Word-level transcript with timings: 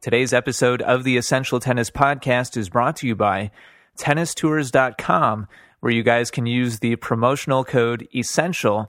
Today's 0.00 0.32
episode 0.32 0.80
of 0.82 1.02
the 1.02 1.16
Essential 1.16 1.58
Tennis 1.58 1.90
Podcast 1.90 2.56
is 2.56 2.68
brought 2.68 2.94
to 2.98 3.08
you 3.08 3.16
by 3.16 3.50
tennistours.com, 3.98 5.48
where 5.80 5.92
you 5.92 6.04
guys 6.04 6.30
can 6.30 6.46
use 6.46 6.78
the 6.78 6.94
promotional 6.94 7.64
code 7.64 8.06
ESSENTIAL 8.14 8.88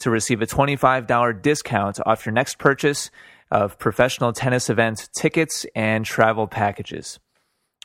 to 0.00 0.10
receive 0.10 0.42
a 0.42 0.46
$25 0.46 1.40
discount 1.40 1.98
off 2.04 2.26
your 2.26 2.34
next 2.34 2.58
purchase 2.58 3.10
of 3.50 3.78
professional 3.78 4.34
tennis 4.34 4.68
event 4.68 5.08
tickets 5.16 5.64
and 5.74 6.04
travel 6.04 6.46
packages. 6.46 7.18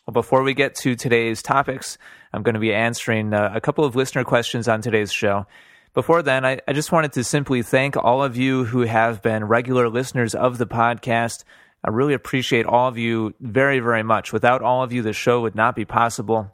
Well, 0.06 0.12
before 0.12 0.44
we 0.44 0.54
get 0.54 0.76
to 0.82 0.98
today's 0.98 1.42
topics, 1.42 1.98
I'm 2.34 2.44
going 2.44 2.56
to 2.56 2.60
be 2.60 2.74
answering 2.74 3.34
uh, 3.34 3.54
a 3.56 3.62
couple 3.62 3.86
of 3.86 3.96
listener 3.96 4.26
questions 4.26 4.68
on 4.68 4.82
today's 4.82 5.14
show. 5.14 5.48
Before 5.94 6.22
then, 6.22 6.44
I, 6.44 6.60
I 6.68 6.74
just 6.74 6.92
wanted 6.92 7.14
to 7.14 7.24
simply 7.24 7.62
thank 7.62 7.96
all 7.96 8.22
of 8.22 8.36
you 8.36 8.66
who 8.66 8.82
have 8.82 9.22
been 9.22 9.46
regular 9.46 9.88
listeners 9.88 10.36
of 10.36 10.58
the 10.58 10.68
podcast 10.68 11.46
I 11.86 11.92
really 11.92 12.16
appreciate 12.16 12.66
all 12.66 12.88
of 12.88 12.98
you 12.98 13.36
very, 13.40 13.80
very 13.80 14.02
much. 14.02 14.34
Without 14.34 14.64
all 14.64 14.82
of 14.82 14.92
you, 14.92 15.04
the 15.04 15.14
show 15.14 15.42
would 15.42 15.54
not 15.54 15.76
be 15.76 15.86
possible. 15.86 16.52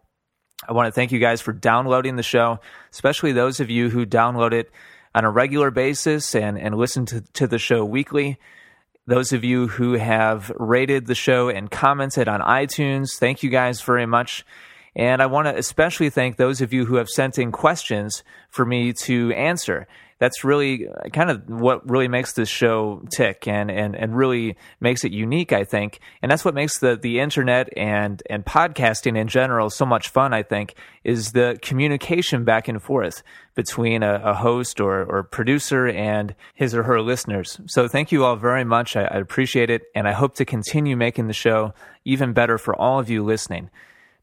I 0.67 0.73
want 0.73 0.87
to 0.87 0.91
thank 0.91 1.13
you 1.13 1.19
guys 1.19 1.39
for 1.39 1.53
downloading 1.53 2.17
the 2.17 2.23
show, 2.23 2.59
especially 2.91 3.31
those 3.31 3.61
of 3.61 3.69
you 3.69 3.89
who 3.89 4.05
download 4.05 4.51
it 4.51 4.69
on 5.15 5.23
a 5.23 5.31
regular 5.31 5.71
basis 5.71 6.35
and, 6.35 6.59
and 6.59 6.75
listen 6.75 7.05
to, 7.05 7.21
to 7.33 7.47
the 7.47 7.57
show 7.57 7.85
weekly. 7.85 8.39
Those 9.07 9.31
of 9.31 9.45
you 9.45 9.69
who 9.69 9.93
have 9.93 10.51
rated 10.57 11.07
the 11.07 11.15
show 11.15 11.47
and 11.47 11.71
commented 11.71 12.27
on 12.27 12.41
iTunes, 12.41 13.17
thank 13.17 13.41
you 13.41 13.49
guys 13.49 13.81
very 13.81 14.05
much. 14.05 14.45
And 14.97 15.21
I 15.21 15.27
want 15.27 15.47
to 15.47 15.57
especially 15.57 16.09
thank 16.09 16.35
those 16.35 16.59
of 16.59 16.73
you 16.73 16.85
who 16.85 16.95
have 16.95 17.07
sent 17.07 17.39
in 17.39 17.53
questions 17.53 18.21
for 18.49 18.65
me 18.65 18.91
to 19.03 19.31
answer 19.31 19.87
that's 20.21 20.43
really 20.43 20.87
uh, 20.87 21.09
kind 21.09 21.31
of 21.31 21.49
what 21.49 21.89
really 21.89 22.07
makes 22.07 22.33
this 22.33 22.47
show 22.47 23.01
tick 23.11 23.47
and, 23.47 23.71
and, 23.71 23.95
and 23.95 24.15
really 24.15 24.55
makes 24.79 25.03
it 25.03 25.11
unique, 25.11 25.51
I 25.51 25.63
think. 25.63 25.99
And 26.21 26.31
that's 26.31 26.45
what 26.45 26.53
makes 26.53 26.77
the, 26.77 26.95
the 26.95 27.19
internet 27.19 27.75
and, 27.75 28.21
and 28.29 28.45
podcasting 28.45 29.17
in 29.17 29.27
general 29.27 29.71
so 29.71 29.83
much 29.83 30.09
fun, 30.09 30.31
I 30.31 30.43
think, 30.43 30.75
is 31.03 31.31
the 31.31 31.57
communication 31.63 32.45
back 32.45 32.67
and 32.67 32.79
forth 32.83 33.23
between 33.55 34.03
a, 34.03 34.21
a 34.23 34.35
host 34.35 34.79
or, 34.79 35.03
or 35.05 35.23
producer 35.23 35.87
and 35.87 36.35
his 36.53 36.75
or 36.75 36.83
her 36.83 37.01
listeners. 37.01 37.59
So 37.65 37.87
thank 37.87 38.11
you 38.11 38.23
all 38.23 38.35
very 38.35 38.63
much. 38.63 38.95
I, 38.95 39.05
I 39.05 39.17
appreciate 39.17 39.71
it. 39.71 39.81
And 39.95 40.07
I 40.07 40.11
hope 40.11 40.35
to 40.35 40.45
continue 40.45 40.95
making 40.95 41.25
the 41.29 41.33
show 41.33 41.73
even 42.05 42.31
better 42.31 42.59
for 42.59 42.75
all 42.75 42.99
of 42.99 43.09
you 43.09 43.23
listening. 43.23 43.71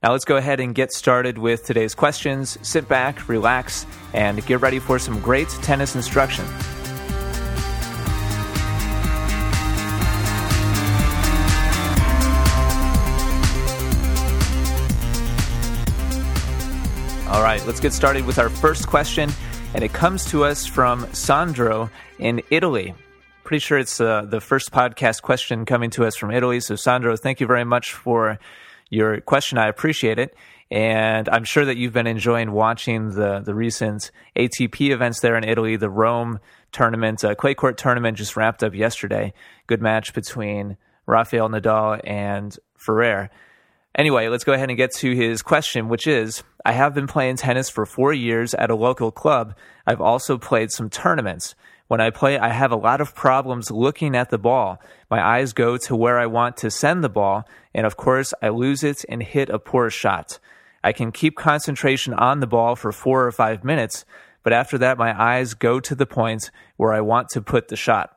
Now 0.01 0.13
let's 0.13 0.25
go 0.25 0.37
ahead 0.37 0.61
and 0.61 0.77
get 0.77 0.93
started 0.93 1.39
with 1.39 1.65
today's 1.65 1.93
questions. 1.93 2.57
Sit 2.63 2.89
back, 2.89 3.29
relax, 3.29 3.85
and 4.15 4.45
get 4.47 4.61
ready 4.61 4.79
for 4.79 4.97
some 4.97 5.21
great 5.21 5.49
tennis 5.49 5.97
instruction. 5.97 6.45
All 17.29 17.43
right, 17.43 17.61
let's 17.67 17.81
get 17.81 17.93
started 17.93 18.25
with 18.25 18.39
our 18.39 18.49
first 18.49 18.87
question, 18.87 19.31
and 19.75 19.83
it 19.83 19.93
comes 19.93 20.25
to 20.27 20.45
us 20.45 20.65
from 20.65 21.13
Sandro 21.13 21.91
in 22.21 22.41
Italy. 22.51 22.95
Pretty 23.43 23.59
sure 23.59 23.79
it's 23.79 24.01
uh, 24.01 24.23
the 24.23 24.41
first 24.41 24.71
podcast 24.71 25.23
question 25.23 25.65
coming 25.65 25.91
to 25.91 26.05
us 26.05 26.15
from 26.15 26.31
Italy. 26.31 26.61
So, 26.61 26.77
Sandro, 26.77 27.17
thank 27.17 27.41
you 27.41 27.49
very 27.49 27.65
much 27.65 27.93
for 27.95 28.39
your 28.91 29.21
question. 29.21 29.59
I 29.59 29.69
appreciate 29.69 30.19
it. 30.19 30.35
And 30.71 31.29
I'm 31.31 31.45
sure 31.45 31.65
that 31.65 31.79
you've 31.79 31.95
been 31.95 32.07
enjoying 32.07 32.53
watching 32.53 33.11
the, 33.11 33.41
the 33.41 33.55
recent 33.55 34.11
ATP 34.37 34.91
events 34.91 35.21
there 35.21 35.37
in 35.37 35.45
Italy. 35.45 35.77
The 35.77 35.89
Rome 35.89 36.41
tournament, 36.73 37.25
uh, 37.25 37.35
clay 37.35 37.55
court 37.55 37.79
tournament 37.79 38.19
just 38.19 38.37
wrapped 38.37 38.63
up 38.63 38.75
yesterday. 38.75 39.33
Good 39.67 39.81
match 39.81 40.13
between 40.13 40.77
Rafael 41.07 41.49
Nadal 41.49 42.01
and 42.05 42.57
Ferrer. 42.77 43.31
Anyway, 43.95 44.29
let's 44.29 44.45
go 44.45 44.53
ahead 44.53 44.69
and 44.69 44.77
get 44.77 44.93
to 44.93 45.15
his 45.15 45.43
question, 45.43 45.89
which 45.89 46.07
is 46.07 46.43
I 46.65 46.73
have 46.73 46.95
been 46.95 47.07
playing 47.07 47.37
tennis 47.37 47.71
for 47.71 47.87
four 47.87 48.13
years 48.13 48.53
at 48.55 48.71
a 48.71 48.77
local 48.77 49.11
club. 49.11 49.57
I've 49.87 50.03
also 50.03 50.37
played 50.37 50.71
some 50.71 50.91
tournaments. 50.91 51.55
When 51.89 52.03
I 52.03 52.11
play, 52.11 52.39
I 52.39 52.51
have 52.51 52.71
a 52.71 52.77
lot 52.77 53.01
of 53.01 53.15
problems 53.15 53.71
looking 53.71 54.15
at 54.15 54.29
the 54.29 54.37
ball. 54.39 54.79
My 55.11 55.27
eyes 55.27 55.55
go 55.55 55.79
to 55.79 55.97
where 55.97 56.19
I 56.19 56.27
want 56.27 56.59
to 56.59 56.71
send 56.71 57.03
the 57.03 57.09
ball, 57.09 57.49
and 57.75 57.87
of 57.87 57.97
course, 57.97 58.35
I 58.43 58.51
lose 58.51 58.85
it 58.85 59.07
and 59.09 59.23
hit 59.23 59.49
a 59.49 59.59
poor 59.59 59.89
shot. 59.89 60.39
I 60.85 60.93
can 60.93 61.13
keep 61.13 61.35
concentration 61.35 62.13
on 62.13 62.41
the 62.41 62.47
ball 62.47 62.77
for 62.77 62.93
four 62.93 63.27
or 63.27 63.33
five 63.33 63.65
minutes, 63.65 64.05
but 64.43 64.53
after 64.53 64.77
that, 64.79 64.99
my 64.99 65.19
eyes 65.19 65.55
go 65.55 65.81
to 65.81 65.95
the 65.95 66.07
point 66.07 66.51
where 66.77 66.93
I 66.93 67.01
want 67.01 67.31
to 67.31 67.41
put 67.41 67.69
the 67.69 67.77
shot. 67.77 68.15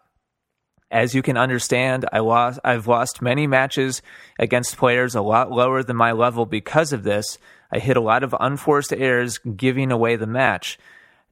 As 0.92 1.16
you 1.16 1.22
can 1.22 1.38
understand, 1.38 2.06
I 2.12 2.20
lost, 2.20 2.60
I've 2.66 2.88
lost 2.88 3.22
many 3.22 3.48
matches 3.48 4.02
against 4.38 4.76
players 4.76 5.16
a 5.16 5.22
lot 5.22 5.50
lower 5.50 5.81
than 5.81 5.96
my 5.96 6.12
level 6.12 6.46
because 6.46 6.92
of 6.92 7.04
this. 7.04 7.38
I 7.72 7.80
hit 7.80 7.96
a 7.96 8.02
lot 8.02 8.24
of 8.24 8.36
unforced 8.38 8.92
errors, 8.92 9.38
giving 9.38 9.94
away 9.94 10.18
the 10.18 10.28
match. 10.28 10.78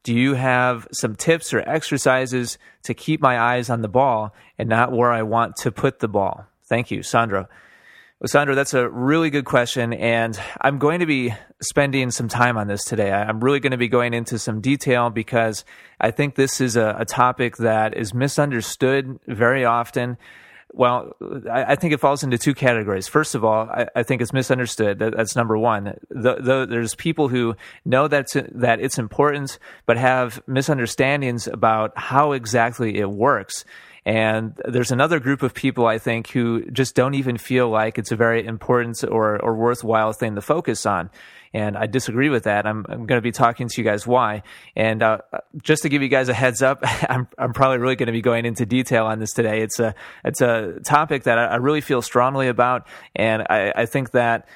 Do 0.03 0.13
you 0.13 0.35
have 0.35 0.87
some 0.91 1.15
tips 1.15 1.53
or 1.53 1.59
exercises 1.67 2.57
to 2.83 2.93
keep 2.93 3.21
my 3.21 3.39
eyes 3.39 3.69
on 3.69 3.81
the 3.81 3.87
ball 3.87 4.33
and 4.57 4.69
not 4.69 4.91
where 4.91 5.11
I 5.11 5.23
want 5.23 5.55
to 5.57 5.71
put 5.71 5.99
the 5.99 6.07
ball? 6.07 6.45
Thank 6.67 6.91
you, 6.91 7.03
Sandra. 7.03 7.49
Well, 8.19 8.27
Sandro, 8.27 8.53
that's 8.53 8.73
a 8.73 8.89
really 8.89 9.29
good 9.29 9.45
question, 9.45 9.93
and 9.93 10.37
I'm 10.59 10.77
going 10.77 10.99
to 10.99 11.05
be 11.05 11.33
spending 11.61 12.11
some 12.11 12.27
time 12.27 12.57
on 12.57 12.67
this 12.67 12.83
today. 12.83 13.13
I'm 13.13 13.39
really 13.39 13.61
going 13.61 13.71
to 13.71 13.77
be 13.77 13.87
going 13.87 14.13
into 14.13 14.37
some 14.37 14.59
detail 14.59 15.09
because 15.09 15.63
I 16.01 16.11
think 16.11 16.35
this 16.35 16.59
is 16.59 16.75
a, 16.75 16.97
a 16.99 17.05
topic 17.05 17.55
that 17.57 17.95
is 17.95 18.13
misunderstood 18.13 19.19
very 19.25 19.63
often. 19.63 20.17
Well, 20.71 21.15
I, 21.51 21.73
I, 21.73 21.75
think 21.75 21.93
it 21.93 21.99
falls 21.99 22.23
into 22.23 22.37
two 22.37 22.53
categories. 22.53 23.07
First 23.07 23.33
of 23.33 23.43
all, 23.43 23.67
I, 23.69 23.87
I 23.95 24.03
think 24.03 24.21
it's 24.21 24.31
misunderstood. 24.31 24.99
That, 24.99 25.15
that's 25.15 25.35
number 25.35 25.57
one. 25.57 25.95
The, 26.09 26.35
the, 26.35 26.67
there's 26.69 26.93
people 26.93 27.27
who 27.27 27.55
know 27.85 28.07
that's, 28.07 28.33
that 28.33 28.79
it's 28.79 28.99
important, 28.99 29.57
but 29.87 29.97
have 29.97 30.41
misunderstandings 30.47 31.47
about 31.47 31.97
how 31.97 32.33
exactly 32.33 32.99
it 32.99 33.09
works. 33.09 33.65
And 34.05 34.59
there's 34.65 34.91
another 34.91 35.19
group 35.19 35.43
of 35.43 35.53
people, 35.53 35.85
I 35.85 35.97
think, 35.97 36.29
who 36.29 36.63
just 36.71 36.95
don't 36.95 37.15
even 37.15 37.37
feel 37.37 37.69
like 37.69 37.97
it's 37.97 38.11
a 38.11 38.15
very 38.15 38.45
important 38.45 39.03
or, 39.03 39.39
or 39.43 39.55
worthwhile 39.55 40.13
thing 40.13 40.35
to 40.35 40.41
focus 40.41 40.85
on. 40.85 41.09
And 41.53 41.75
I 41.75 41.87
disagree 41.87 42.29
with 42.29 42.43
that. 42.43 42.65
I'm, 42.65 42.85
I'm 42.87 43.05
going 43.05 43.17
to 43.17 43.21
be 43.21 43.31
talking 43.31 43.67
to 43.67 43.81
you 43.81 43.83
guys 43.83 44.05
why. 44.05 44.43
And 44.75 45.01
uh, 45.01 45.19
just 45.61 45.81
to 45.83 45.89
give 45.89 46.01
you 46.01 46.07
guys 46.07 46.29
a 46.29 46.33
heads 46.33 46.61
up, 46.61 46.79
I'm, 46.83 47.27
I'm 47.37 47.53
probably 47.53 47.79
really 47.79 47.95
going 47.95 48.07
to 48.07 48.13
be 48.13 48.21
going 48.21 48.45
into 48.45 48.65
detail 48.65 49.05
on 49.05 49.19
this 49.19 49.33
today. 49.33 49.61
It's 49.61 49.79
a, 49.79 49.95
it's 50.23 50.41
a 50.41 50.79
topic 50.85 51.23
that 51.23 51.37
I 51.37 51.55
really 51.55 51.81
feel 51.81 52.01
strongly 52.01 52.47
about. 52.47 52.87
And 53.15 53.43
I, 53.49 53.73
I 53.75 53.85
think 53.85 54.11
that 54.11 54.47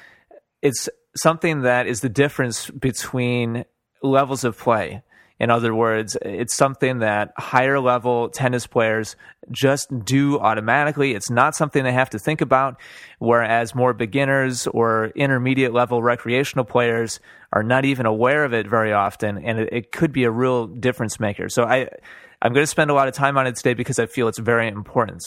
it's 0.62 0.88
something 1.16 1.62
that 1.62 1.86
is 1.86 2.00
the 2.00 2.08
difference 2.08 2.70
between 2.70 3.64
levels 4.02 4.44
of 4.44 4.56
play. 4.58 5.02
In 5.40 5.50
other 5.50 5.74
words, 5.74 6.16
it's 6.22 6.54
something 6.54 7.00
that 7.00 7.32
higher 7.36 7.80
level 7.80 8.28
tennis 8.28 8.66
players 8.66 9.16
just 9.50 9.88
do 10.04 10.38
automatically. 10.38 11.12
It's 11.14 11.28
not 11.28 11.56
something 11.56 11.82
they 11.82 11.92
have 11.92 12.10
to 12.10 12.20
think 12.20 12.40
about, 12.40 12.80
whereas 13.18 13.74
more 13.74 13.92
beginners 13.92 14.68
or 14.68 15.06
intermediate 15.16 15.72
level 15.72 16.02
recreational 16.02 16.64
players 16.64 17.18
are 17.52 17.64
not 17.64 17.84
even 17.84 18.06
aware 18.06 18.44
of 18.44 18.54
it 18.54 18.68
very 18.68 18.92
often, 18.92 19.38
and 19.38 19.58
it, 19.60 19.92
could 19.92 20.12
be 20.12 20.24
a 20.24 20.30
real 20.30 20.66
difference 20.66 21.18
maker. 21.18 21.48
So 21.48 21.64
I, 21.64 21.88
I'm 22.40 22.52
going 22.52 22.64
to 22.64 22.70
spend 22.70 22.90
a 22.90 22.94
lot 22.94 23.08
of 23.08 23.14
time 23.14 23.36
on 23.36 23.46
it 23.46 23.56
today 23.56 23.74
because 23.74 23.98
I 23.98 24.06
feel 24.06 24.28
it's 24.28 24.38
very 24.38 24.68
important. 24.68 25.22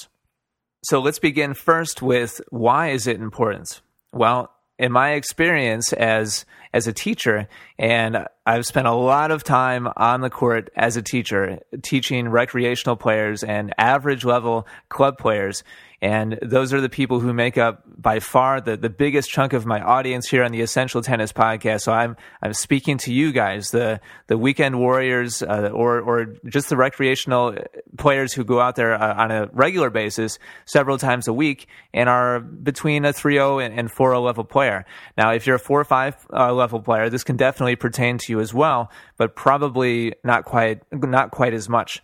So 0.84 1.00
let's 1.00 1.20
begin 1.20 1.54
first 1.54 2.02
with 2.02 2.40
why 2.50 2.90
is 2.90 3.08
it 3.08 3.20
important? 3.20 3.82
Well, 4.14 4.52
in 4.80 4.92
my 4.92 5.12
experience 5.12 5.94
as 5.94 6.46
as 6.74 6.86
a 6.86 6.94
teacher 6.94 7.48
and 7.80 8.26
I've 8.46 8.66
spent 8.66 8.88
a 8.88 8.94
lot 8.94 9.32
of 9.32 9.44
time 9.44 9.88
on 9.96 10.22
the 10.22 10.30
court 10.30 10.70
as 10.76 10.98
a 10.98 11.02
teacher 11.02 11.60
teaching 11.82 12.30
recreational 12.30 12.96
players 12.96 13.44
and 13.44 13.74
average 13.78 14.26
level 14.26 14.68
club 14.90 15.18
players 15.18 15.64
And 16.00 16.38
those 16.44 16.74
are 16.74 16.82
the 16.82 16.90
people 16.90 17.20
who 17.20 17.34
make 17.34 17.58
up 17.58 17.84
by 17.88 18.20
far 18.20 18.62
the, 18.62 18.78
the 18.78 18.90
biggest 18.90 19.32
chunk 19.32 19.54
of 19.54 19.66
my 19.66 19.82
audience 19.82 20.28
here 20.30 20.44
on 20.44 20.52
the 20.52 20.62
Essential 20.62 21.02
Tennis 21.02 21.34
Podcast. 21.34 21.82
So 21.82 21.92
I'm 21.92 22.16
I'm 22.44 22.54
speaking 22.54 23.00
to 23.00 23.14
you 23.14 23.32
guys, 23.32 23.72
the 23.72 24.00
the 24.28 24.38
weekend 24.38 24.80
warriors, 24.80 25.42
uh, 25.42 25.72
or 25.74 26.00
or 26.00 26.36
just 26.46 26.70
the 26.70 26.78
recreational 26.78 27.58
players 27.98 28.32
who 28.32 28.44
go 28.44 28.60
out 28.60 28.76
there 28.76 28.94
uh, 28.94 29.16
on 29.16 29.32
a 29.32 29.48
regular 29.54 29.90
basis, 29.90 30.38
several 30.66 31.00
times 31.00 31.28
a 31.28 31.34
week, 31.34 31.68
and 31.96 32.08
are 32.08 32.42
between 32.42 33.04
a 33.04 33.12
3-0 33.12 33.66
and, 33.66 33.80
and 33.80 33.92
4-0 33.92 34.24
level 34.24 34.44
player. 34.44 34.86
Now, 35.18 35.32
if 35.32 35.48
you're 35.48 35.56
a 35.56 35.60
4 35.60 35.82
or 35.82 35.84
5 35.84 36.28
uh, 36.32 36.54
level 36.54 36.80
player, 36.80 37.10
this 37.10 37.24
can 37.24 37.38
definitely 37.38 37.76
pertain 37.76 38.20
to 38.20 38.32
you 38.32 38.40
as 38.40 38.54
well, 38.54 38.92
but 39.18 39.36
probably 39.36 40.14
not 40.24 40.46
quite 40.46 40.84
not 40.92 41.32
quite 41.32 41.56
as 41.56 41.68
much. 41.68 42.04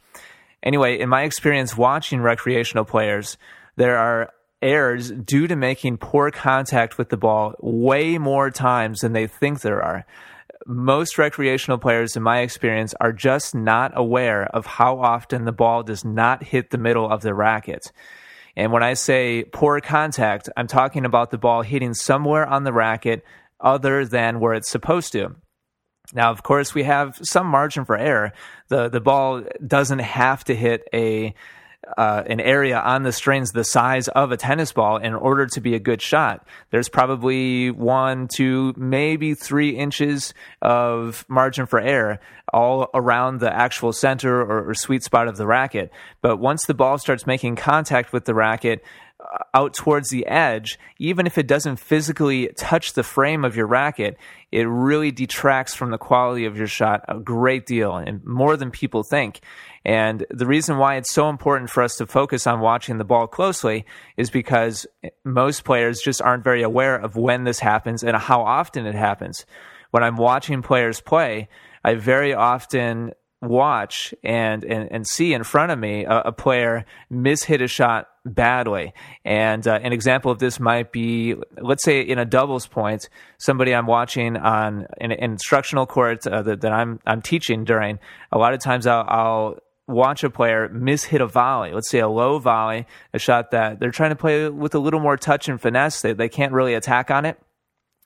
Anyway, 0.64 0.98
in 0.98 1.10
my 1.10 1.24
experience 1.24 1.78
watching 1.78 2.22
recreational 2.22 2.86
players, 2.86 3.38
there 3.76 3.98
are 3.98 4.32
errors 4.62 5.12
due 5.12 5.48
to 5.48 5.56
making 5.56 5.98
poor 5.98 6.32
contact 6.32 6.98
with 6.98 7.10
the 7.10 7.18
ball 7.18 7.54
way 7.60 8.18
more 8.18 8.50
times 8.50 9.02
than 9.02 9.14
they 9.14 9.28
think 9.28 9.62
there 9.62 9.84
are. 9.84 10.06
Most 10.66 11.18
recreational 11.18 11.78
players, 11.78 12.16
in 12.16 12.24
my 12.24 12.40
experience, 12.40 12.94
are 13.02 13.12
just 13.12 13.54
not 13.54 13.92
aware 13.96 14.46
of 14.46 14.66
how 14.66 15.00
often 15.00 15.44
the 15.44 15.52
ball 15.52 15.84
does 15.84 16.06
not 16.06 16.44
hit 16.44 16.70
the 16.70 16.78
middle 16.78 17.10
of 17.10 17.22
the 17.22 17.34
racket. 17.34 17.92
And 18.56 18.72
when 18.72 18.84
I 18.84 18.94
say 18.94 19.44
poor 19.44 19.82
contact, 19.82 20.48
I'm 20.56 20.68
talking 20.68 21.06
about 21.06 21.32
the 21.32 21.38
ball 21.38 21.64
hitting 21.64 21.94
somewhere 21.94 22.46
on 22.46 22.64
the 22.64 22.72
racket 22.72 23.26
other 23.60 24.06
than 24.06 24.40
where 24.40 24.54
it's 24.54 24.70
supposed 24.70 25.12
to. 25.14 25.36
Now, 26.14 26.32
of 26.32 26.44
course, 26.44 26.74
we 26.74 26.84
have 26.84 27.18
some 27.24 27.48
margin 27.48 27.86
for 27.86 27.98
error. 27.98 28.34
The 28.68 28.90
the 28.90 29.02
ball 29.02 29.44
doesn't 29.66 30.00
have 30.00 30.44
to 30.46 30.56
hit 30.56 30.84
a 30.94 31.34
uh, 31.98 32.24
an 32.26 32.40
area 32.40 32.80
on 32.80 33.04
the 33.04 33.12
strings 33.12 33.52
the 33.52 33.64
size 33.64 34.08
of 34.10 34.32
a 34.32 34.38
tennis 34.38 34.72
ball 34.72 34.98
in 34.98 35.14
order 35.14 35.46
to 35.48 35.62
be 35.62 35.76
a 35.76 35.80
good 35.80 36.02
shot. 36.02 36.48
There's 36.72 36.90
probably 36.90 37.72
one, 37.72 38.28
two, 38.28 38.74
maybe 38.78 39.34
three 39.34 39.72
inches 39.72 40.34
of 40.62 41.26
margin 41.28 41.66
for 41.66 41.80
error 41.80 42.20
all 42.52 42.90
around 42.94 43.40
the 43.40 43.54
actual 43.54 43.92
center 43.92 44.42
or, 44.42 44.70
or 44.70 44.74
sweet 44.74 45.04
spot 45.04 45.28
of 45.28 45.38
the 45.38 45.48
racket. 45.48 45.92
But 46.22 46.38
once 46.38 46.66
the 46.66 46.74
ball 46.74 46.98
starts 46.98 47.26
making 47.26 47.56
contact 47.56 48.14
with 48.14 48.26
the 48.26 48.34
racket, 48.34 48.84
uh, 49.20 49.44
out 49.54 49.74
towards 49.74 50.10
the 50.10 50.26
edge, 50.28 50.78
even 51.00 51.26
if 51.26 51.38
it 51.38 51.48
doesn't 51.48 51.78
physically 51.78 52.50
touch 52.58 52.94
the 52.94 53.04
frame 53.04 53.46
of 53.46 53.56
your 53.56 53.68
racket, 53.68 54.18
it 54.52 54.64
really 54.64 55.12
detracts 55.12 55.74
from 55.74 55.92
the 55.92 55.98
quality 55.98 56.46
of 56.46 56.58
your 56.58 56.68
shot 56.68 57.06
a 57.08 57.20
great 57.20 57.66
deal 57.66 57.96
and 57.96 58.24
more 58.26 58.58
than 58.58 58.70
people 58.70 59.02
think. 59.02 59.40
And 59.86 60.26
the 60.30 60.46
reason 60.46 60.78
why 60.78 60.96
it's 60.96 61.14
so 61.14 61.30
important 61.30 61.70
for 61.70 61.84
us 61.84 61.98
to 61.98 62.06
focus 62.06 62.48
on 62.48 62.62
watching 62.62 62.98
the 62.98 63.04
ball 63.04 63.28
closely 63.28 63.86
is 64.18 64.30
because 64.30 64.88
most 65.26 65.66
players 65.66 66.00
just 66.02 66.22
aren't 66.22 66.44
very 66.44 66.64
aware 66.64 66.96
of 66.96 67.16
when 67.18 67.44
this 67.44 67.60
happens 67.60 68.04
and 68.04 68.16
how 68.16 68.42
often 68.42 68.86
it 68.86 68.96
happens. 68.96 69.46
When 69.92 70.04
I'm 70.04 70.16
watching 70.16 70.62
players 70.62 71.02
play, 71.02 71.50
I 71.84 71.96
very 71.96 72.34
often 72.34 73.14
watch 73.42 74.14
and, 74.24 74.64
and, 74.64 74.90
and 74.92 75.06
see 75.06 75.34
in 75.34 75.44
front 75.44 75.72
of 75.72 75.78
me 75.78 76.06
a, 76.06 76.20
a 76.22 76.32
player 76.32 76.86
mishit 77.12 77.62
a 77.62 77.68
shot 77.68 78.08
badly. 78.26 78.94
And 79.26 79.68
uh, 79.68 79.80
an 79.84 79.92
example 79.92 80.32
of 80.32 80.40
this 80.40 80.60
might 80.60 80.92
be, 80.92 81.36
let's 81.62 81.84
say 81.84 82.02
in 82.02 82.18
a 82.18 82.26
doubles 82.26 82.68
point, 82.68 83.10
somebody 83.38 83.76
I'm 83.76 83.86
watching 83.86 84.38
on 84.38 84.88
an, 85.00 85.12
an 85.12 85.32
instructional 85.32 85.86
court 85.86 86.26
uh, 86.26 86.42
that, 86.44 86.62
that, 86.62 86.72
I'm 86.72 87.00
I'm 87.06 87.22
teaching 87.22 87.66
during. 87.66 88.00
A 88.32 88.38
lot 88.38 88.54
of 88.54 88.62
times 88.62 88.88
I'll, 88.88 89.06
I'll 89.08 89.58
watch 89.88 90.24
a 90.24 90.30
player 90.30 90.70
miss 90.70 91.06
hit 91.06 91.22
a 91.22 91.28
volley, 91.28 91.74
let's 91.74 91.90
say 91.90 92.00
a 92.00 92.08
low 92.08 92.40
volley, 92.40 92.86
a 93.14 93.20
shot 93.20 93.52
that 93.52 93.80
they're 93.80 93.92
trying 93.92 94.12
to 94.12 94.16
play 94.16 94.50
with 94.50 94.76
a 94.76 94.80
little 94.80 95.00
more 95.00 95.18
touch 95.18 95.50
and 95.50 95.60
finesse, 95.60 96.02
they, 96.02 96.14
they 96.14 96.30
can't 96.30 96.54
really 96.54 96.74
attack 96.74 97.12
on 97.12 97.26
it, 97.26 97.40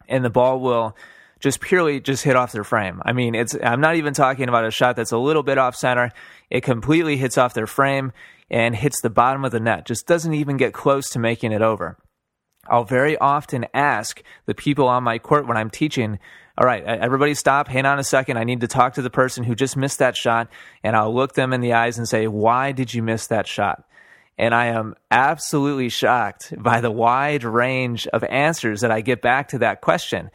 and 0.08 0.26
the 0.26 0.30
ball 0.30 0.60
will 0.60 0.96
just 1.40 1.62
purely 1.62 2.00
just 2.00 2.24
hit 2.24 2.36
off 2.36 2.52
their 2.52 2.64
frame. 2.64 3.02
I 3.06 3.14
mean, 3.14 3.36
it's 3.36 3.56
I'm 3.64 3.82
not 3.82 3.96
even 3.96 4.14
talking 4.14 4.50
about 4.50 4.66
a 4.66 4.72
shot 4.72 4.96
that's 4.96 5.12
a 5.12 5.18
little 5.18 5.44
bit 5.44 5.58
off 5.58 5.76
center. 5.76 6.12
It 6.50 6.62
completely 6.62 7.18
hits 7.18 7.38
off 7.38 7.54
their 7.54 7.68
frame 7.68 8.12
and 8.50 8.76
hits 8.76 9.02
the 9.02 9.10
bottom 9.10 9.46
of 9.46 9.52
the 9.52 9.60
net. 9.60 9.86
Just 9.86 10.08
doesn't 10.08 10.34
even 10.34 10.58
get 10.58 10.74
close 10.74 11.10
to 11.12 11.20
making 11.20 11.52
it 11.52 11.62
over. 11.62 11.98
I'll 12.70 12.86
very 12.86 13.18
often 13.18 13.66
ask 13.74 14.22
the 14.46 14.56
people 14.56 14.88
on 14.88 15.04
my 15.04 15.20
court 15.20 15.48
when 15.48 15.58
I'm 15.58 15.70
teaching, 15.70 16.20
all 16.58 16.66
right, 16.66 16.84
everybody 16.84 17.36
stop, 17.36 17.68
hang 17.68 17.86
on 17.86 18.00
a 18.00 18.04
second. 18.04 18.38
I 18.38 18.44
need 18.44 18.62
to 18.62 18.68
talk 18.68 18.96
to 18.96 19.04
the 19.04 19.12
person 19.12 19.44
who 19.44 19.54
just 19.54 19.78
missed 19.78 20.00
that 20.00 20.18
shot. 20.18 20.50
And 20.84 20.96
I'll 20.96 21.14
look 21.14 21.34
them 21.34 21.54
in 21.54 21.62
the 21.62 21.74
eyes 21.74 22.00
and 22.00 22.08
say, 22.08 22.28
why 22.28 22.72
did 22.72 22.94
you 22.94 23.04
miss 23.04 23.28
that 23.28 23.46
shot? 23.46 23.84
And 24.40 24.56
I 24.56 24.68
am 24.68 24.96
absolutely 25.12 25.90
shocked 25.90 26.54
by 26.58 26.82
the 26.82 26.92
wide 26.92 27.44
range 27.44 28.08
of 28.08 28.24
answers 28.24 28.82
that 28.82 28.92
I 28.92 29.02
get 29.02 29.22
back 29.22 29.50
to 29.50 29.60
that 29.60 29.82
question. 29.82 30.32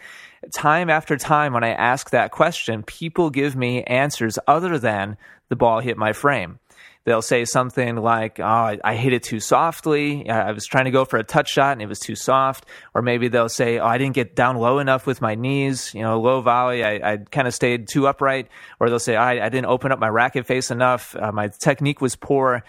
Time 0.55 0.91
after 0.91 1.17
time, 1.17 1.53
when 1.53 1.65
I 1.65 1.71
ask 1.71 2.11
that 2.11 2.31
question, 2.31 2.83
people 2.83 3.31
give 3.31 3.57
me 3.57 3.83
answers 3.85 4.39
other 4.47 4.79
than 4.79 5.17
the 5.49 5.57
ball 5.57 5.81
hit 5.81 5.97
my 5.97 6.13
frame 6.13 6.59
they'll 7.05 7.23
say 7.23 7.45
something 7.45 7.97
like, 7.97 8.39
"Oh, 8.41 8.45
I, 8.45 8.79
I, 8.85 8.95
hit 8.95 9.13
it 9.13 9.23
too 9.23 9.41
softly. 9.41 10.29
I 10.29 10.53
was 10.53 10.67
trying 10.67 10.85
to 10.85 10.91
go 10.91 11.05
for 11.05 11.19
a 11.19 11.25
touch 11.25 11.51
shot 11.51 11.73
and 11.73 11.83
it 11.83 11.89
was 11.89 11.99
too 11.99 12.15
soft." 12.15 12.67
Or 12.95 13.03
maybe 13.03 13.29
they'll 13.29 13.49
say, 13.49 13.79
"Oh, 13.79 13.87
I 13.87 13.99
didn't 13.99 14.15
get 14.15 14.37
down 14.37 14.57
low 14.57 14.79
enough 14.79 15.07
with 15.07 15.21
my 15.21 15.35
knees. 15.35 15.95
You 15.95 16.03
know, 16.03 16.21
low 16.21 16.41
volley. 16.41 16.85
I, 16.85 17.13
I 17.13 17.17
kind 17.19 17.49
of 17.49 17.55
stayed 17.55 17.89
too 17.89 18.07
upright." 18.07 18.49
Or 18.81 18.89
they'll 18.89 18.99
say, 18.99 19.17
I, 19.17 19.47
I 19.47 19.49
didn't 19.49 19.67
open 19.67 19.93
up 19.93 19.99
my 19.99 20.09
racket 20.09 20.47
face 20.47 20.71
enough. 20.71 21.17
Uh, 21.17 21.33
my 21.33 21.51
technique 21.61 22.01
was 22.01 22.17
poor." 22.17 22.63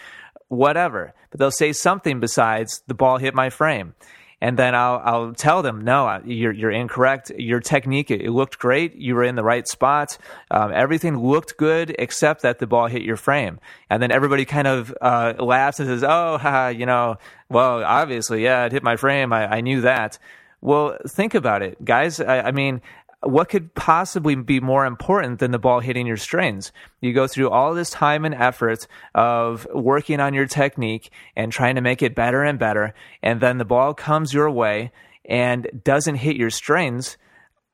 Whatever, 0.49 1.15
but 1.31 1.39
they'll 1.39 1.49
say 1.49 1.73
something 1.73 2.19
besides 2.19 2.83
the 2.85 2.93
ball 2.93 3.17
hit 3.17 3.33
my 3.33 3.49
frame 3.49 3.95
and 4.43 4.59
then 4.59 4.75
I'll 4.75 5.01
I'll 5.05 5.33
tell 5.33 5.61
them, 5.61 5.85
no, 5.85 6.21
you're 6.25 6.51
you're 6.51 6.69
incorrect. 6.69 7.31
Your 7.37 7.61
technique 7.61 8.11
it, 8.11 8.29
looked 8.29 8.59
great. 8.59 8.93
You 8.93 9.15
were 9.15 9.23
in 9.23 9.35
the 9.35 9.43
right 9.43 9.65
spot. 9.65 10.17
Um, 10.51 10.73
everything 10.73 11.17
looked 11.17 11.55
good 11.55 11.95
except 11.97 12.41
that 12.41 12.59
the 12.59 12.67
ball 12.67 12.87
hit 12.87 13.03
your 13.03 13.15
frame. 13.15 13.61
And 13.89 14.03
then 14.03 14.11
everybody 14.11 14.43
kind 14.43 14.67
of 14.67 14.93
uh, 14.99 15.35
laughs 15.39 15.79
and 15.79 15.87
says, 15.87 16.03
oh, 16.03 16.67
you 16.77 16.85
know, 16.85 17.19
well, 17.47 17.85
obviously, 17.85 18.43
yeah, 18.43 18.65
it 18.65 18.73
hit 18.73 18.83
my 18.83 18.97
frame. 18.97 19.31
I, 19.31 19.47
I 19.47 19.61
knew 19.61 19.79
that. 19.79 20.19
Well, 20.59 20.97
think 21.07 21.35
about 21.35 21.61
it, 21.61 21.83
guys. 21.83 22.19
I, 22.19 22.41
I 22.41 22.51
mean, 22.51 22.81
what 23.23 23.49
could 23.49 23.73
possibly 23.73 24.35
be 24.35 24.59
more 24.59 24.85
important 24.85 25.39
than 25.39 25.51
the 25.51 25.59
ball 25.59 25.79
hitting 25.79 26.05
your 26.05 26.17
strings? 26.17 26.71
You 27.01 27.13
go 27.13 27.27
through 27.27 27.49
all 27.49 27.73
this 27.73 27.89
time 27.89 28.25
and 28.25 28.35
effort 28.35 28.87
of 29.15 29.67
working 29.73 30.19
on 30.19 30.33
your 30.33 30.45
technique 30.45 31.11
and 31.35 31.51
trying 31.51 31.75
to 31.75 31.81
make 31.81 32.01
it 32.01 32.15
better 32.15 32.43
and 32.43 32.59
better, 32.59 32.93
and 33.21 33.39
then 33.39 33.57
the 33.57 33.65
ball 33.65 33.93
comes 33.93 34.33
your 34.33 34.49
way 34.49 34.91
and 35.25 35.67
doesn't 35.83 36.15
hit 36.15 36.35
your 36.35 36.49
strings. 36.49 37.17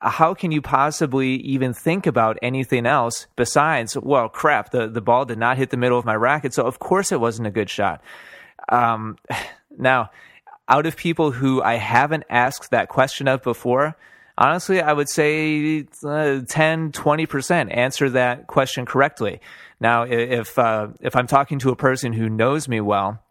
How 0.02 0.34
can 0.34 0.52
you 0.52 0.62
possibly 0.62 1.36
even 1.38 1.74
think 1.74 2.06
about 2.06 2.38
anything 2.42 2.86
else 2.86 3.28
besides, 3.36 3.98
well, 3.98 4.30
crap, 4.30 4.72
the, 4.72 4.88
the 4.88 5.02
ball 5.02 5.26
did 5.26 5.40
not 5.40 5.58
hit 5.58 5.72
the 5.72 5.78
middle 5.78 6.00
of 6.00 6.06
my 6.06 6.16
racket, 6.16 6.54
so 6.54 6.66
of 6.66 6.80
course 6.80 7.12
it 7.12 7.20
wasn't 7.20 7.48
a 7.48 7.52
good 7.52 7.70
shot. 7.70 8.02
Um, 8.70 9.18
now, 9.78 10.12
out 10.68 10.86
of 10.86 10.96
people 10.96 11.32
who 11.32 11.62
I 11.64 11.76
haven't 11.76 12.26
asked 12.30 12.70
that 12.72 12.90
question 12.90 13.28
of 13.28 13.42
before, 13.42 13.98
honestly, 14.40 14.82
I 14.82 14.94
would 14.94 15.10
say 15.10 15.86
uh, 16.04 16.42
10, 16.48 16.92
20% 16.94 17.78
answer 17.78 18.10
that 18.10 18.48
question 18.48 18.88
correctly. 18.88 19.42
Now, 19.80 20.04
if, 20.04 20.58
uh, 20.58 20.88
if 21.02 21.16
I'm 21.16 21.28
talking 21.28 21.60
to 21.60 21.70
a 21.70 21.76
person 21.76 22.14
who 22.14 22.30
knows 22.30 22.68
me 22.68 22.82
well, 22.82 23.22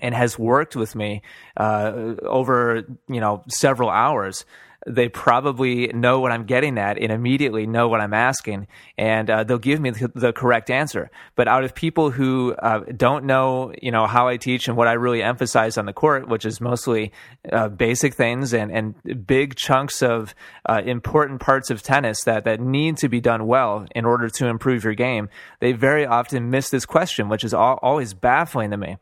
and 0.00 0.14
has 0.14 0.38
worked 0.38 0.76
with 0.76 0.94
me 0.94 1.22
uh, 1.56 2.14
over 2.22 2.84
you 3.08 3.20
know 3.20 3.42
several 3.48 3.90
hours, 3.90 4.44
they 4.88 5.08
probably 5.08 5.88
know 5.88 6.20
what 6.20 6.32
I'm 6.32 6.44
getting 6.44 6.78
at 6.78 6.98
and 6.98 7.12
immediately 7.12 7.66
know 7.66 7.88
what 7.88 8.00
I'm 8.00 8.14
asking, 8.14 8.66
and 8.96 9.28
uh, 9.28 9.44
they'll 9.44 9.58
give 9.58 9.80
me 9.80 9.90
the, 9.90 10.10
the, 10.14 10.32
correct 10.32 10.70
answer. 10.70 11.10
But 11.34 11.48
out 11.48 11.64
of 11.64 11.74
people 11.74 12.10
who 12.10 12.54
uh, 12.54 12.80
don't 12.96 13.24
know, 13.24 13.72
you 13.82 13.90
know, 13.90 14.06
how 14.06 14.28
I 14.28 14.36
teach 14.36 14.68
and 14.68 14.76
what 14.76 14.88
I 14.88 14.92
really 14.92 15.22
emphasize 15.22 15.76
on 15.76 15.86
the 15.86 15.92
court, 15.92 16.28
which 16.28 16.44
is 16.46 16.60
mostly 16.60 17.12
uh, 17.52 17.68
basic 17.68 18.14
things 18.14 18.54
and, 18.54 18.70
and 18.72 19.26
big 19.26 19.56
chunks 19.56 20.02
of 20.02 20.34
uh, 20.68 20.80
important 20.84 21.40
parts 21.40 21.70
of 21.70 21.82
tennis 21.82 22.24
that, 22.24 22.44
that 22.44 22.60
need 22.60 22.96
to 22.98 23.08
be 23.08 23.20
done 23.20 23.46
well 23.46 23.86
in 23.94 24.04
order 24.04 24.28
to 24.30 24.46
improve 24.46 24.84
your 24.84 24.94
game, 24.94 25.28
they 25.60 25.72
very 25.72 26.06
often 26.06 26.50
miss 26.50 26.70
this 26.70 26.86
question, 26.86 27.28
which 27.28 27.44
is 27.44 27.52
all, 27.52 27.78
always 27.82 28.14
baffling 28.14 28.70
to 28.70 28.76
me. 28.76 28.96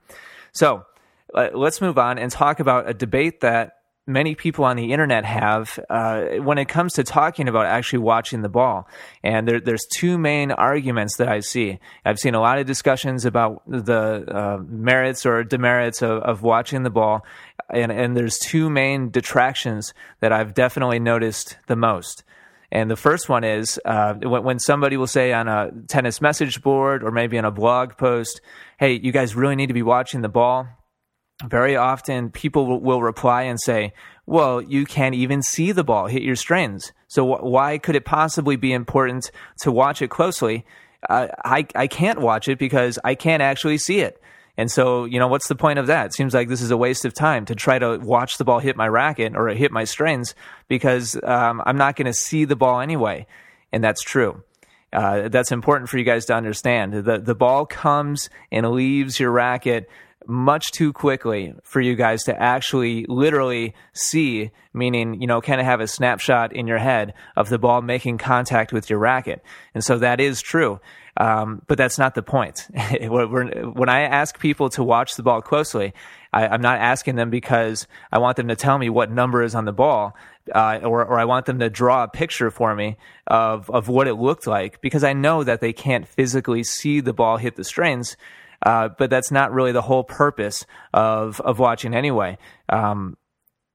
So, 0.52 0.85
uh, 1.35 1.49
let's 1.52 1.81
move 1.81 1.99
on 1.99 2.19
and 2.19 2.31
talk 2.31 2.61
about 2.61 2.88
a 2.88 2.95
debate 2.95 3.40
that 3.40 3.76
many 4.07 4.35
people 4.35 4.65
on 4.65 4.77
the 4.77 4.93
internet 4.93 5.25
have 5.25 5.79
uh, 5.91 6.23
when 6.41 6.59
it 6.59 6.69
comes 6.69 6.95
to 6.95 7.03
talking 7.03 7.49
about 7.49 7.67
actually 7.67 7.99
watching 7.99 8.43
the 8.43 8.49
ball. 8.49 8.89
And 9.23 9.49
there, 9.49 9.61
there's 9.61 9.85
two 9.97 10.17
main 10.17 10.53
arguments 10.53 11.17
that 11.17 11.29
I 11.29 11.41
see. 11.41 11.81
I've 12.05 12.19
seen 12.19 12.35
a 12.35 12.41
lot 12.41 12.59
of 12.59 12.67
discussions 12.67 13.25
about 13.25 13.63
the 13.67 14.25
uh, 14.29 14.59
merits 14.65 15.27
or 15.27 15.43
demerits 15.43 16.03
of, 16.03 16.23
of 16.23 16.43
watching 16.43 16.85
the 16.85 16.91
ball. 16.91 17.25
And, 17.69 17.91
and 17.91 18.17
there's 18.17 18.39
two 18.39 18.71
main 18.71 19.11
detractions 19.11 19.93
that 20.21 20.33
I've 20.33 20.55
definitely 20.55 21.01
noticed 21.01 21.59
the 21.67 21.77
most. 21.77 22.23
And 22.71 22.91
the 22.91 22.97
first 22.97 23.29
one 23.29 23.45
is 23.45 23.81
uh, 23.85 24.15
when, 24.15 24.59
somebody 24.59 24.97
will 24.97 25.07
say 25.07 25.33
on 25.33 25.49
a 25.49 25.71
tennis 25.89 26.21
message 26.21 26.63
board 26.63 27.03
or 27.03 27.11
maybe 27.11 27.39
on 27.39 27.45
a 27.45 27.51
blog 27.51 27.97
post, 27.97 28.41
hey, 28.79 28.95
you 28.95 29.13
guys 29.13 29.35
really 29.35 29.57
need 29.57 29.69
to 29.69 29.75
be 29.75 29.83
watching 29.83 30.21
the 30.21 30.29
ball 30.29 30.69
very 31.45 31.76
often 31.76 32.31
people 32.31 32.81
will, 32.81 33.02
reply 33.02 33.43
and 33.43 33.61
say, 33.61 33.93
well, 34.25 34.61
you 34.61 34.87
can't 34.87 35.14
even 35.14 35.43
see 35.43 35.73
the 35.73 35.85
ball 35.85 36.07
hit 36.07 36.23
your 36.23 36.37
strings. 36.37 36.93
So 37.09 37.26
wh- 37.26 37.45
why 37.45 37.78
could 37.78 37.95
it 37.95 38.05
possibly 38.05 38.57
be 38.57 38.73
important 38.73 39.31
to 39.61 39.71
watch 39.71 40.00
it 40.00 40.09
closely? 40.09 40.64
Uh, 41.09 41.28
I, 41.45 41.66
I 41.75 41.87
can't 41.87 42.21
watch 42.21 42.49
it 42.49 42.59
because 42.59 42.99
I 43.05 43.14
can't 43.14 43.43
actually 43.43 43.78
see 43.78 44.00
it. 44.00 44.21
And 44.57 44.71
so, 44.71 45.05
you 45.05 45.19
know, 45.19 45.28
what's 45.28 45.49
the 45.49 45.55
point 45.55 45.78
of 45.78 45.88
that? 45.88 46.07
It 46.07 46.14
seems 46.14 46.33
like 46.33 46.49
this 46.49 46.62
is 46.62 46.71
a 46.71 46.76
waste 46.76 47.05
of 47.05 47.12
time 47.12 47.45
to 47.47 47.55
try 47.55 47.78
to 47.78 47.99
watch 47.99 48.38
the 48.38 48.45
ball 48.45 48.59
hit 48.59 48.75
my 48.75 48.88
racket 48.88 49.37
or 49.37 49.49
hit 49.49 49.71
my 49.71 49.85
strings 49.85 50.35
because 50.69 51.19
um, 51.23 51.62
I'm 51.66 51.76
not 51.76 51.97
going 51.97 52.07
to 52.07 52.14
see 52.14 52.47
the 52.47 52.57
ball 52.57 52.81
anyway. 52.81 53.26
And 53.73 53.85
that's 53.85 54.00
true. 54.00 54.43
Uh, 54.93 55.28
that's 55.28 55.52
important 55.52 55.90
for 55.90 55.99
you 55.99 56.05
guys 56.05 56.25
to 56.26 56.35
understand. 56.35 56.95
The, 56.95 57.19
the 57.19 57.35
ball 57.35 57.66
comes 57.66 58.31
and 58.50 58.71
leaves 58.71 59.21
your 59.21 59.31
racket 59.31 59.90
much 60.26 60.73
too 60.73 60.92
quickly 60.92 61.54
for 61.62 61.80
you 61.80 61.95
guys 61.95 62.25
to 62.25 62.40
actually 62.40 63.06
literally 63.09 63.75
see, 63.92 64.50
meaning, 64.73 65.21
you 65.21 65.26
know, 65.26 65.40
kind 65.40 65.61
of 65.61 65.66
have 65.66 65.80
a 65.80 65.87
snapshot 65.87 66.52
in 66.52 66.66
your 66.66 66.78
head 66.78 67.14
of 67.37 67.49
the 67.49 67.59
ball 67.59 67.83
making 67.83 68.18
contact 68.18 68.73
with 68.73 68.90
your 68.90 68.99
racket. 68.99 69.42
And 69.75 69.85
so 69.85 69.99
that 69.99 70.21
is 70.21 70.42
true. 70.42 70.80
Um, 71.18 71.62
but 71.66 71.78
that's 71.78 71.99
not 71.99 72.14
the 72.14 72.23
point. 72.23 72.68
when 73.00 73.88
I 73.88 74.02
ask 74.02 74.38
people 74.38 74.68
to 74.71 74.83
watch 74.83 75.14
the 75.14 75.23
ball 75.23 75.40
closely, 75.40 75.95
I, 76.33 76.54
am 76.54 76.61
not 76.61 76.78
asking 76.78 77.16
them 77.16 77.30
because 77.30 77.87
I 78.12 78.18
want 78.18 78.37
them 78.37 78.49
to 78.49 78.56
tell 78.56 78.76
me 78.76 78.90
what 78.90 79.11
number 79.11 79.42
is 79.42 79.54
on 79.54 79.64
the 79.64 79.73
ball, 79.73 80.14
uh, 80.54 80.80
or, 80.83 81.04
or 81.04 81.18
I 81.18 81.25
want 81.25 81.47
them 81.47 81.59
to 81.61 81.71
draw 81.71 82.04
a 82.04 82.09
picture 82.09 82.50
for 82.50 82.75
me 82.75 82.99
of, 83.26 83.71
of 83.71 83.88
what 83.88 84.09
it 84.09 84.14
looked 84.14 84.47
like 84.47 84.83
because 84.83 85.04
I 85.04 85.14
know 85.14 85.42
that 85.42 85.61
they 85.61 85.73
can't 85.73 86.06
physically 86.06 86.62
see 86.62 87.00
the 87.00 87.14
ball 87.14 87.38
hit 87.38 87.56
the 87.56 87.64
strings. 87.64 88.18
Uh, 88.67 88.89
but 88.89 89.11
that's 89.11 89.31
not 89.31 89.53
really 89.53 89.71
the 89.71 89.81
whole 89.81 90.03
purpose 90.03 90.67
of 90.93 91.41
of 91.41 91.61
watching 91.61 91.95
anyway. 91.95 92.37
Um, 92.69 93.17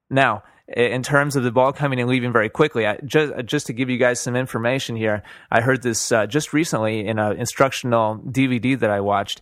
now, 0.09 0.43
in 0.67 1.01
terms 1.01 1.37
of 1.37 1.43
the 1.43 1.51
ball 1.51 1.71
coming 1.71 2.01
and 2.01 2.09
leaving 2.09 2.33
very 2.33 2.49
quickly, 2.49 2.85
I, 2.85 2.97
just 2.97 3.31
just 3.45 3.67
to 3.67 3.73
give 3.73 3.89
you 3.89 3.97
guys 3.97 4.19
some 4.19 4.35
information 4.35 4.97
here, 4.97 5.23
I 5.49 5.61
heard 5.61 5.81
this 5.81 6.11
uh, 6.11 6.25
just 6.27 6.51
recently 6.51 7.07
in 7.07 7.19
an 7.19 7.37
instructional 7.37 8.17
DVD 8.17 8.77
that 8.77 8.89
I 8.89 8.99
watched. 8.99 9.39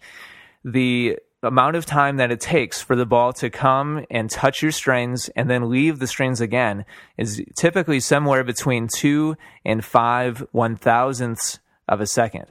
The 0.64 1.18
amount 1.42 1.78
of 1.78 1.86
time 1.88 2.18
that 2.18 2.32
it 2.32 2.42
takes 2.42 2.80
for 2.80 2.96
the 2.96 3.08
ball 3.08 3.34
to 3.34 3.50
come 3.50 4.06
and 4.12 4.30
touch 4.30 4.62
your 4.62 4.72
strings 4.72 5.30
and 5.30 5.50
then 5.50 5.68
leave 5.68 5.98
the 5.98 6.06
strings 6.06 6.42
again 6.42 6.86
is 7.18 7.42
typically 7.58 8.00
somewhere 8.00 8.44
between 8.44 8.88
two 8.96 9.36
and 9.66 9.84
five 9.84 10.46
one 10.52 10.76
thousandths 10.76 11.58
of 11.88 12.02
a 12.02 12.06
second. 12.06 12.46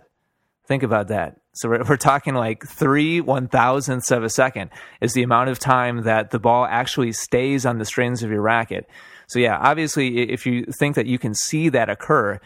Think 0.66 0.82
about 0.82 1.06
that. 1.08 1.36
So 1.58 1.68
we're, 1.68 1.84
we're 1.84 1.96
talking 1.96 2.34
like 2.34 2.66
three 2.66 3.20
one 3.20 3.48
thousandths 3.48 4.10
of 4.10 4.22
a 4.22 4.30
second 4.30 4.70
is 5.00 5.12
the 5.12 5.22
amount 5.22 5.50
of 5.50 5.58
time 5.58 6.04
that 6.04 6.30
the 6.30 6.38
ball 6.38 6.64
actually 6.64 7.12
stays 7.12 7.66
on 7.66 7.78
the 7.78 7.84
strings 7.84 8.22
of 8.22 8.30
your 8.30 8.42
racket. 8.42 8.88
So 9.26 9.38
yeah, 9.38 9.58
obviously, 9.58 10.30
if 10.30 10.46
you 10.46 10.64
think 10.78 10.94
that 10.94 11.06
you 11.06 11.18
can 11.18 11.34
see 11.34 11.68
that 11.70 11.90
occur, 11.90 12.40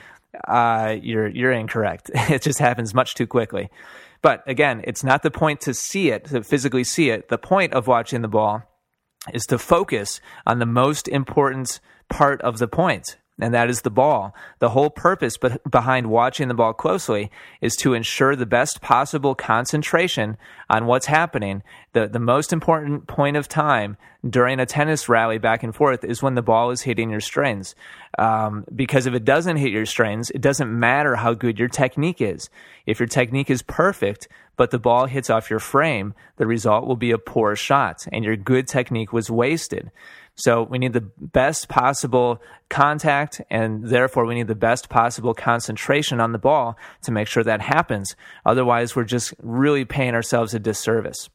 uh, 0.49 0.97
you're 1.01 1.29
you're 1.29 1.53
incorrect. 1.53 2.11
it 2.15 2.43
just 2.43 2.59
happens 2.59 2.95
much 2.95 3.15
too 3.15 3.27
quickly. 3.27 3.71
But 4.23 4.43
again, 4.47 4.83
it's 4.85 5.05
not 5.05 5.23
the 5.23 5.31
point 5.31 5.61
to 5.63 5.75
see 5.75 6.11
it, 6.11 6.27
to 6.27 6.43
physically 6.43 6.85
see 6.85 7.11
it. 7.11 7.29
The 7.29 7.39
point 7.39 7.75
of 7.75 7.87
watching 7.87 8.23
the 8.23 8.29
ball 8.29 8.63
is 9.33 9.43
to 9.47 9.59
focus 9.59 10.21
on 10.47 10.59
the 10.59 10.67
most 10.67 11.09
important 11.09 11.81
part 12.09 12.41
of 12.43 12.59
the 12.59 12.69
point, 12.69 13.17
and 13.43 13.53
that 13.53 13.69
is 13.69 13.83
the 13.83 13.91
ball. 13.91 14.35
The 14.61 14.71
whole 14.71 14.89
purpose 14.89 15.37
behind 15.69 16.07
watching 16.07 16.47
the 16.47 16.55
ball 16.55 16.73
closely 16.73 17.31
is 17.61 17.75
to 17.77 17.93
ensure 17.93 18.37
the 18.37 18.47
best 18.47 18.81
possible 18.81 19.35
concentration 19.35 20.37
on 20.71 20.87
what's 20.87 21.07
happening. 21.07 21.65
The, 21.93 22.07
the 22.07 22.21
most 22.21 22.53
important 22.53 23.09
point 23.09 23.37
of 23.37 23.49
time 23.49 23.97
during 24.29 24.61
a 24.61 24.67
tennis 24.67 25.09
rally 25.09 25.39
back 25.39 25.65
and 25.65 25.75
forth 25.75 26.05
is 26.05 26.23
when 26.23 26.37
the 26.37 26.43
ball 26.43 26.71
is 26.71 26.83
hitting 26.83 27.11
your 27.11 27.21
strings. 27.21 27.75
Um, 28.17 28.65
because 28.75 29.07
if 29.07 29.15
it 29.15 29.25
doesn't 29.25 29.57
hit 29.57 29.73
your 29.73 29.87
strings, 29.87 30.31
it 30.31 30.41
doesn't 30.41 30.71
matter 30.71 31.17
how 31.17 31.35
good 31.35 31.59
your 31.59 31.69
technique 31.69 32.21
is. 32.21 32.49
If 32.87 33.01
your 33.01 33.09
technique 33.09 33.51
is 33.51 33.63
perfect, 33.63 34.29
but 34.57 34.71
the 34.71 34.79
ball 34.79 35.07
hits 35.07 35.31
off 35.31 35.51
your 35.51 35.59
frame, 35.59 36.15
the 36.37 36.47
result 36.47 36.87
will 36.87 36.97
be 36.97 37.11
a 37.11 37.19
poor 37.19 37.57
shot, 37.57 38.07
and 38.13 38.25
your 38.25 38.37
good 38.37 38.69
technique 38.69 39.13
was 39.13 39.31
wasted. 39.31 39.91
So 40.35 40.63
we 40.63 40.79
need 40.79 40.95
the 40.95 41.09
best 41.19 41.69
possible 41.69 42.41
contact, 42.71 43.41
and 43.51 43.85
therefore 43.87 44.27
we 44.27 44.35
need 44.35 44.49
the 44.49 44.55
best 44.55 44.89
possible 44.89 45.35
concentration 45.35 46.21
on 46.21 46.33
the 46.33 46.39
ball 46.39 46.77
to 47.03 47.13
make 47.13 47.29
sure 47.29 47.45
that 47.45 47.61
happens. 47.61 48.17
Otherwise, 48.47 48.97
we're 48.97 49.05
just 49.05 49.35
really 49.43 49.85
paying 49.85 50.15
ourselves 50.15 50.55
a 50.55 50.59
disservice. 50.59 51.29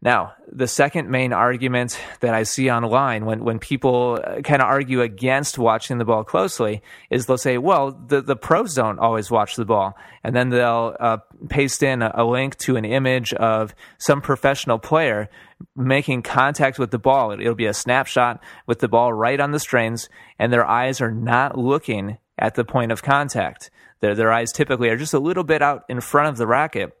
Now, 0.00 0.34
the 0.50 0.68
second 0.68 1.10
main 1.10 1.32
argument 1.32 1.98
that 2.20 2.32
I 2.32 2.44
see 2.44 2.70
online 2.70 3.24
when, 3.24 3.42
when 3.42 3.58
people 3.58 4.20
uh, 4.22 4.42
kind 4.42 4.62
of 4.62 4.68
argue 4.68 5.02
against 5.02 5.58
watching 5.58 5.98
the 5.98 6.04
ball 6.04 6.22
closely 6.22 6.82
is 7.10 7.26
they'll 7.26 7.36
say, 7.36 7.58
well, 7.58 7.90
the, 7.90 8.20
the 8.22 8.36
pros 8.36 8.74
don't 8.74 9.00
always 9.00 9.28
watch 9.28 9.56
the 9.56 9.64
ball. 9.64 9.96
And 10.22 10.36
then 10.36 10.50
they'll 10.50 10.96
uh, 11.00 11.16
paste 11.48 11.82
in 11.82 12.02
a, 12.02 12.12
a 12.14 12.24
link 12.24 12.56
to 12.58 12.76
an 12.76 12.84
image 12.84 13.32
of 13.34 13.74
some 13.98 14.20
professional 14.20 14.78
player 14.78 15.28
making 15.74 16.22
contact 16.22 16.78
with 16.78 16.92
the 16.92 16.98
ball. 17.00 17.32
It'll 17.32 17.56
be 17.56 17.66
a 17.66 17.74
snapshot 17.74 18.40
with 18.66 18.78
the 18.78 18.88
ball 18.88 19.12
right 19.12 19.40
on 19.40 19.50
the 19.50 19.58
strings, 19.58 20.08
and 20.38 20.52
their 20.52 20.64
eyes 20.66 21.00
are 21.00 21.10
not 21.10 21.58
looking 21.58 22.18
at 22.38 22.54
the 22.54 22.64
point 22.64 22.92
of 22.92 23.02
contact. 23.02 23.70
Their, 23.98 24.14
their 24.14 24.32
eyes 24.32 24.52
typically 24.52 24.90
are 24.90 24.96
just 24.96 25.14
a 25.14 25.18
little 25.18 25.42
bit 25.42 25.60
out 25.60 25.84
in 25.88 26.00
front 26.00 26.28
of 26.28 26.36
the 26.36 26.46
racket. 26.46 26.96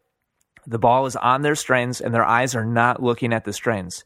The 0.68 0.78
ball 0.78 1.06
is 1.06 1.16
on 1.16 1.42
their 1.42 1.54
strings, 1.54 2.00
and 2.00 2.14
their 2.14 2.24
eyes 2.24 2.54
are 2.54 2.64
not 2.64 3.02
looking 3.02 3.32
at 3.32 3.44
the 3.44 3.52
strings. 3.52 4.04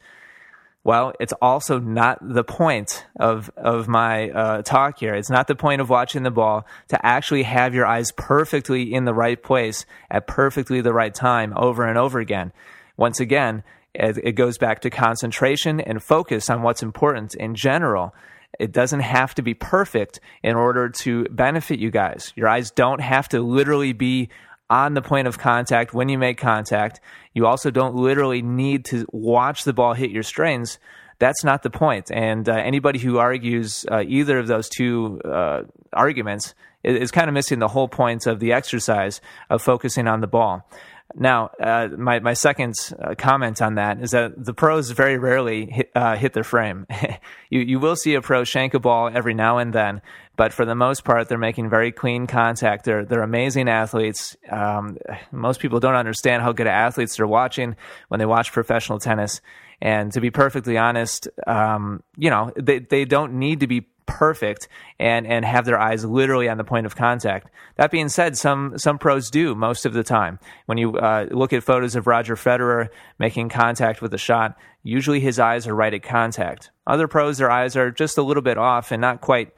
Well, 0.85 1.13
it's 1.21 1.33
also 1.41 1.79
not 1.79 2.19
the 2.21 2.43
point 2.43 3.07
of 3.19 3.51
of 3.57 3.87
my 3.87 4.31
uh, 4.31 4.63
talk 4.63 4.99
here. 4.99 5.15
It's 5.15 5.31
not 5.31 5.47
the 5.47 5.55
point 5.55 5.81
of 5.81 5.91
watching 5.91 6.23
the 6.23 6.31
ball 6.31 6.67
to 6.89 7.07
actually 7.07 7.45
have 7.45 7.75
your 7.75 7.87
eyes 7.87 8.11
perfectly 8.17 8.93
in 8.93 9.05
the 9.05 9.15
right 9.15 9.41
place 9.41 9.87
at 10.11 10.27
perfectly 10.27 10.81
the 10.81 10.93
right 10.93 11.15
time 11.15 11.53
over 11.57 11.87
and 11.87 11.99
over 11.99 12.19
again. 12.19 12.53
Once 12.97 13.21
again, 13.21 13.63
it 13.95 14.33
goes 14.33 14.59
back 14.59 14.81
to 14.81 14.91
concentration 14.91 15.81
and 15.81 16.03
focus 16.03 16.49
on 16.49 16.63
what's 16.63 16.83
important 16.83 17.35
in 17.35 17.55
general. 17.55 18.15
It 18.59 18.73
doesn't 18.73 19.01
have 19.01 19.35
to 19.37 19.43
be 19.43 19.55
perfect 19.55 20.21
in 20.43 20.57
order 20.57 20.89
to 20.89 21.25
benefit 21.31 21.79
you 21.79 21.91
guys. 21.91 22.33
Your 22.37 22.49
eyes 22.49 22.71
don't 22.71 23.01
have 23.01 23.29
to 23.31 23.41
literally 23.41 23.93
be 23.93 24.31
on 24.73 24.95
the 24.95 25.03
point 25.03 25.29
of 25.29 25.39
contact 25.39 25.93
when 25.93 26.09
you 26.09 26.17
make 26.17 26.39
contact. 26.39 26.99
You 27.35 27.47
also 27.47 27.71
don't 27.71 27.95
literally 27.95 28.41
need 28.41 28.87
to 28.87 29.07
watch 29.13 29.65
the 29.65 29.75
ball 29.75 29.93
hit 29.93 30.11
your 30.11 30.23
strings. 30.23 30.79
That's 31.19 31.45
not 31.45 31.63
the 31.63 31.69
point. 31.69 32.11
And 32.11 32.49
uh, 32.49 32.55
anybody 32.55 32.99
who 32.99 33.19
argues 33.19 33.85
uh, 33.91 34.03
either 34.07 34.39
of 34.39 34.47
those 34.47 34.71
two 34.71 35.21
uh, 35.27 35.65
arguments 35.93 36.55
is, 36.83 37.03
is 37.03 37.11
kind 37.11 37.29
of 37.29 37.35
missing 37.35 37.59
the 37.59 37.69
whole 37.69 37.87
point 37.87 38.27
of 38.27 38.41
the 38.41 38.53
exercise 38.55 39.21
of 39.51 39.61
focusing 39.61 40.09
on 40.09 40.23
the 40.23 40.27
ball. 40.27 40.67
Now, 41.15 41.51
uh, 41.61 41.89
my 41.97 42.21
my 42.21 42.33
second 42.33 42.75
uh, 42.99 43.15
comment 43.17 43.61
on 43.61 43.75
that 43.75 44.01
is 44.01 44.13
that 44.13 44.43
the 44.43 44.55
pros 44.55 44.91
very 44.91 45.19
rarely 45.19 45.67
hit, 45.67 45.91
uh, 45.95 46.17
hit 46.17 46.33
their 46.33 46.45
frame. 46.45 46.87
you 47.51 47.61
you 47.61 47.79
will 47.79 47.97
see 47.97 48.15
a 48.15 48.23
pro 48.23 48.45
shank 48.45 48.73
a 48.73 48.81
ball 48.81 49.11
every 49.13 49.35
now 49.35 49.59
and 49.59 49.75
then, 49.75 50.01
but 50.37 50.53
for 50.53 50.65
the 50.65 50.75
most 50.75 51.05
part, 51.05 51.29
they're 51.29 51.39
making 51.39 51.69
very 51.69 51.93
clean 51.93 52.27
contact. 52.27 52.85
They're 52.85 53.05
they're 53.05 53.23
amazing 53.23 53.69
athletes. 53.69 54.37
Um, 54.51 54.97
most 55.31 55.61
people 55.61 55.81
don't 55.81 55.95
understand 55.95 56.43
how 56.43 56.53
good 56.53 56.67
athletes 56.67 57.17
they're 57.17 57.27
watching 57.27 57.77
when 58.09 58.19
they 58.19 58.27
watch 58.27 58.53
professional 58.53 58.99
tennis. 58.99 59.41
And 59.81 60.13
to 60.13 60.21
be 60.21 60.31
perfectly 60.31 60.79
honest, 60.79 61.29
um, 61.47 62.03
you 62.17 62.31
know, 62.31 62.53
they 62.57 62.79
they 62.79 63.05
don't 63.05 63.35
need 63.35 63.61
to 63.61 63.67
be 63.67 63.89
perfect 64.07 64.69
and 64.99 65.27
and 65.27 65.45
have 65.45 65.65
their 65.65 65.79
eyes 65.79 66.05
literally 66.05 66.49
on 66.49 66.57
the 66.57 66.65
point 66.65 66.87
of 66.87 66.97
contact. 66.97 67.51
That 67.77 67.91
being 67.91 68.09
said, 68.09 68.37
some 68.37 68.79
some 68.79 68.99
pros 68.99 69.31
do 69.31 69.55
most 69.55 69.85
of 69.85 69.93
the 69.93 70.03
time. 70.03 70.39
When 70.67 70.79
you 70.79 70.97
uh, 70.97 71.27
look 71.31 71.53
at 71.53 71.63
photos 71.63 71.95
of 71.95 72.07
Roger 72.07 72.37
Federer 72.37 72.89
making 73.19 73.49
contact 73.51 74.01
with 74.01 74.15
a 74.15 74.19
shot, 74.19 74.57
usually 74.83 75.21
his 75.21 75.39
eyes 75.39 75.67
are 75.67 75.75
right 75.75 75.93
at 75.93 76.03
contact. 76.03 76.71
Other 76.87 77.09
pros, 77.09 77.39
their 77.39 77.51
eyes 77.51 77.77
are 77.77 77.91
just 77.91 78.19
a 78.19 78.23
little 78.23 78.43
bit 78.43 78.59
off 78.59 78.93
and 78.93 79.01
not 79.01 79.21
quite 79.21 79.53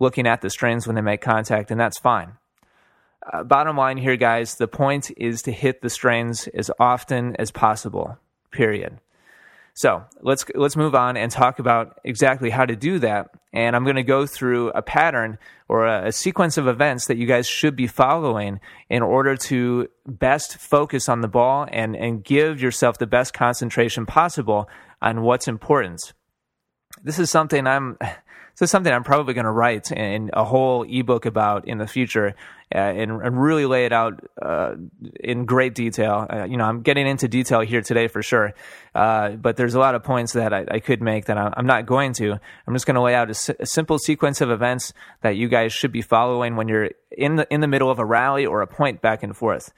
looking 0.00 0.26
at 0.26 0.40
the 0.40 0.50
strings 0.50 0.86
when 0.86 0.96
they 0.96 1.02
make 1.02 1.20
contact, 1.20 1.70
and 1.70 1.80
that's 1.80 1.98
fine. 1.98 2.32
Uh, 3.32 3.44
bottom 3.44 3.76
line 3.76 3.98
here, 3.98 4.16
guys, 4.16 4.56
the 4.56 4.66
point 4.66 5.10
is 5.16 5.42
to 5.42 5.52
hit 5.52 5.82
the 5.82 5.90
strings 5.90 6.48
as 6.48 6.70
often 6.80 7.36
as 7.36 7.50
possible. 7.50 8.18
Period. 8.50 8.98
So 9.74 10.04
let's 10.20 10.44
let's 10.54 10.76
move 10.76 10.94
on 10.94 11.16
and 11.16 11.30
talk 11.30 11.58
about 11.58 12.00
exactly 12.02 12.50
how 12.50 12.66
to 12.66 12.74
do 12.74 12.98
that. 12.98 13.30
And 13.52 13.76
I'm 13.76 13.84
going 13.84 13.96
to 13.96 14.02
go 14.02 14.26
through 14.26 14.70
a 14.70 14.82
pattern 14.82 15.38
or 15.68 15.86
a, 15.86 16.08
a, 16.08 16.12
sequence 16.12 16.56
of 16.56 16.66
events 16.66 17.06
that 17.06 17.16
you 17.16 17.26
guys 17.26 17.46
should 17.46 17.76
be 17.76 17.86
following 17.86 18.60
in 18.88 19.02
order 19.02 19.36
to 19.36 19.88
best 20.06 20.56
focus 20.56 21.08
on 21.08 21.20
the 21.20 21.28
ball 21.28 21.66
and 21.70 21.94
and 21.96 22.24
give 22.24 22.60
yourself 22.60 22.98
the 22.98 23.06
best 23.06 23.32
concentration 23.32 24.06
possible 24.06 24.68
on 25.00 25.22
what's 25.22 25.48
important. 25.48 26.12
this 27.02 27.18
is 27.18 27.30
something 27.30 27.66
I'm 27.66 27.96
is 28.60 28.70
something 28.70 28.92
I'm 28.92 29.04
probably 29.04 29.34
going 29.34 29.44
to 29.44 29.50
write 29.50 29.90
in 29.90 30.30
a 30.32 30.44
whole 30.44 30.84
ebook 30.88 31.26
about 31.26 31.66
in 31.66 31.78
the 31.78 31.86
future 31.86 32.34
uh, 32.72 32.78
and, 32.78 33.10
and, 33.10 33.42
really 33.42 33.66
lay 33.66 33.84
it 33.84 33.92
out 33.92 34.24
uh, 34.40 34.74
in 35.18 35.44
great 35.44 35.74
detail. 35.74 36.26
Uh, 36.30 36.44
you 36.44 36.56
know, 36.56 36.64
I'm 36.64 36.82
getting 36.82 37.06
into 37.06 37.26
detail 37.26 37.60
here 37.60 37.80
today 37.80 38.06
for 38.06 38.22
sure, 38.22 38.54
uh, 38.94 39.30
but 39.30 39.56
there's 39.56 39.74
a 39.74 39.80
lot 39.80 39.96
of 39.96 40.04
points 40.04 40.34
that 40.34 40.52
I, 40.52 40.66
I 40.70 40.78
could 40.78 41.02
make 41.02 41.24
that 41.24 41.36
I'm 41.36 41.66
not 41.66 41.86
going 41.86 42.12
to. 42.14 42.32
I'm 42.32 42.74
just 42.74 42.86
going 42.86 42.94
to 42.94 43.00
lay 43.00 43.14
out 43.14 43.28
a, 43.28 43.56
a, 43.58 43.66
simple 43.66 43.98
sequence 43.98 44.40
of 44.40 44.50
events 44.50 44.92
that 45.22 45.36
you 45.36 45.48
guys 45.48 45.72
should 45.72 45.90
be 45.90 46.02
following 46.02 46.54
when 46.54 46.68
you're 46.68 46.90
in 47.10 47.36
the 47.36 47.52
in 47.52 47.60
the 47.60 47.66
middle 47.66 47.90
of 47.90 47.98
a 47.98 48.04
rally 48.04 48.46
or 48.46 48.62
a 48.62 48.68
point 48.68 49.02
back 49.02 49.24
and 49.24 49.36
forth. 49.36 49.72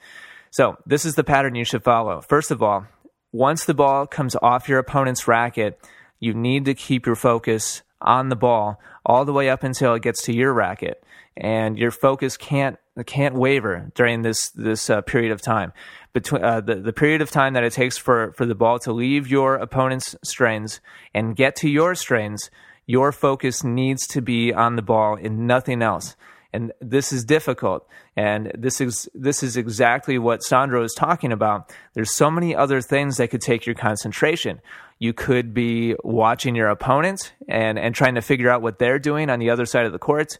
So 0.51 0.77
this 0.85 1.03
is 1.03 1.15
the 1.15 1.23
pattern 1.23 1.55
you 1.55 1.65
should 1.65 1.83
follow. 1.83 2.21
First 2.21 2.51
of 2.51 2.61
all, 2.61 2.85
once 3.31 3.65
the 3.65 3.73
ball 3.73 4.05
comes 4.05 4.35
off 4.35 4.69
your 4.69 4.77
opponent's 4.77 5.27
racket, 5.27 5.79
you 6.19 6.35
need 6.35 6.65
to 6.65 6.75
keep 6.75 7.07
your 7.07 7.15
focus 7.15 7.81
on 8.03 8.29
the 8.29 8.35
ball 8.35 8.79
all 9.05 9.25
the 9.25 9.33
way 9.33 9.49
up 9.49 9.63
until 9.63 9.93
it 9.93 10.01
gets 10.01 10.23
to 10.23 10.33
your 10.33 10.53
racket, 10.53 11.03
and 11.35 11.77
your 11.77 11.91
focus 11.91 12.37
can't 12.37 12.77
can't 13.05 13.35
waver 13.35 13.91
during 13.95 14.21
this 14.21 14.51
this 14.51 14.89
uh, 14.89 15.01
period 15.01 15.31
of 15.31 15.41
time. 15.41 15.73
Between 16.13 16.43
uh, 16.43 16.61
the 16.61 16.75
the 16.75 16.93
period 16.93 17.21
of 17.21 17.31
time 17.31 17.53
that 17.53 17.63
it 17.63 17.73
takes 17.73 17.97
for 17.97 18.33
for 18.33 18.45
the 18.45 18.55
ball 18.55 18.79
to 18.79 18.93
leave 18.93 19.27
your 19.27 19.55
opponent's 19.55 20.15
strings 20.23 20.79
and 21.13 21.35
get 21.35 21.55
to 21.57 21.69
your 21.69 21.95
strings, 21.95 22.51
your 22.85 23.11
focus 23.11 23.63
needs 23.63 24.05
to 24.07 24.21
be 24.21 24.53
on 24.53 24.75
the 24.75 24.81
ball 24.81 25.15
and 25.15 25.47
nothing 25.47 25.81
else. 25.81 26.15
And 26.53 26.71
this 26.79 27.11
is 27.11 27.25
difficult. 27.25 27.87
And 28.15 28.51
this 28.55 28.79
is 28.79 29.09
this 29.15 29.41
is 29.41 29.57
exactly 29.57 30.19
what 30.19 30.43
Sandro 30.43 30.83
is 30.83 30.93
talking 30.93 31.31
about. 31.31 31.73
There's 31.95 32.15
so 32.15 32.29
many 32.29 32.55
other 32.55 32.79
things 32.79 33.17
that 33.17 33.29
could 33.29 33.41
take 33.41 33.65
your 33.65 33.75
concentration 33.75 34.61
you 34.99 35.13
could 35.13 35.53
be 35.53 35.95
watching 36.03 36.55
your 36.55 36.69
opponent 36.69 37.33
and 37.47 37.77
and 37.77 37.93
trying 37.95 38.15
to 38.15 38.21
figure 38.21 38.49
out 38.49 38.61
what 38.61 38.79
they're 38.79 38.99
doing 38.99 39.29
on 39.29 39.39
the 39.39 39.49
other 39.49 39.65
side 39.65 39.85
of 39.85 39.91
the 39.91 39.99
court 39.99 40.37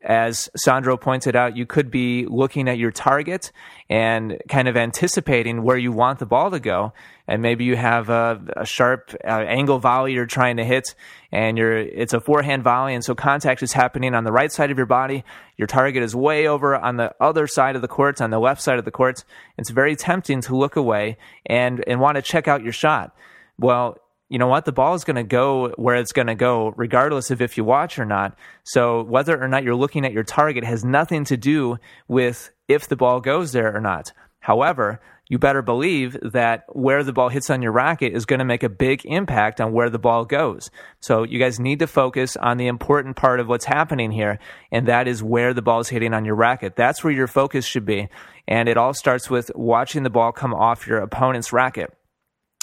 as 0.00 0.50
Sandro 0.56 0.96
pointed 0.96 1.36
out, 1.36 1.56
you 1.56 1.66
could 1.66 1.90
be 1.90 2.26
looking 2.26 2.68
at 2.68 2.78
your 2.78 2.90
target 2.90 3.52
and 3.90 4.40
kind 4.48 4.66
of 4.66 4.76
anticipating 4.76 5.62
where 5.62 5.76
you 5.76 5.92
want 5.92 6.18
the 6.18 6.26
ball 6.26 6.50
to 6.50 6.58
go. 6.58 6.92
And 7.28 7.40
maybe 7.40 7.64
you 7.64 7.76
have 7.76 8.08
a, 8.08 8.40
a 8.56 8.66
sharp 8.66 9.14
uh, 9.24 9.28
angle 9.28 9.78
volley 9.78 10.12
you're 10.12 10.26
trying 10.26 10.56
to 10.56 10.64
hit, 10.64 10.94
and 11.30 11.56
you're 11.56 11.78
it's 11.78 12.12
a 12.12 12.20
forehand 12.20 12.64
volley, 12.64 12.94
and 12.94 13.04
so 13.04 13.14
contact 13.14 13.62
is 13.62 13.72
happening 13.72 14.14
on 14.14 14.24
the 14.24 14.32
right 14.32 14.50
side 14.50 14.70
of 14.70 14.76
your 14.76 14.86
body. 14.86 15.24
Your 15.56 15.68
target 15.68 16.02
is 16.02 16.16
way 16.16 16.48
over 16.48 16.74
on 16.74 16.96
the 16.96 17.14
other 17.20 17.46
side 17.46 17.76
of 17.76 17.82
the 17.82 17.88
court, 17.88 18.20
on 18.20 18.30
the 18.30 18.40
left 18.40 18.60
side 18.60 18.78
of 18.78 18.84
the 18.84 18.90
court. 18.90 19.24
It's 19.56 19.70
very 19.70 19.94
tempting 19.94 20.40
to 20.42 20.56
look 20.56 20.74
away 20.74 21.16
and 21.46 21.82
and 21.86 22.00
want 22.00 22.16
to 22.16 22.22
check 22.22 22.48
out 22.48 22.62
your 22.62 22.72
shot. 22.72 23.14
Well, 23.58 23.98
you 24.28 24.38
know 24.38 24.46
what? 24.46 24.64
The 24.64 24.72
ball 24.72 24.94
is 24.94 25.04
going 25.04 25.16
to 25.16 25.24
go 25.24 25.74
where 25.76 25.96
it's 25.96 26.12
going 26.12 26.28
to 26.28 26.34
go, 26.34 26.72
regardless 26.76 27.30
of 27.30 27.42
if 27.42 27.58
you 27.58 27.64
watch 27.64 27.98
or 27.98 28.06
not. 28.06 28.36
So 28.64 29.02
whether 29.02 29.38
or 29.38 29.46
not 29.46 29.62
you're 29.62 29.74
looking 29.74 30.06
at 30.06 30.12
your 30.12 30.24
target 30.24 30.64
has 30.64 30.84
nothing 30.84 31.24
to 31.26 31.36
do 31.36 31.76
with 32.08 32.50
if 32.66 32.88
the 32.88 32.96
ball 32.96 33.20
goes 33.20 33.52
there 33.52 33.76
or 33.76 33.80
not. 33.80 34.12
However, 34.40 35.00
you 35.28 35.38
better 35.38 35.62
believe 35.62 36.16
that 36.22 36.64
where 36.68 37.04
the 37.04 37.12
ball 37.12 37.28
hits 37.28 37.48
on 37.48 37.62
your 37.62 37.72
racket 37.72 38.12
is 38.12 38.26
going 38.26 38.38
to 38.38 38.44
make 38.44 38.62
a 38.62 38.68
big 38.68 39.04
impact 39.04 39.60
on 39.60 39.72
where 39.72 39.88
the 39.88 39.98
ball 39.98 40.24
goes. 40.24 40.70
So 41.00 41.22
you 41.22 41.38
guys 41.38 41.60
need 41.60 41.78
to 41.78 41.86
focus 41.86 42.36
on 42.36 42.56
the 42.56 42.66
important 42.66 43.16
part 43.16 43.38
of 43.38 43.48
what's 43.48 43.64
happening 43.64 44.10
here, 44.10 44.38
and 44.70 44.88
that 44.88 45.08
is 45.08 45.22
where 45.22 45.54
the 45.54 45.62
ball 45.62 45.80
is 45.80 45.88
hitting 45.88 46.12
on 46.12 46.24
your 46.24 46.34
racket. 46.34 46.74
That's 46.74 47.04
where 47.04 47.12
your 47.12 47.28
focus 47.28 47.64
should 47.64 47.86
be. 47.86 48.08
And 48.48 48.68
it 48.68 48.76
all 48.76 48.94
starts 48.94 49.30
with 49.30 49.50
watching 49.54 50.02
the 50.02 50.10
ball 50.10 50.32
come 50.32 50.52
off 50.52 50.86
your 50.86 50.98
opponent's 50.98 51.52
racket. 51.52 51.94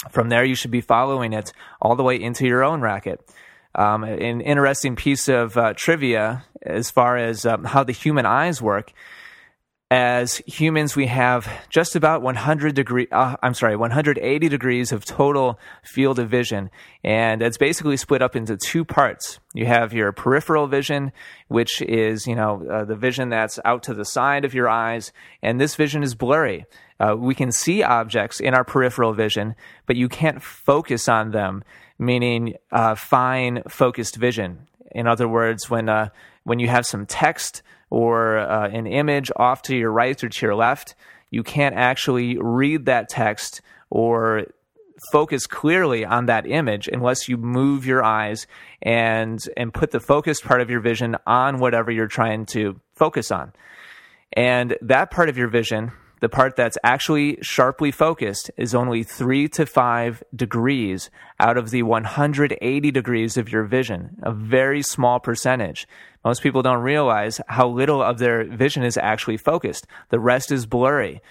From 0.08 0.30
there, 0.30 0.44
you 0.44 0.54
should 0.54 0.70
be 0.70 0.80
following 0.80 1.32
it 1.32 1.52
all 1.80 1.94
the 1.94 2.02
way 2.02 2.20
into 2.20 2.46
your 2.46 2.64
own 2.64 2.80
racket. 2.80 3.20
Um, 3.74 4.02
an 4.02 4.40
interesting 4.40 4.96
piece 4.96 5.28
of 5.28 5.56
uh, 5.56 5.74
trivia 5.76 6.44
as 6.62 6.90
far 6.90 7.16
as 7.16 7.44
um, 7.46 7.64
how 7.64 7.84
the 7.84 7.92
human 7.92 8.26
eyes 8.26 8.62
work. 8.62 8.92
As 9.92 10.36
humans, 10.46 10.94
we 10.94 11.08
have 11.08 11.50
just 11.68 11.96
about 11.96 12.22
100 12.22 12.76
degree. 12.76 13.08
Uh, 13.10 13.36
I'm 13.42 13.54
sorry, 13.54 13.74
180 13.74 14.48
degrees 14.48 14.92
of 14.92 15.04
total 15.04 15.58
field 15.82 16.20
of 16.20 16.30
vision, 16.30 16.70
and 17.02 17.42
it's 17.42 17.58
basically 17.58 17.96
split 17.96 18.22
up 18.22 18.36
into 18.36 18.56
two 18.56 18.84
parts. 18.84 19.40
You 19.52 19.66
have 19.66 19.92
your 19.92 20.12
peripheral 20.12 20.68
vision, 20.68 21.10
which 21.48 21.82
is 21.82 22.28
you 22.28 22.36
know 22.36 22.64
uh, 22.70 22.84
the 22.84 22.94
vision 22.94 23.30
that's 23.30 23.58
out 23.64 23.82
to 23.84 23.94
the 23.94 24.04
side 24.04 24.44
of 24.44 24.54
your 24.54 24.68
eyes, 24.68 25.12
and 25.42 25.60
this 25.60 25.74
vision 25.74 26.04
is 26.04 26.14
blurry. 26.14 26.66
Uh, 27.00 27.16
we 27.16 27.34
can 27.34 27.50
see 27.50 27.82
objects 27.82 28.40
in 28.40 28.54
our 28.54 28.64
peripheral 28.64 29.14
vision, 29.14 29.54
but 29.86 29.96
you 29.96 30.08
can't 30.08 30.42
focus 30.42 31.08
on 31.08 31.30
them, 31.30 31.64
meaning 31.98 32.54
uh, 32.70 32.94
fine 32.94 33.62
focused 33.68 34.16
vision. 34.16 34.68
In 34.92 35.06
other 35.06 35.26
words, 35.26 35.70
when 35.70 35.88
uh, 35.88 36.10
when 36.44 36.58
you 36.58 36.68
have 36.68 36.84
some 36.84 37.06
text 37.06 37.62
or 37.88 38.38
uh, 38.38 38.68
an 38.68 38.86
image 38.86 39.30
off 39.36 39.62
to 39.62 39.76
your 39.76 39.90
right 39.90 40.22
or 40.22 40.28
to 40.28 40.46
your 40.46 40.54
left, 40.54 40.94
you 41.30 41.42
can't 41.42 41.74
actually 41.74 42.36
read 42.38 42.84
that 42.84 43.08
text 43.08 43.62
or 43.88 44.44
focus 45.10 45.46
clearly 45.46 46.04
on 46.04 46.26
that 46.26 46.46
image 46.46 46.86
unless 46.86 47.28
you 47.28 47.38
move 47.38 47.86
your 47.86 48.04
eyes 48.04 48.46
and 48.82 49.48
and 49.56 49.72
put 49.72 49.90
the 49.90 50.00
focused 50.00 50.44
part 50.44 50.60
of 50.60 50.68
your 50.68 50.80
vision 50.80 51.16
on 51.26 51.58
whatever 51.58 51.90
you're 51.90 52.06
trying 52.06 52.44
to 52.44 52.78
focus 52.94 53.30
on. 53.30 53.52
And 54.34 54.76
that 54.82 55.10
part 55.10 55.30
of 55.30 55.38
your 55.38 55.48
vision 55.48 55.92
the 56.20 56.28
part 56.28 56.54
that's 56.54 56.78
actually 56.84 57.38
sharply 57.40 57.90
focused 57.90 58.50
is 58.56 58.74
only 58.74 59.02
three 59.02 59.48
to 59.48 59.66
five 59.66 60.22
degrees 60.34 61.10
out 61.38 61.56
of 61.56 61.70
the 61.70 61.82
180 61.82 62.90
degrees 62.90 63.36
of 63.36 63.50
your 63.50 63.64
vision, 63.64 64.16
a 64.22 64.30
very 64.30 64.82
small 64.82 65.18
percentage. 65.18 65.88
Most 66.24 66.42
people 66.42 66.62
don't 66.62 66.82
realize 66.82 67.40
how 67.48 67.68
little 67.68 68.02
of 68.02 68.18
their 68.18 68.44
vision 68.44 68.82
is 68.82 68.98
actually 68.98 69.38
focused. 69.38 69.86
The 70.10 70.20
rest 70.20 70.52
is 70.52 70.66
blurry. 70.66 71.22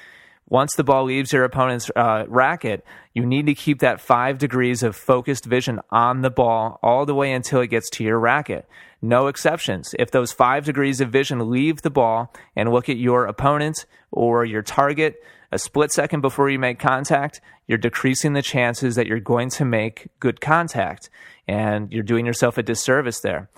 Once 0.49 0.73
the 0.75 0.84
ball 0.84 1.04
leaves 1.04 1.32
your 1.32 1.43
opponent's 1.43 1.91
uh, 1.95 2.25
racket, 2.28 2.84
you 3.13 3.23
need 3.23 3.45
to 3.45 3.54
keep 3.54 3.80
that 3.80 4.02
five 4.02 4.39
degrees 4.39 4.82
of 4.82 4.95
focused 4.95 5.45
vision 5.45 5.80
on 5.91 6.21
the 6.21 6.32
ball 6.32 6.80
all 6.82 7.06
the 7.06 7.13
way 7.13 7.32
until 7.32 7.62
it 7.62 7.67
gets 7.67 7.88
to 7.91 8.04
your 8.04 8.17
racket. 8.17 8.67
No 9.01 9.27
exceptions. 9.27 9.95
If 9.97 10.12
those 10.12 10.31
five 10.31 10.65
degrees 10.65 10.99
of 10.99 11.09
vision 11.09 11.49
leave 11.49 11.81
the 11.81 11.89
ball 11.89 12.33
and 12.55 12.71
look 12.71 12.89
at 12.89 12.97
your 12.97 13.25
opponent 13.25 13.85
or 14.12 14.43
your 14.43 14.62
target 14.62 15.21
a 15.51 15.57
split 15.57 15.91
second 15.91 16.21
before 16.21 16.49
you 16.49 16.59
make 16.59 16.79
contact, 16.79 17.41
you're 17.67 17.77
decreasing 17.77 18.33
the 18.33 18.41
chances 18.41 18.95
that 18.95 19.07
you're 19.07 19.19
going 19.19 19.49
to 19.51 19.65
make 19.65 20.09
good 20.19 20.41
contact. 20.41 21.09
And 21.47 21.91
you're 21.91 22.03
doing 22.03 22.25
yourself 22.25 22.57
a 22.57 22.63
disservice 22.63 23.21
there. 23.21 23.49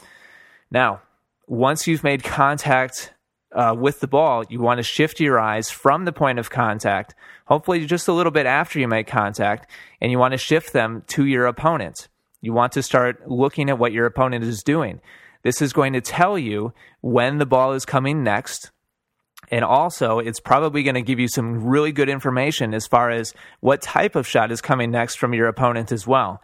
Now, 0.69 1.01
once 1.47 1.88
you've 1.88 2.04
made 2.04 2.23
contact 2.23 3.13
uh, 3.51 3.75
with 3.77 3.99
the 3.99 4.08
ball, 4.08 4.45
you 4.49 4.62
want 4.62 4.77
to 4.77 4.84
shift 4.84 5.19
your 5.19 5.39
eyes 5.39 5.69
from 5.69 6.06
the 6.06 6.13
point 6.13 6.39
of 6.39 6.49
contact, 6.49 7.13
hopefully 7.45 7.86
just 7.86 8.08
a 8.08 8.13
little 8.13 8.32
bit 8.32 8.45
after 8.45 8.80
you 8.80 8.88
make 8.88 9.08
contact, 9.08 9.69
and 9.99 10.12
you 10.12 10.17
want 10.17 10.32
to 10.32 10.38
shift 10.38 10.71
them 10.71 11.04
to 11.08 11.25
your 11.25 11.45
opponent. 11.47 12.08
You 12.39 12.54
want 12.54 12.71
to 12.73 12.84
start 12.84 13.30
looking 13.30 13.69
at 13.69 13.77
what 13.77 13.91
your 13.91 14.06
opponent 14.06 14.45
is 14.45 14.63
doing. 14.63 15.01
This 15.43 15.62
is 15.62 15.73
going 15.73 15.93
to 15.93 16.01
tell 16.01 16.38
you 16.38 16.73
when 17.01 17.38
the 17.38 17.45
ball 17.45 17.73
is 17.73 17.86
coming 17.86 18.23
next. 18.23 18.71
And 19.49 19.65
also, 19.65 20.19
it's 20.19 20.39
probably 20.39 20.84
going 20.84 20.95
to 20.95 21.01
give 21.01 21.19
you 21.19 21.27
some 21.27 21.65
really 21.65 21.91
good 21.91 22.10
information 22.10 22.73
as 22.73 22.88
far 22.88 23.10
as 23.10 23.34
what 23.60 23.82
type 23.82 24.15
of 24.15 24.27
shot 24.27 24.51
is 24.51 24.62
coming 24.62 24.91
next 24.91 25.15
from 25.15 25.34
your 25.34 25.47
opponent 25.47 25.91
as 25.91 26.08
well 26.08 26.41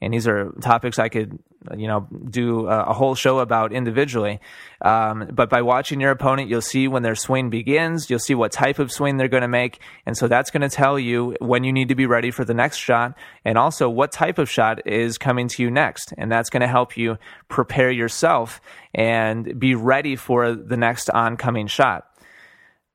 and 0.00 0.14
these 0.14 0.26
are 0.26 0.50
topics 0.60 0.98
I 0.98 1.08
could, 1.08 1.38
you 1.76 1.86
know, 1.86 2.08
do 2.30 2.66
a, 2.66 2.92
whole 2.94 3.14
show 3.14 3.38
about 3.38 3.72
individually. 3.72 4.40
Um, 4.80 5.28
but 5.30 5.50
by 5.50 5.62
watching 5.62 6.00
your 6.00 6.10
opponent, 6.10 6.48
you'll 6.48 6.62
see 6.62 6.88
when 6.88 7.02
their 7.02 7.14
swing 7.14 7.50
begins, 7.50 8.08
you'll 8.08 8.18
see 8.18 8.34
what 8.34 8.50
type 8.50 8.78
of 8.78 8.90
swing 8.90 9.16
they're 9.16 9.28
going 9.28 9.42
to 9.42 9.48
make, 9.48 9.80
and 10.06 10.16
so 10.16 10.26
that's 10.26 10.50
going 10.50 10.62
to 10.62 10.68
tell 10.68 10.98
you 10.98 11.36
when 11.40 11.64
you 11.64 11.72
need 11.72 11.88
to 11.88 11.94
be 11.94 12.06
ready 12.06 12.30
for 12.30 12.44
the 12.44 12.54
next 12.54 12.78
shot, 12.78 13.16
and 13.44 13.58
also 13.58 13.88
what 13.88 14.12
type 14.12 14.38
of 14.38 14.48
shot 14.48 14.86
is 14.86 15.18
coming 15.18 15.48
to 15.48 15.62
you 15.62 15.70
next, 15.70 16.14
and 16.16 16.32
that's 16.32 16.50
going 16.50 16.62
to 16.62 16.68
help 16.68 16.96
you 16.96 17.18
prepare 17.48 17.90
yourself 17.90 18.60
and 18.94 19.58
be 19.58 19.74
ready 19.74 20.16
for 20.16 20.54
the 20.54 20.76
next 20.76 21.10
oncoming 21.10 21.66
shot 21.66 22.09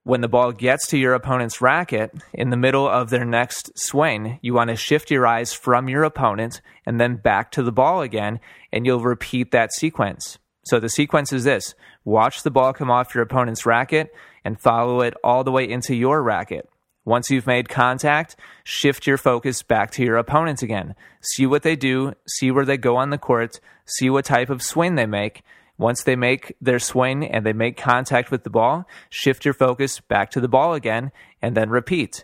when 0.05 0.21
the 0.21 0.27
ball 0.27 0.51
gets 0.51 0.85
to 0.85 0.99
your 0.99 1.15
opponent's 1.15 1.61
racket 1.61 2.13
in 2.31 2.51
the 2.51 2.57
middle 2.57 2.87
of 2.87 3.09
their 3.09 3.25
next 3.25 3.71
swing, 3.75 4.37
you 4.43 4.53
want 4.53 4.69
to 4.69 4.75
shift 4.75 5.09
your 5.09 5.25
eyes 5.25 5.51
from 5.51 5.89
your 5.89 6.03
opponent 6.03 6.61
and 6.85 7.01
then 7.01 7.15
back 7.15 7.51
to 7.51 7.63
the 7.63 7.71
ball 7.71 8.03
again, 8.03 8.39
and 8.71 8.85
you'll 8.85 8.99
repeat 8.99 9.49
that 9.49 9.73
sequence. 9.73 10.37
So 10.65 10.79
the 10.79 10.89
sequence 10.89 11.33
is 11.33 11.43
this 11.43 11.73
watch 12.03 12.43
the 12.43 12.51
ball 12.51 12.71
come 12.71 12.91
off 12.91 13.15
your 13.15 13.23
opponent's 13.23 13.65
racket 13.65 14.13
and 14.43 14.61
follow 14.61 15.01
it 15.01 15.15
all 15.23 15.43
the 15.43 15.51
way 15.51 15.67
into 15.67 15.95
your 15.95 16.21
racket. 16.21 16.69
Once 17.03 17.31
you've 17.31 17.47
made 17.47 17.67
contact, 17.67 18.35
shift 18.63 19.07
your 19.07 19.17
focus 19.17 19.63
back 19.63 19.89
to 19.89 20.03
your 20.03 20.17
opponent 20.17 20.61
again. 20.61 20.93
See 21.21 21.47
what 21.47 21.63
they 21.63 21.75
do, 21.75 22.13
see 22.27 22.51
where 22.51 22.65
they 22.65 22.77
go 22.77 22.95
on 22.95 23.09
the 23.09 23.17
court, 23.17 23.59
see 23.85 24.11
what 24.11 24.25
type 24.25 24.51
of 24.51 24.61
swing 24.61 24.93
they 24.93 25.07
make, 25.07 25.41
once 25.77 26.03
they 26.03 26.15
make 26.15 26.55
their 26.61 26.79
swing 26.79 27.25
and 27.25 27.45
they 27.45 27.53
make 27.53 27.77
contact 27.77 28.31
with 28.31 28.43
the 28.43 28.49
ball, 28.49 28.85
shift 29.09 29.45
your 29.45 29.53
focus 29.53 29.99
back 29.99 30.31
to 30.31 30.39
the 30.39 30.47
ball 30.47 30.73
again 30.73 31.11
and 31.41 31.55
then 31.55 31.69
repeat. 31.69 32.23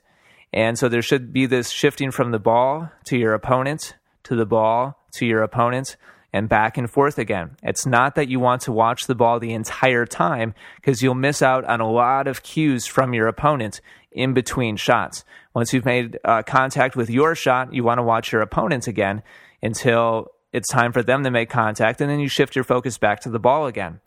And 0.53 0.77
so 0.77 0.89
there 0.89 1.01
should 1.01 1.31
be 1.31 1.45
this 1.45 1.69
shifting 1.69 2.11
from 2.11 2.31
the 2.31 2.39
ball 2.39 2.91
to 3.05 3.17
your 3.17 3.33
opponent, 3.33 3.95
to 4.23 4.35
the 4.35 4.45
ball, 4.45 4.97
to 5.13 5.25
your 5.25 5.43
opponent. 5.43 5.95
and 6.33 6.47
back 6.47 6.77
and 6.77 6.89
forth 6.89 7.17
again. 7.17 7.57
It's 7.61 7.85
not 7.85 8.15
that 8.15 8.29
you 8.29 8.39
want 8.39 8.61
to 8.61 8.71
watch 8.71 9.05
the 9.05 9.15
ball 9.15 9.39
the 9.39 9.53
entire 9.53 10.05
time 10.05 10.53
because 10.77 11.01
you'll 11.01 11.13
miss 11.15 11.41
out 11.41 11.65
on 11.65 11.81
a 11.81 11.91
lot 11.91 12.27
of 12.27 12.43
cues 12.43 12.85
from 12.85 13.13
your 13.13 13.27
opponent 13.27 13.81
in 14.11 14.33
between 14.33 14.77
shots. 14.77 15.25
Once 15.53 15.73
you've 15.73 15.85
made 15.85 16.17
uh, 16.23 16.41
contact 16.43 16.95
with 16.95 17.09
your 17.09 17.35
shot, 17.35 17.73
you 17.73 17.83
want 17.83 17.97
to 17.97 18.03
watch 18.03 18.31
your 18.31 18.41
opponent 18.41 18.87
again 18.87 19.23
until 19.61 20.27
it's 20.53 20.67
time 20.69 20.91
for 20.91 21.03
them 21.03 21.23
to 21.23 21.31
make 21.31 21.49
contact, 21.49 22.01
and 22.01 22.09
then 22.09 22.19
you 22.19 22.27
shift 22.27 22.55
your 22.55 22.63
focus 22.63 22.97
back 22.97 23.21
to 23.21 23.29
the 23.29 23.39
ball 23.39 23.67
again. 23.67 24.01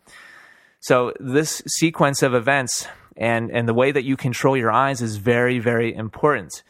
So, 0.80 1.12
this 1.18 1.62
sequence 1.66 2.22
of 2.22 2.34
events 2.34 2.86
and, 3.16 3.50
and 3.50 3.68
the 3.68 3.74
way 3.74 3.92
that 3.92 4.04
you 4.04 4.16
control 4.16 4.56
your 4.56 4.72
eyes 4.72 5.00
is 5.00 5.16
very, 5.16 5.58
very 5.58 5.94
important. 5.94 6.62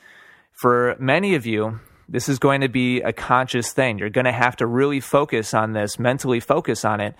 For 0.52 0.94
many 0.98 1.34
of 1.34 1.46
you, 1.46 1.80
this 2.08 2.28
is 2.28 2.38
going 2.38 2.60
to 2.60 2.68
be 2.68 3.00
a 3.00 3.12
conscious 3.12 3.72
thing. 3.72 3.98
You're 3.98 4.10
going 4.10 4.26
to 4.26 4.32
have 4.32 4.56
to 4.56 4.66
really 4.66 5.00
focus 5.00 5.54
on 5.54 5.72
this, 5.72 5.98
mentally 5.98 6.38
focus 6.38 6.84
on 6.84 7.00
it 7.00 7.14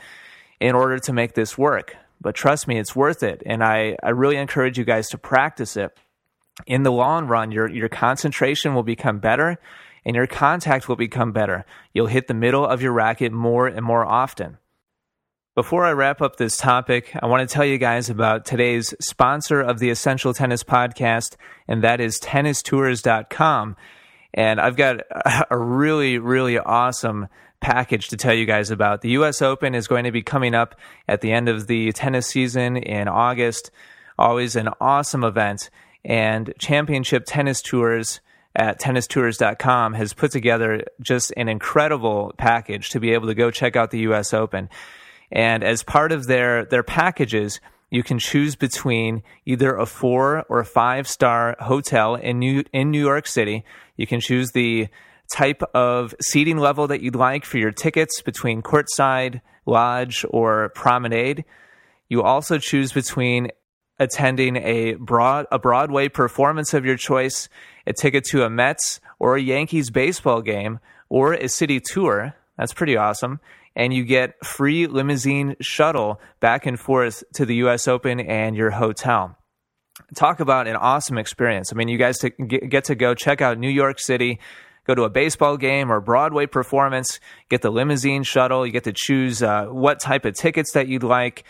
in 0.61 0.75
order 0.75 0.99
to 0.99 1.13
make 1.13 1.35
this 1.35 1.59
work. 1.59 1.97
But 2.21 2.35
trust 2.35 2.69
me, 2.69 2.79
it's 2.79 2.95
worth 2.95 3.23
it. 3.23 3.43
And 3.45 3.65
I, 3.65 3.97
I 4.03 4.11
really 4.11 4.37
encourage 4.37 4.79
you 4.79 4.85
guys 4.85 5.09
to 5.09 5.19
practice 5.19 5.77
it. 5.77 5.97
In 6.67 6.85
the 6.85 6.93
long 6.93 7.27
run, 7.27 7.51
your, 7.51 7.69
your 7.69 7.89
concentration 7.89 8.75
will 8.75 8.85
become 8.85 9.19
better 9.19 9.59
and 10.05 10.15
your 10.15 10.27
contact 10.27 10.89
will 10.89 10.97
become 10.97 11.33
better. 11.33 11.65
You'll 11.93 12.07
hit 12.07 12.27
the 12.27 12.35
middle 12.35 12.67
of 12.67 12.83
your 12.83 12.93
racket 12.93 13.33
more 13.33 13.67
and 13.67 13.85
more 13.85 14.05
often. 14.05 14.59
Before 15.55 15.85
I 15.85 15.93
wrap 15.93 16.21
up 16.21 16.37
this 16.37 16.57
topic, 16.57 17.17
I 17.23 17.27
want 17.27 17.49
to 17.49 17.53
tell 17.53 17.65
you 17.65 17.79
guys 17.79 18.11
about 18.11 18.45
today's 18.45 18.93
sponsor 19.01 19.61
of 19.61 19.79
the 19.79 19.89
Essential 19.89 20.35
Tennis 20.35 20.65
Podcast, 20.65 21.37
and 21.69 21.85
that 21.85 22.01
is 22.01 22.19
tennistours.com. 22.19 23.77
And 24.35 24.61
I've 24.61 24.75
got 24.75 25.03
a 25.51 25.57
really, 25.57 26.19
really 26.19 26.59
awesome 26.59 27.29
package 27.61 28.09
to 28.09 28.17
tell 28.17 28.35
you 28.35 28.47
guys 28.47 28.71
about. 28.73 29.01
The 29.01 29.11
US 29.11 29.41
Open 29.41 29.77
is 29.77 29.87
going 29.87 30.05
to 30.05 30.11
be 30.11 30.23
coming 30.23 30.55
up 30.55 30.75
at 31.07 31.21
the 31.21 31.31
end 31.31 31.49
of 31.49 31.69
the 31.69 31.93
tennis 31.93 32.27
season 32.27 32.77
in 32.77 33.07
August. 33.07 33.71
Always 34.19 34.57
an 34.57 34.69
awesome 34.81 35.23
event. 35.23 35.71
And 36.05 36.53
Championship 36.59 37.25
Tennis 37.27 37.63
Tours 37.63 38.21
at 38.55 38.81
tennistours.com 38.81 39.95
has 39.95 40.13
put 40.13 40.31
together 40.31 40.85
just 41.01 41.33
an 41.37 41.49
incredible 41.49 42.33
package 42.39 42.91
to 42.91 43.01
be 43.01 43.13
able 43.13 43.27
to 43.27 43.35
go 43.35 43.51
check 43.51 43.77
out 43.77 43.91
the 43.91 44.01
US 44.01 44.33
Open. 44.33 44.69
And 45.33 45.65
as 45.65 45.83
part 45.83 46.13
of 46.13 46.27
their, 46.27 46.65
their 46.65 46.85
packages, 46.85 47.61
you 47.91 48.03
can 48.03 48.19
choose 48.19 48.57
between 48.57 49.23
either 49.45 49.75
a 49.75 49.87
four 49.87 50.45
or 50.49 50.63
five 50.65 51.09
star 51.09 51.57
hotel 51.61 52.15
in 52.15 52.39
New, 52.39 52.65
in 52.73 52.91
New 52.91 53.01
York 53.01 53.27
City. 53.27 53.65
You 53.97 54.07
can 54.07 54.21
choose 54.21 54.53
the 54.53 54.89
type 55.33 55.63
of 55.75 56.15
seating 56.21 56.59
level 56.59 56.87
that 56.89 57.03
you'd 57.03 57.17
like 57.17 57.45
for 57.45 57.59
your 57.59 57.73
tickets 57.73 58.23
between 58.23 58.63
courtside, 58.63 59.41
lodge, 59.67 60.25
or 60.31 60.71
promenade. 60.71 61.45
You 62.09 62.23
also 62.23 62.59
choose 62.59 62.93
between 62.93 63.49
attending 63.99 64.57
a 64.57 64.95
broad 64.95 65.47
a 65.51 65.59
Broadway 65.59 66.09
performance 66.09 66.75
of 66.75 66.85
your 66.85 66.97
choice, 66.97 67.49
a 67.87 67.93
ticket 67.93 68.25
to 68.25 68.45
a 68.45 68.51
Mets 68.51 69.01
or 69.19 69.37
a 69.37 69.41
Yankees 69.41 69.91
baseball 69.91 70.43
game, 70.43 70.81
or 71.09 71.35
a 71.35 71.49
city 71.49 71.81
tour. 71.81 72.35
That's 72.59 72.73
pretty 72.73 72.97
awesome. 72.97 73.41
And 73.77 73.93
you 73.93 74.05
get 74.05 74.45
free 74.45 74.87
limousine 74.87 75.57
shuttle 75.61 76.21
back 76.41 76.67
and 76.67 76.79
forth 76.79 77.25
to 77.35 77.45
the 77.45 77.57
US 77.57 77.89
Open 77.89 78.21
and 78.21 78.57
your 78.57 78.71
hotel. 78.71 79.37
Talk 80.15 80.41
about 80.41 80.67
an 80.67 80.77
awesome 80.77 81.19
experience. 81.19 81.73
I 81.73 81.77
mean, 81.77 81.89
you 81.89 81.99
guys 81.99 82.19
get 82.19 82.85
to 82.85 82.95
go 82.95 83.15
check 83.15 83.41
out 83.41 83.59
New 83.59 83.71
York 83.71 83.99
City, 84.01 84.41
go 84.87 84.95
to 84.95 85.05
a 85.05 85.11
baseball 85.11 85.57
game 85.57 85.91
or 85.91 86.01
Broadway 86.01 86.47
performance, 86.47 87.21
get 87.49 87.63
the 87.63 87.71
limousine 87.71 88.23
shuttle. 88.23 88.67
You 88.67 88.73
get 88.73 88.85
to 88.85 88.93
choose 88.93 89.43
uh, 89.43 89.67
what 89.67 90.01
type 90.01 90.25
of 90.25 90.35
tickets 90.35 90.73
that 90.73 90.89
you'd 90.89 91.03
like 91.03 91.45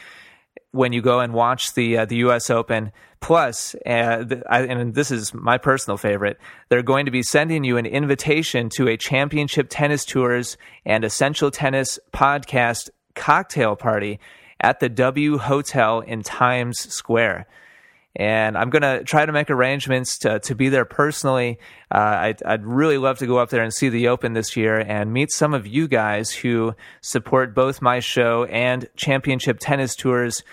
when 0.75 0.93
you 0.93 1.01
go 1.01 1.21
and 1.21 1.33
watch 1.33 1.73
the 1.75 1.99
uh, 1.99 2.05
the 2.05 2.17
U.S. 2.17 2.51
Open. 2.51 2.93
Plus, 3.21 3.75
uh, 3.87 4.25
I, 4.51 4.63
and 4.63 4.95
this 4.95 5.11
is 5.11 5.33
my 5.33 5.57
personal 5.57 5.97
favorite, 5.97 6.39
they're 6.69 6.83
going 6.83 7.07
to 7.07 7.11
be 7.11 7.23
sending 7.23 7.65
you 7.65 7.79
an 7.79 7.87
invitation 7.87 8.69
to 8.77 8.89
a 8.89 8.99
Championship 8.99 9.69
Tennis 9.71 10.05
Tours 10.05 10.59
and 10.85 11.05
Essential 11.05 11.51
Tennis 11.51 11.99
podcast 12.13 12.91
cocktail 13.15 13.77
party 13.77 14.21
at 14.61 14.81
the 14.81 14.91
W 14.91 15.39
Hotel 15.39 16.01
in 16.01 16.23
Times 16.23 16.79
Square 16.79 17.47
and 18.17 18.57
I'm 18.57 18.71
going 18.71 18.83
to 18.83 19.03
try 19.05 19.27
to 19.27 19.33
make 19.33 19.51
arrangements 19.51 20.19
to, 20.19 20.39
to 20.41 20.55
be 20.55 20.69
there 20.69 20.85
personally. 20.85 21.59
Uh, 21.93 21.99
I'd, 21.99 22.43
I'd, 22.45 22.65
really 22.65 22.99
love 22.99 23.19
to 23.19 23.27
go 23.27 23.39
up 23.39 23.51
there 23.51 23.63
and 23.63 23.73
see 23.73 23.89
the 23.89 24.09
Open 24.09 24.35
this 24.35 24.57
year 24.57 24.79
and 24.79 25.13
meet 25.13 25.33
some 25.33 25.53
of 25.53 25.67
you 25.67 25.89
guys 25.89 26.31
who 26.31 26.75
support 27.01 27.55
both 27.55 27.83
my 27.83 27.99
show 27.99 28.45
and 28.45 28.89
Championship 28.97 29.59
Tennis 29.61 29.97
Tours. 29.97 30.45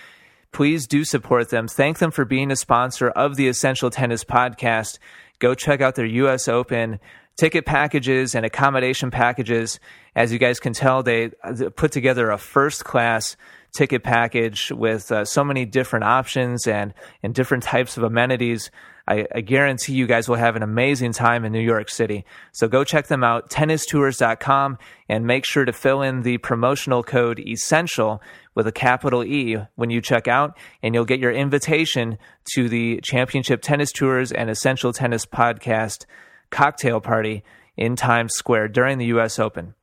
Please 0.52 0.88
do 0.88 1.04
support 1.04 1.50
them. 1.50 1.68
Thank 1.68 2.00
them 2.00 2.12
for 2.12 2.26
being 2.26 2.52
a 2.52 2.56
sponsor 2.56 3.10
of 3.10 3.36
the 3.36 3.48
Essential 3.48 3.90
Tennis 3.90 4.24
Podcast. 4.24 4.98
Go 5.40 5.54
check 5.54 5.82
out 5.82 5.96
their 5.96 6.06
U.S. 6.06 6.48
Open 6.48 7.00
ticket 7.38 7.66
packages 7.66 8.36
and 8.36 8.46
accommodation 8.46 9.12
packages. 9.12 9.80
As 10.16 10.32
you 10.34 10.40
guys 10.40 10.60
can 10.60 10.74
tell, 10.74 11.04
they 11.04 11.30
put 11.76 11.92
together 11.92 12.30
a 12.30 12.38
first 12.38 12.84
class 12.84 13.38
ticket 13.74 14.04
package 14.04 14.72
with 14.72 15.12
uh, 15.12 15.26
so 15.26 15.44
many 15.44 15.66
different 15.66 16.06
options 16.06 16.68
and, 16.68 16.94
and 17.24 17.34
different 17.34 17.64
types 17.64 17.98
of 17.98 18.04
amenities. 18.04 18.70
I, 19.08 19.26
I, 19.34 19.42
guarantee 19.42 19.94
you 19.94 20.08
guys 20.08 20.30
will 20.30 20.36
have 20.36 20.56
an 20.56 20.64
amazing 20.64 21.14
time 21.14 21.44
in 21.44 21.52
New 21.52 21.62
York 21.62 21.90
City. 21.90 22.26
So 22.52 22.68
go 22.68 22.84
check 22.84 23.08
them 23.08 23.24
out, 23.24 23.50
tennistours.com, 23.50 24.78
and 25.10 25.26
make 25.26 25.46
sure 25.46 25.66
to 25.66 25.74
fill 25.74 26.02
in 26.02 26.22
the 26.22 26.38
promotional 26.38 27.02
code 27.02 27.40
ESSENTIAL 27.40 28.22
with 28.54 28.68
a 28.68 28.72
capital 28.72 29.24
E 29.24 29.58
when 29.76 29.90
you 29.90 30.02
check 30.02 30.28
out, 30.28 30.58
and 30.84 30.94
you'll 30.94 31.06
get 31.06 31.20
your 31.20 31.32
invitation 31.32 32.18
to 32.54 32.70
the 32.70 33.00
Championship 33.04 33.62
Tennis 33.62 33.92
Tours 33.92 34.32
and 34.32 34.50
Essential 34.50 34.94
Tennis 34.94 35.26
Podcast 35.26 36.06
cocktail 36.50 37.00
party 37.00 37.44
in 37.78 37.96
Times 37.96 38.34
Square 38.34 38.70
during 38.70 38.98
the 38.98 39.06
U.S. 39.08 39.40
Open. 39.40 39.74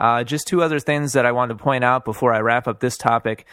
Uh, 0.00 0.24
just 0.24 0.46
two 0.46 0.62
other 0.62 0.80
things 0.80 1.12
that 1.12 1.26
I 1.26 1.32
want 1.32 1.50
to 1.50 1.54
point 1.54 1.84
out 1.84 2.04
before 2.04 2.32
I 2.32 2.40
wrap 2.40 2.66
up 2.66 2.80
this 2.80 2.96
topic. 2.96 3.46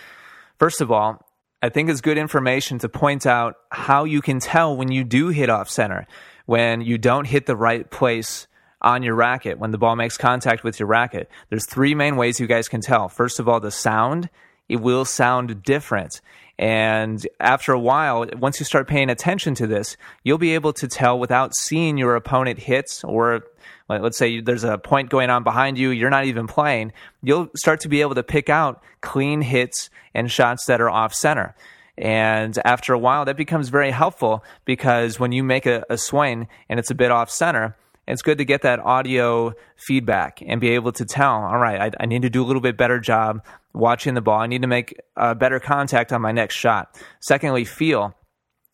First 0.58 0.82
of 0.82 0.91
all, 0.91 1.25
I 1.62 1.69
think 1.69 1.89
it's 1.89 2.02
good 2.02 2.17
information 2.17 2.80
to 2.80 2.89
point 2.89 3.25
out 3.25 3.56
how 3.69 4.06
you 4.06 4.21
can 4.21 4.39
tell 4.39 4.75
when 4.75 4.91
you 4.91 5.04
do 5.04 5.28
hit 5.28 5.49
off 5.49 5.69
center, 5.69 6.08
when 6.45 6.82
you 6.82 6.97
don't 6.97 7.25
hit 7.25 7.45
the 7.45 7.56
right 7.56 7.89
place 7.89 8.47
on 8.82 9.04
your 9.04 9.15
racket, 9.15 9.60
when 9.60 9.71
the 9.71 9.78
ball 9.78 9.97
makes 9.97 10.17
contact 10.17 10.63
with 10.63 10.80
your 10.80 10.88
racket. 10.88 11.30
There's 11.49 11.65
three 11.65 11.95
main 11.95 12.15
ways 12.15 12.39
you 12.39 12.47
guys 12.47 12.69
can 12.69 12.80
tell. 12.80 13.10
First 13.10 13.39
of 13.39 13.49
all, 13.49 13.60
the 13.60 13.71
sound, 13.71 14.30
it 14.69 14.78
will 14.78 15.04
sound 15.04 15.63
different. 15.63 16.21
And 16.58 17.25
after 17.39 17.73
a 17.73 17.80
while, 17.80 18.25
once 18.38 18.60
you 18.60 18.65
start 18.65 18.88
paying 18.88 19.10
attention 19.10 19.54
to 19.56 19.67
this, 19.67 19.97
you'll 20.23 20.38
be 20.38 20.54
able 20.54 20.73
to 20.73 20.88
tell 20.88 21.19
without 21.19 21.56
seeing 21.56 21.97
your 21.97 22.15
opponent 22.15 22.60
hits 22.60 23.04
or 23.04 23.43
let's 23.89 24.17
say 24.17 24.39
there's 24.39 24.63
a 24.63 24.78
point 24.78 25.10
going 25.10 25.30
on 25.30 25.43
behind 25.43 25.78
you, 25.78 25.89
you're 25.89 26.10
not 26.10 26.25
even 26.25 26.47
playing, 26.47 26.93
you'll 27.23 27.49
start 27.56 27.80
to 27.82 27.89
be 27.89 28.02
able 28.02 28.15
to 28.15 28.23
pick 28.23 28.49
out 28.49 28.84
clean 29.02 29.41
hits 29.41 29.89
and 30.13 30.32
shots 30.32 30.65
that 30.65 30.80
are 30.80 30.89
off 30.89 31.13
center. 31.13 31.56
And 31.97 32.58
after 32.63 32.93
a 32.93 32.99
while, 32.99 33.25
that 33.25 33.36
becomes 33.36 33.69
very 33.69 33.91
helpful 33.91 34.43
because 34.63 35.19
when 35.19 35.32
you 35.32 35.43
make 35.43 35.65
a, 35.65 35.84
a 35.89 35.97
swing 35.97 36.47
and 36.69 36.80
it's 36.80 36.91
a 36.91 36.95
bit 36.95 37.12
off 37.12 37.30
center, 37.30 37.75
it's 38.08 38.21
good 38.21 38.38
to 38.39 38.45
get 38.45 38.62
that 38.63 38.80
audio 38.80 39.54
feedback 39.75 40.41
and 40.45 40.62
be 40.62 40.69
able 40.71 40.91
to 40.93 41.06
tell, 41.06 41.43
all 41.43 41.60
right, 41.60 41.93
I, 41.93 42.04
I, 42.04 42.06
need 42.08 42.23
to 42.23 42.30
do 42.30 42.43
a 42.43 42.47
little 42.47 42.62
bit 42.62 42.75
better 42.75 42.99
job 42.99 43.43
watching 43.73 44.15
the 44.15 44.21
ball. 44.21 44.39
I 44.39 44.47
need 44.47 44.63
to 44.63 44.67
make 44.67 44.99
uh, 45.15 45.36
better 45.36 45.60
contact 45.60 46.12
on 46.12 46.21
my 46.21 46.32
next 46.32 46.56
shot. 46.56 46.99
Secondly, 47.19 47.65
feel 47.65 48.15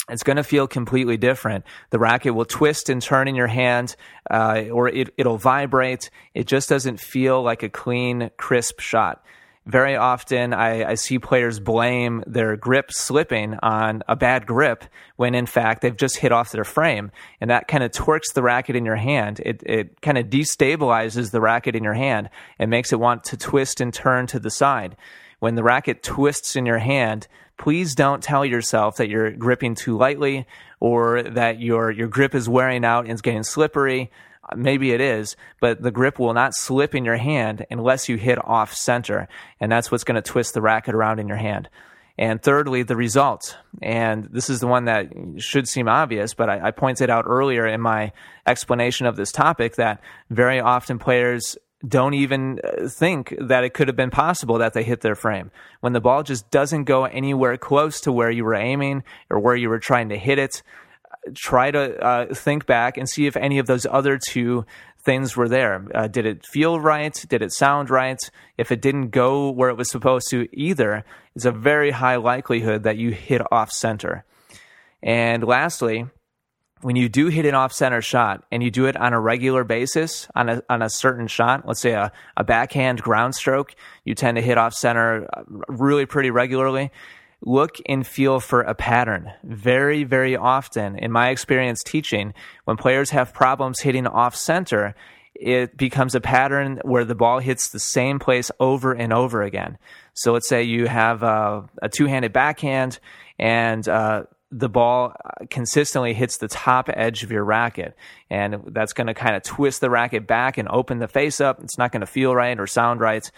it's 0.10 0.24
going 0.24 0.38
to 0.38 0.44
feel 0.44 0.68
completely 0.68 1.18
different. 1.18 1.66
The 1.90 2.00
racket 2.00 2.36
will 2.36 2.46
twist 2.46 2.90
and 2.90 3.02
turn 3.02 3.28
in 3.28 3.36
your 3.36 3.48
hand, 3.48 3.96
uh, 4.30 4.66
or 4.72 4.88
it, 4.88 5.14
it'll 5.18 5.38
vibrate. 5.38 6.10
It 6.34 6.48
just 6.48 6.70
doesn't 6.70 7.00
feel 7.00 7.42
like 7.42 7.64
a 7.64 7.70
clean, 7.70 8.30
crisp 8.38 8.80
shot. 8.80 9.24
Very 9.66 9.96
often, 9.96 10.54
I, 10.54 10.92
I, 10.92 10.94
see 10.94 11.18
players 11.18 11.60
blame 11.60 12.24
their 12.28 12.56
grip 12.56 12.92
slipping 12.92 13.56
on 13.64 14.04
a 14.08 14.16
bad 14.16 14.46
grip 14.46 14.84
when 15.16 15.34
in 15.34 15.48
fact 15.48 15.82
they've 15.82 15.98
just 15.98 16.18
hit 16.18 16.32
off 16.32 16.52
their 16.52 16.64
frame. 16.64 17.10
And 17.42 17.50
that 17.50 17.68
kind 17.68 17.84
of 17.84 17.92
torques 17.92 18.32
the 18.34 18.44
racket 18.44 18.76
in 18.76 18.86
your 18.86 18.96
hand. 18.96 19.42
It, 19.44 19.64
it 19.66 20.02
kind 20.02 20.20
of 20.20 20.28
destabilizes 20.28 21.32
the 21.32 21.42
racket 21.42 21.76
in 21.76 21.84
your 21.84 21.96
hand 21.96 22.30
and 22.60 22.70
makes 22.70 22.94
it 22.94 23.00
want 23.00 23.24
to 23.24 23.38
twist 23.38 23.82
and 23.82 23.92
turn 23.92 24.28
to 24.28 24.40
the 24.40 24.52
side. 24.52 24.98
When 25.40 25.56
the 25.56 25.64
racket 25.64 26.04
twists 26.04 26.56
in 26.56 26.68
your 26.68 26.78
hand, 26.78 27.28
please 27.58 27.96
don't 27.96 28.24
tell 28.24 28.46
yourself 28.46 28.98
that 28.98 29.10
you're 29.10 29.32
gripping 29.32 29.76
too 29.76 29.98
lightly 29.98 30.46
or 30.80 31.24
that 31.24 31.60
your 31.60 31.92
your 31.92 32.08
grip 32.08 32.36
is 32.36 32.50
wearing 32.50 32.86
out 32.86 33.06
and 33.06 33.12
it's 33.12 33.22
getting 33.22 33.44
slippery. 33.44 34.12
Uh, 34.44 34.56
maybe 34.56 34.92
it 34.92 35.02
is, 35.02 35.36
but 35.60 35.82
the 35.82 35.92
grip 35.92 36.20
will 36.20 36.34
not 36.34 36.54
slip 36.54 36.94
in 36.94 37.06
your 37.06 37.18
hand 37.18 37.66
unless 37.72 38.08
you 38.10 38.18
hit 38.18 38.38
off 38.44 38.74
center, 38.74 39.28
and 39.60 39.72
that's 39.72 39.92
what's 39.92 40.04
going 40.04 40.16
to 40.16 40.22
twist 40.22 40.54
the 40.54 40.62
racket 40.62 40.94
around 40.94 41.20
in 41.20 41.28
your 41.28 41.38
hand. 41.38 41.70
And 42.18 42.42
thirdly, 42.42 42.84
the 42.84 42.96
result. 42.96 43.58
And 43.82 44.26
this 44.32 44.50
is 44.50 44.62
the 44.62 44.68
one 44.68 44.86
that 44.86 45.12
should 45.38 45.68
seem 45.68 45.90
obvious, 45.90 46.34
but 46.34 46.50
I, 46.50 46.68
I, 46.68 46.72
pointed 46.72 47.10
out 47.10 47.26
earlier 47.28 47.68
in 47.68 47.82
my 47.82 48.14
explanation 48.48 49.06
of 49.06 49.18
this 49.18 49.34
topic 49.34 49.76
that 49.76 50.00
very 50.30 50.62
often 50.62 50.98
players 50.98 51.58
don't 51.88 52.14
even 52.14 52.60
uh, 52.64 52.88
think 52.88 53.36
that 53.40 53.64
it 53.64 53.74
could 53.74 53.88
have 53.88 53.98
been 53.98 54.12
possible 54.12 54.58
that 54.58 54.74
they 54.74 54.84
hit 54.84 55.02
their 55.02 55.16
frame. 55.16 55.52
When 55.82 55.94
the 55.94 56.02
ball 56.02 56.24
just 56.24 56.50
doesn't 56.52 56.86
go 56.86 57.06
anywhere 57.06 57.58
close 57.58 58.02
to 58.02 58.12
where 58.12 58.32
you 58.32 58.46
were 58.46 58.56
aiming 58.56 59.04
or 59.30 59.40
where 59.40 59.56
you 59.56 59.70
were 59.70 59.80
trying 59.80 60.10
to 60.10 60.18
hit 60.18 60.40
it, 60.40 60.64
try 61.34 61.72
to 61.72 62.00
uh, 62.00 62.34
think 62.34 62.66
back 62.66 62.98
and 62.98 63.10
see 63.10 63.26
if 63.26 63.36
any 63.36 63.60
of 63.60 63.68
those 63.68 63.86
other 63.86 64.18
two 64.18 64.66
things 65.04 65.38
were 65.38 65.50
there. 65.50 65.86
Uh, 65.94 66.08
did 66.08 66.26
it 66.26 66.46
feel 66.46 66.80
right? 66.80 67.26
Did 67.30 67.42
it 67.42 67.52
sound 67.52 67.90
right? 67.90 68.20
If 68.58 68.72
it 68.72 68.82
didn't 68.82 69.10
go 69.10 69.50
where 69.52 69.70
it 69.70 69.78
was 69.78 69.90
supposed 69.90 70.30
to 70.32 70.48
either, 70.52 71.06
it's 71.36 71.46
a 71.46 71.52
very 71.52 71.92
high 71.92 72.16
likelihood 72.16 72.84
that 72.84 72.98
you 72.98 73.12
hit 73.12 73.42
off 73.52 73.72
center. 73.72 74.26
And 75.04 75.44
lastly, 75.44 76.08
when 76.82 76.96
you 76.96 77.10
do 77.10 77.28
hit 77.28 77.46
an 77.46 77.56
off 77.56 77.74
center 77.74 78.02
shot 78.02 78.44
and 78.52 78.62
you 78.62 78.70
do 78.70 78.86
it 78.86 78.96
on 78.98 79.14
a 79.14 79.20
regular 79.20 79.64
basis 79.64 80.28
on 80.36 80.50
a, 80.50 80.62
on 80.70 80.82
a 80.82 80.90
certain 80.90 81.28
shot, 81.28 81.68
let's 81.68 81.82
say 81.82 81.92
a, 81.92 82.12
a 82.38 82.44
backhand 82.44 83.02
ground 83.02 83.36
stroke, 83.36 83.76
you 84.04 84.14
tend 84.14 84.36
to 84.38 84.42
hit 84.42 84.58
off 84.58 84.74
center 84.74 85.28
uh, 85.34 85.44
really 85.68 86.06
pretty 86.06 86.32
regularly. 86.32 86.92
Look 87.42 87.76
and 87.88 88.06
feel 88.06 88.40
for 88.40 88.62
a 88.62 88.74
pattern. 88.74 89.32
Very, 89.44 90.04
very 90.04 90.36
often, 90.36 90.98
in 90.98 91.12
my 91.12 91.30
experience 91.30 91.84
teaching, 91.84 92.34
when 92.64 92.78
players 92.78 93.12
have 93.12 93.34
problems 93.34 93.82
hitting 93.82 94.08
off 94.08 94.36
center, 94.36 94.96
it 95.36 95.78
becomes 95.78 96.16
a 96.16 96.22
pattern 96.22 96.80
where 96.84 97.06
the 97.06 97.14
ball 97.14 97.40
hits 97.40 97.70
the 97.70 97.80
same 97.80 98.20
place 98.20 98.50
over 98.60 98.94
and 98.94 99.12
over 99.12 99.44
again. 99.44 99.78
So 100.14 100.32
let's 100.32 100.48
say 100.48 100.64
you 100.64 100.88
have 100.88 101.24
a, 101.24 101.70
a 101.82 101.90
two 101.90 102.06
handed 102.06 102.32
backhand 102.32 103.00
and 103.38 103.88
uh, 103.88 104.24
the 104.58 104.70
ball 104.70 105.14
uh, 105.14 105.46
consistently 105.50 106.14
hits 106.14 106.38
the 106.38 106.48
top 106.48 106.90
edge 106.94 107.24
of 107.24 107.32
your 107.32 107.44
racket. 107.44 107.96
And 108.30 108.64
that's 108.68 108.94
going 108.94 109.08
to 109.08 109.14
kind 109.14 109.36
of 109.36 109.44
twist 109.44 109.82
the 109.82 109.90
racket 109.90 110.26
back 110.26 110.58
and 110.58 110.70
open 110.70 111.00
the 111.00 111.10
face 111.10 111.42
up. 111.42 111.62
It's 111.62 111.78
not 111.78 111.92
going 111.92 112.02
to 112.02 112.08
feel 112.08 112.34
right 112.34 112.58
or 112.58 112.66
sound 112.66 113.02
right. 113.02 113.30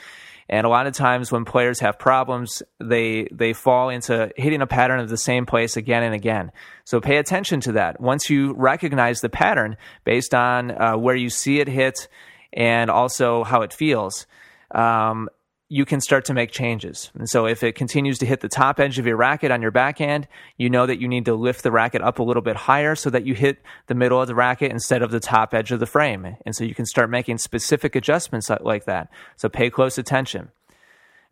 And 0.47 0.65
a 0.65 0.69
lot 0.69 0.86
of 0.88 0.93
times 0.93 1.32
when 1.32 1.43
players 1.43 1.80
have 1.80 1.97
problems, 1.97 2.62
they, 2.80 3.27
they 3.32 3.53
fall 3.53 3.89
into 3.89 4.32
hitting 4.38 4.62
a 4.62 4.67
pattern 4.67 4.99
of 4.99 5.10
the 5.10 5.17
same 5.17 5.45
place 5.45 5.75
again 5.75 6.03
and 6.03 6.13
again. 6.13 6.51
So 6.86 7.01
pay 7.01 7.17
attention 7.17 7.62
to 7.62 7.73
that. 7.73 7.99
Once 7.99 8.30
you 8.30 8.53
recognize 8.53 9.19
the 9.19 9.30
pattern 9.30 9.75
based 10.06 10.34
on 10.34 10.71
uh, 10.71 10.97
where 10.97 11.15
you 11.15 11.30
see 11.30 11.60
it 11.60 11.67
hit 11.67 12.08
and 12.53 12.89
also 12.89 13.43
how 13.43 13.63
it 13.63 13.73
feels, 13.73 14.27
um, 14.71 15.30
you 15.69 15.84
can 15.84 15.99
start 15.99 16.23
to 16.25 16.34
make 16.34 16.51
changes. 16.51 17.12
And 17.13 17.27
so 17.27 17.45
if 17.45 17.62
it 17.62 17.75
continues 17.75 18.17
to 18.19 18.25
hit 18.25 18.39
the 18.39 18.47
top 18.47 18.80
edge 18.80 18.99
of 18.99 19.06
your 19.06 19.17
racket 19.17 19.51
on 19.51 19.62
your 19.62 19.71
backhand, 19.71 20.27
you 20.56 20.69
know 20.69 20.86
that 20.86 21.01
you 21.01 21.10
need 21.10 21.25
to 21.25 21.36
lift 21.36 21.63
the 21.63 21.71
racket 21.71 22.01
up 22.01 22.19
a 22.19 22.23
little 22.23 22.41
bit 22.41 22.56
higher 22.56 22.95
so 22.95 23.10
that 23.10 23.25
you 23.25 23.34
hit 23.34 23.62
the 23.88 23.95
middle 23.95 24.21
of 24.21 24.27
the 24.27 24.36
racket 24.36 24.71
instead 24.71 25.01
of 25.01 25.12
the 25.12 25.19
top 25.19 25.53
edge 25.53 25.71
of 25.73 25.82
the 25.82 25.86
frame. 25.86 26.38
And 26.45 26.56
so 26.56 26.63
you 26.63 26.73
can 26.73 26.86
start 26.86 27.10
making 27.10 27.39
specific 27.39 27.95
adjustments 27.95 28.49
like 28.62 28.86
that. 28.86 29.10
So 29.36 29.49
pay 29.49 29.69
close 29.69 29.97
attention. 29.97 30.51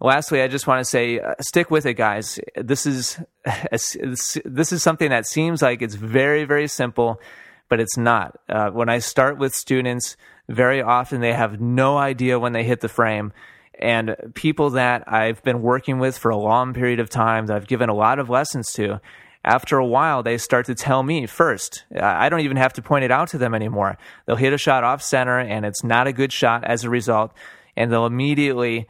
Lastly, 0.02 0.42
I 0.42 0.50
just 0.50 0.68
want 0.68 0.82
to 0.82 0.86
say, 0.86 1.20
uh, 1.20 1.36
stick 1.40 1.72
with 1.72 1.86
it, 1.86 1.94
guys. 1.94 2.38
This 2.56 2.86
is 2.86 3.18
this 3.72 4.74
is 4.74 4.84
something 4.84 5.10
that 5.10 5.26
seems 5.26 5.62
like 5.62 5.82
it's 5.82 5.96
very, 5.96 6.44
very 6.44 6.68
simple, 6.68 7.22
but 7.70 7.80
it's 7.80 7.96
not. 7.96 8.38
Uh, 8.50 8.72
when 8.72 8.90
I 8.90 9.00
start 9.00 9.38
with 9.38 9.56
students, 9.56 10.18
very 10.50 10.82
often 10.82 11.22
they 11.22 11.32
have 11.32 11.62
no 11.62 11.98
idea 11.98 12.38
when 12.38 12.52
they 12.52 12.66
hit 12.66 12.82
the 12.82 12.90
frame 12.90 13.32
and 13.80 14.16
people 14.34 14.72
that 14.72 15.12
I've 15.12 15.44
been 15.44 15.62
working 15.62 16.00
with 16.00 16.18
for 16.18 16.32
a 16.32 16.38
long 16.38 16.74
period 16.74 17.00
of 17.00 17.10
time 17.10 17.48
that 17.48 17.56
I've 17.56 17.68
given 17.68 17.90
a 17.90 17.94
lot 17.94 18.20
of 18.20 18.30
lessons 18.30 18.72
to, 18.74 19.02
after 19.46 19.78
a 19.78 19.86
while, 19.86 20.24
they 20.24 20.40
start 20.40 20.66
to 20.66 20.76
tell 20.76 21.04
me 21.04 21.28
first. 21.28 21.86
I 21.96 22.30
don't 22.30 22.40
even 22.40 22.58
have 22.58 22.74
to 22.74 22.82
point 22.82 23.06
it 23.06 23.12
out 23.12 23.30
to 23.30 23.38
them 23.38 23.54
anymore. 23.54 23.98
They'll 24.26 24.36
hit 24.36 24.54
a 24.54 24.58
shot 24.58 24.84
off 24.84 25.04
center 25.04 25.40
and 25.40 25.66
it's 25.66 25.84
not 25.84 26.08
a 26.08 26.14
good 26.14 26.34
shot 26.34 26.64
as 26.64 26.84
a 26.84 26.90
result. 26.90 27.32
And 27.78 27.92
they'll 27.92 28.08
immediately 28.08 28.88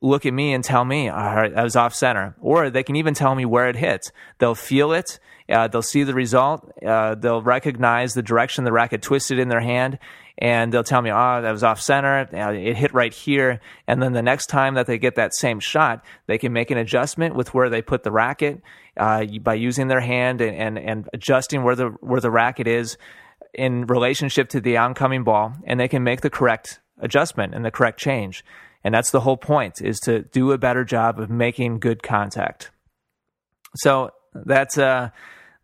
look 0.00 0.24
at 0.24 0.32
me 0.32 0.54
and 0.54 0.64
tell 0.64 0.84
me, 0.84 1.10
all 1.10 1.36
right, 1.36 1.54
that 1.54 1.62
was 1.62 1.76
off 1.76 1.94
center. 1.94 2.34
Or 2.40 2.70
they 2.70 2.82
can 2.82 2.96
even 2.96 3.12
tell 3.12 3.34
me 3.34 3.44
where 3.44 3.68
it 3.68 3.76
hit. 3.76 4.10
They'll 4.38 4.54
feel 4.54 4.92
it. 4.92 5.20
Uh, 5.46 5.68
they'll 5.68 5.82
see 5.82 6.04
the 6.04 6.14
result. 6.14 6.72
Uh, 6.82 7.14
they'll 7.14 7.42
recognize 7.42 8.14
the 8.14 8.22
direction 8.22 8.64
the 8.64 8.72
racket 8.72 9.02
twisted 9.02 9.38
in 9.38 9.48
their 9.48 9.60
hand 9.60 9.98
and 10.40 10.72
they'll 10.72 10.84
tell 10.84 11.02
me, 11.02 11.10
oh, 11.10 11.42
that 11.42 11.50
was 11.50 11.64
off 11.64 11.80
center. 11.80 12.28
It 12.32 12.76
hit 12.76 12.94
right 12.94 13.12
here. 13.12 13.60
And 13.88 14.00
then 14.00 14.12
the 14.12 14.22
next 14.22 14.46
time 14.46 14.74
that 14.74 14.86
they 14.86 14.96
get 14.96 15.16
that 15.16 15.34
same 15.34 15.58
shot, 15.58 16.04
they 16.26 16.38
can 16.38 16.52
make 16.52 16.70
an 16.70 16.78
adjustment 16.78 17.34
with 17.34 17.52
where 17.54 17.68
they 17.68 17.82
put 17.82 18.04
the 18.04 18.12
racket 18.12 18.62
uh, 18.96 19.24
by 19.42 19.54
using 19.54 19.88
their 19.88 20.00
hand 20.00 20.40
and, 20.40 20.56
and, 20.56 20.78
and 20.78 21.08
adjusting 21.12 21.64
where 21.64 21.74
the, 21.74 21.88
where 22.00 22.20
the 22.20 22.30
racket 22.30 22.68
is 22.68 22.96
in 23.52 23.86
relationship 23.86 24.48
to 24.50 24.60
the 24.60 24.76
oncoming 24.76 25.24
ball. 25.24 25.54
And 25.64 25.80
they 25.80 25.88
can 25.88 26.04
make 26.04 26.20
the 26.20 26.30
correct 26.30 26.78
adjustment 27.00 27.52
and 27.52 27.64
the 27.64 27.72
correct 27.72 27.98
change. 27.98 28.44
And 28.84 28.94
that's 28.94 29.10
the 29.10 29.20
whole 29.20 29.36
point 29.36 29.82
is 29.82 29.98
to 30.00 30.22
do 30.22 30.52
a 30.52 30.58
better 30.58 30.84
job 30.84 31.18
of 31.18 31.28
making 31.28 31.80
good 31.80 32.04
contact. 32.04 32.70
So 33.74 34.10
that's, 34.34 34.78
uh, 34.78 35.10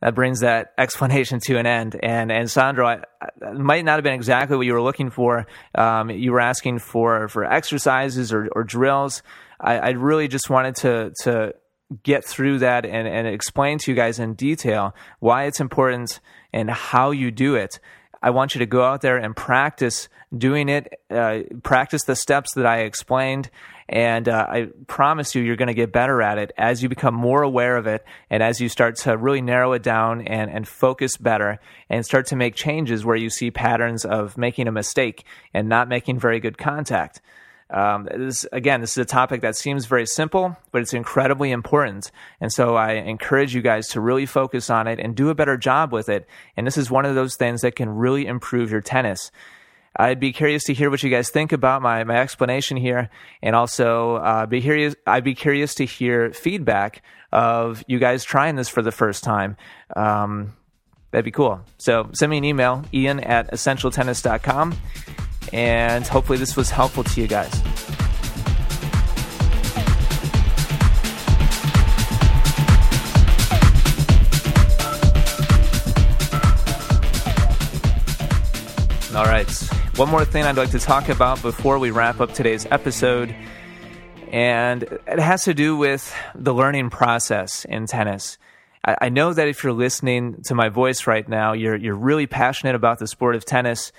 that 0.05 0.15
brings 0.15 0.41
that 0.41 0.75
explanation 0.77 1.41
to 1.41 1.57
an 1.57 1.65
end. 1.65 1.99
And 2.03 2.31
and 2.31 2.51
Sandro, 2.51 2.87
I, 2.87 3.01
I, 3.23 3.53
might 3.53 3.87
not 3.87 3.95
have 3.95 4.05
been 4.05 4.13
exactly 4.13 4.55
what 4.55 4.67
you 4.67 4.75
were 4.75 4.83
looking 4.83 5.09
for. 5.09 5.47
Um, 5.75 6.11
you 6.11 6.33
were 6.33 6.41
asking 6.41 6.81
for 6.81 7.27
for 7.29 7.43
exercises 7.43 8.31
or, 8.31 8.49
or 8.55 8.65
drills. 8.65 9.23
I, 9.59 9.79
I 9.79 9.89
really 9.91 10.29
just 10.29 10.51
wanted 10.51 10.77
to 10.77 11.13
to 11.23 11.55
get 12.03 12.23
through 12.23 12.59
that 12.59 12.85
and, 12.85 13.09
and 13.09 13.27
explain 13.27 13.79
to 13.79 13.91
you 13.91 13.97
guys 13.97 14.19
in 14.19 14.35
detail 14.35 14.95
why 15.21 15.45
it's 15.45 15.61
important 15.61 16.21
and 16.53 16.71
how 16.71 17.11
you 17.11 17.31
do 17.31 17.55
it. 17.55 17.81
I 18.23 18.29
want 18.29 18.55
you 18.55 18.59
to 18.59 18.67
go 18.67 18.85
out 18.85 19.01
there 19.01 19.17
and 19.17 19.35
practice 19.35 20.11
doing 20.37 20.69
it, 20.69 21.01
uh, 21.11 21.41
practice 21.63 22.05
the 22.05 22.17
steps 22.17 22.51
that 22.57 22.67
I 22.67 22.81
explained, 22.81 23.51
and 23.89 24.29
uh, 24.29 24.47
I 24.49 24.69
promise 24.87 25.35
you, 25.35 25.43
you're 25.43 25.57
going 25.57 25.69
to 25.69 25.75
get 25.75 25.93
better 25.93 26.23
at 26.23 26.39
it 26.39 26.53
as 26.57 26.83
you 26.83 26.89
become 26.89 27.15
more 27.15 27.43
aware 27.43 27.77
of 27.77 27.87
it 27.87 28.05
and 28.31 28.43
as 28.43 28.61
you 28.61 28.69
start 28.69 28.97
to 28.97 29.17
really 29.17 29.43
narrow 29.43 29.73
it 29.73 29.83
down 29.83 30.23
and, 30.23 30.51
and 30.51 30.67
focus 30.67 31.17
better 31.17 31.59
and 31.91 32.05
start 32.05 32.27
to 32.27 32.37
make 32.37 32.55
changes 32.55 33.05
where 33.05 33.17
you 33.17 33.31
see 33.31 33.51
patterns 33.51 34.05
of 34.05 34.39
making 34.39 34.69
a 34.69 34.73
mistake 34.73 35.25
and 35.53 35.69
not 35.69 35.89
making 35.89 36.19
very 36.19 36.41
good 36.41 36.57
contact. 36.57 37.21
Um, 37.71 38.09
this, 38.15 38.47
again, 38.53 38.81
this 38.81 38.93
is 38.93 38.99
a 38.99 39.05
topic 39.05 39.41
that 39.41 39.57
seems 39.57 39.87
very 39.87 40.07
simple, 40.07 40.57
but 40.71 40.83
it's 40.83 40.95
incredibly 40.95 41.51
important. 41.51 42.11
And 42.41 42.53
so 42.53 42.77
I 42.77 42.93
encourage 42.93 43.55
you 43.55 43.63
guys 43.63 43.89
to 43.89 44.01
really 44.01 44.27
focus 44.27 44.71
on 44.71 44.87
it 44.87 45.01
and 45.01 45.17
do 45.17 45.31
a 45.31 45.35
better 45.35 45.57
job 45.57 45.93
with 45.93 46.09
it. 46.09 46.27
And 46.57 46.67
this 46.67 46.77
is 46.77 46.91
one 46.91 47.07
of 47.07 47.15
those 47.15 47.37
things 47.37 47.63
that 47.63 47.75
can 47.75 47.89
really 47.89 48.27
improve 48.27 48.71
your 48.71 48.83
tennis. 48.83 49.31
I'd 49.97 50.21
be 50.21 50.33
curious 50.33 50.65
to 50.65 50.75
hear 50.75 50.91
what 50.91 51.03
you 51.03 51.11
guys 51.11 51.31
think 51.31 51.53
about 51.53 51.83
my, 51.83 52.05
my 52.05 52.17
explanation 52.17 52.77
here, 52.77 53.11
and 53.43 53.55
also 53.55 54.17
uh, 54.17 54.47
be 54.47 54.61
curious. 54.61 54.95
I'd 55.07 55.25
be 55.25 55.35
curious 55.35 55.75
to 55.77 55.85
hear 55.85 56.33
feedback 56.33 57.03
of 57.33 57.85
you 57.87 57.99
guys 57.99 58.25
trying 58.25 58.57
this 58.57 58.69
for 58.69 58.83
the 58.83 58.93
first 58.93 59.25
time. 59.25 59.57
Um, 59.95 60.55
that'd 61.11 61.25
be 61.25 61.31
cool. 61.31 61.61
So 61.79 62.11
send 62.13 62.31
me 62.31 62.39
an 62.39 62.45
email, 62.45 62.85
Ian 62.93 63.21
at 63.21 63.51
essentialtennis.com, 63.53 64.77
and 65.53 66.07
hopefully 66.07 66.39
this 66.39 66.57
was 66.57 66.71
helpful 66.71 67.05
to 67.05 67.21
you 67.21 67.29
guys. 67.29 68.04
One 79.97 80.11
more 80.11 80.25
thing 80.25 80.43
I'd 80.43 80.57
like 80.57 80.73
to 80.73 80.81
talk 80.81 81.09
about 81.09 81.41
before 81.41 81.79
we 81.79 81.93
wrap 81.93 82.21
up 82.21 82.35
today's 82.35 82.67
episode, 82.69 83.33
and 84.33 84.83
it 84.83 85.21
has 85.21 85.45
to 85.45 85.55
do 85.55 85.77
with 85.77 86.13
the 86.35 86.53
learning 86.53 86.91
process 86.91 87.65
in 87.65 87.87
tennis. 87.87 88.37
I, 88.85 89.09
know 89.09 89.33
that 89.33 89.47
if 89.47 89.63
you're 89.63 89.73
listening 89.73 90.43
to 90.47 90.55
my 90.57 90.69
voice 90.69 91.07
right 91.07 91.29
now, 91.29 91.53
you're 91.53 91.77
you're 91.77 91.95
really 91.95 92.27
passionate 92.27 92.75
about 92.75 92.99
the 92.99 93.07
sport 93.07 93.37
of 93.37 93.45
tennis. 93.45 93.93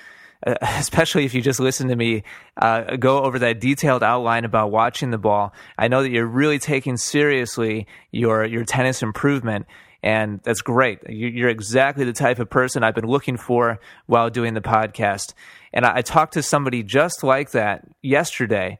Uh, 0.45 0.55
especially 0.62 1.23
if 1.23 1.34
you 1.34 1.41
just 1.41 1.62
listen 1.62 1.88
to 1.88 1.95
me 1.95 2.23
uh, 2.58 2.97
go 2.97 3.23
over 3.23 3.39
that 3.39 3.62
detailed 3.62 4.03
outline 4.03 4.43
about 4.43 4.71
watching 4.71 5.12
the 5.12 5.17
ball, 5.17 5.53
I 5.77 5.88
know 5.88 6.03
that 6.03 6.12
you're 6.12 6.27
really 6.27 6.60
taking 6.60 6.97
seriously 6.97 7.88
your 8.12 8.43
your 8.43 8.65
tennis 8.65 9.01
improvement 9.01 9.65
and 10.05 10.39
that's 10.43 10.62
great. 10.62 10.99
You're 11.10 11.49
exactly 11.49 12.05
the 12.05 12.13
type 12.13 12.38
of 12.38 12.47
person 12.47 12.84
I've 12.84 12.93
been 12.93 13.08
looking 13.08 13.38
for 13.38 13.79
while 14.05 14.29
doing 14.29 14.53
the 14.53 14.62
podcast. 14.62 15.34
And 15.75 15.85
I 15.85 16.01
talked 16.01 16.33
to 16.33 16.41
somebody 16.41 16.81
just 16.83 17.21
like 17.21 17.51
that 17.51 17.85
yesterday, 18.01 18.79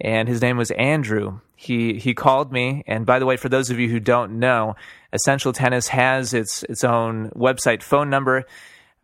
and 0.00 0.26
his 0.26 0.40
name 0.40 0.56
was 0.56 0.70
Andrew. 0.70 1.40
He 1.54 1.98
he 1.98 2.14
called 2.14 2.50
me, 2.50 2.82
and 2.86 3.04
by 3.04 3.18
the 3.18 3.26
way, 3.26 3.36
for 3.36 3.50
those 3.50 3.68
of 3.68 3.78
you 3.78 3.90
who 3.90 4.00
don't 4.00 4.38
know, 4.38 4.74
Essential 5.12 5.52
Tennis 5.52 5.88
has 5.88 6.32
its 6.32 6.62
its 6.62 6.82
own 6.82 7.28
website 7.30 7.82
phone 7.82 8.08
number. 8.08 8.46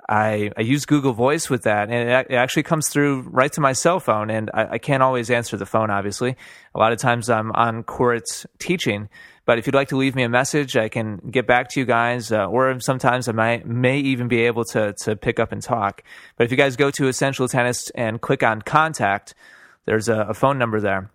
I, 0.08 0.52
I 0.56 0.60
use 0.60 0.86
Google 0.86 1.12
Voice 1.12 1.50
with 1.50 1.64
that, 1.64 1.90
and 1.90 2.08
it, 2.08 2.26
it 2.30 2.36
actually 2.36 2.62
comes 2.62 2.88
through 2.88 3.22
right 3.22 3.52
to 3.52 3.60
my 3.60 3.72
cell 3.72 4.00
phone. 4.00 4.30
And 4.30 4.50
I, 4.54 4.68
I 4.72 4.78
can't 4.78 5.02
always 5.02 5.30
answer 5.30 5.56
the 5.56 5.66
phone, 5.66 5.90
obviously. 5.90 6.36
A 6.74 6.78
lot 6.78 6.92
of 6.92 6.98
times 6.98 7.28
I'm 7.28 7.50
on 7.52 7.82
court 7.82 8.46
teaching, 8.58 9.08
but 9.46 9.58
if 9.58 9.66
you'd 9.66 9.74
like 9.74 9.88
to 9.88 9.96
leave 9.96 10.14
me 10.14 10.24
a 10.24 10.28
message, 10.28 10.76
I 10.76 10.88
can 10.88 11.18
get 11.30 11.46
back 11.46 11.70
to 11.70 11.80
you 11.80 11.86
guys, 11.86 12.32
uh, 12.32 12.46
or 12.46 12.78
sometimes 12.80 13.28
I 13.28 13.32
might 13.32 13.66
may 13.66 13.98
even 14.00 14.28
be 14.28 14.42
able 14.42 14.64
to 14.66 14.92
to 15.04 15.16
pick 15.16 15.40
up 15.40 15.52
and 15.52 15.62
talk. 15.62 16.02
But 16.36 16.44
if 16.44 16.50
you 16.50 16.56
guys 16.56 16.76
go 16.76 16.90
to 16.90 17.08
Essential 17.08 17.48
Tennis 17.48 17.88
and 17.90 18.20
click 18.20 18.42
on 18.42 18.60
Contact, 18.60 19.34
there's 19.86 20.08
a, 20.08 20.26
a 20.28 20.34
phone 20.34 20.58
number 20.58 20.80
there. 20.80 21.10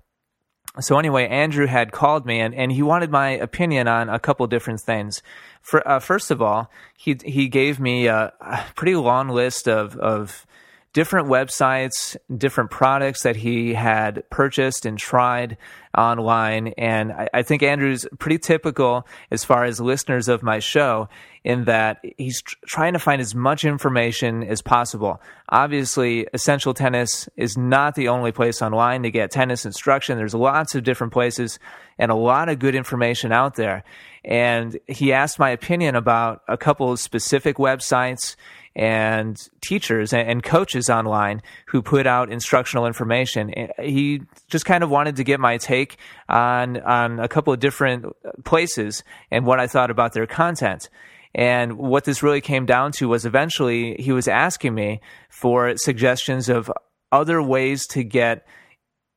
So 0.80 0.98
anyway, 0.98 1.28
Andrew 1.28 1.68
had 1.68 1.92
called 1.92 2.26
me 2.26 2.40
and, 2.40 2.56
and 2.56 2.72
he 2.72 2.82
wanted 2.82 3.12
my 3.12 3.32
opinion 3.32 3.90
on 3.90 4.08
a 4.08 4.20
couple 4.20 4.48
different 4.48 4.80
things. 4.80 5.22
For, 5.62 5.86
uh, 5.86 6.00
first 6.00 6.32
of 6.32 6.42
all, 6.42 6.72
he 6.98 7.18
he 7.26 7.50
gave 7.50 7.80
me 7.80 8.08
a, 8.08 8.32
a 8.40 8.64
pretty 8.76 8.96
long 8.96 9.28
list 9.28 9.68
of 9.68 9.98
of 9.98 10.46
different 10.94 11.30
websites, 11.30 12.18
different 12.36 12.70
products 12.70 13.24
that 13.24 13.38
he 13.38 13.74
had 13.74 14.30
purchased 14.30 14.86
and 14.86 14.98
tried 14.98 15.58
online. 15.98 16.70
And 16.78 17.14
I, 17.14 17.30
I, 17.34 17.44
think 17.44 17.64
Andrew's 17.64 18.06
pretty 18.20 18.38
typical 18.38 19.08
as 19.30 19.44
far 19.46 19.64
as 19.64 19.80
listeners 19.80 20.28
of 20.28 20.44
my 20.44 20.60
show 20.60 21.08
in 21.44 21.66
that 21.66 22.00
he's 22.18 22.42
tr- 22.42 22.56
trying 22.66 22.94
to 22.94 23.00
find 23.00 23.22
as 23.22 23.34
much 23.34 23.64
information 23.66 24.44
as 24.44 24.62
possible. 24.62 25.22
Obviously, 25.50 26.28
Essential 26.34 26.74
Tennis 26.74 27.28
is 27.36 27.58
not 27.58 27.96
the 27.96 28.10
only 28.10 28.32
place 28.32 28.62
online 28.62 29.04
to 29.04 29.12
get 29.12 29.32
tennis 29.32 29.66
instruction. 29.66 30.18
There's 30.18 30.36
lots 30.36 30.76
of 30.76 30.84
different 30.84 31.14
places 31.14 31.60
and 31.98 32.12
a 32.12 32.16
lot 32.16 32.50
of 32.50 32.60
good 32.60 32.76
information 32.76 33.32
out 33.32 33.56
there. 33.56 33.84
And 34.24 34.78
he 34.88 35.14
asked 35.14 35.40
my 35.40 35.50
opinion 35.50 35.96
about 35.96 36.42
a 36.48 36.58
couple 36.58 36.92
of 36.92 37.00
specific 37.00 37.58
websites 37.58 38.36
and 38.76 39.38
teachers 39.62 40.14
and 40.14 40.44
coaches 40.44 40.90
online 40.90 41.42
who 41.68 41.82
put 41.82 42.08
out 42.08 42.32
instructional 42.32 42.86
information. 42.86 43.54
Eh, 43.58 43.68
he 43.82 44.22
just 44.48 44.66
kind 44.66 44.84
of 44.84 44.90
wanted 44.90 45.18
to 45.18 45.24
get 45.24 45.40
my 45.40 45.58
take 45.58 45.98
on 46.30 46.80
on 46.82 47.20
a 47.20 47.28
couple 47.28 47.52
of 47.52 47.60
different 47.60 48.06
places 48.46 49.04
and 49.30 49.46
what 49.46 49.60
I 49.60 49.68
thought 49.68 49.92
about 49.92 50.14
their 50.14 50.28
content. 50.28 50.90
And 51.34 51.78
what 51.78 52.04
this 52.04 52.24
really 52.24 52.42
came 52.42 52.66
down 52.66 52.92
to 52.94 53.08
was 53.08 53.26
eventually 53.26 53.96
he 54.00 54.12
was 54.12 54.28
asking 54.28 54.74
me 54.74 55.02
for 55.30 55.76
suggestions 55.78 56.50
of 56.50 56.72
other 57.12 57.42
ways 57.42 57.88
to 57.88 58.04
get 58.04 58.46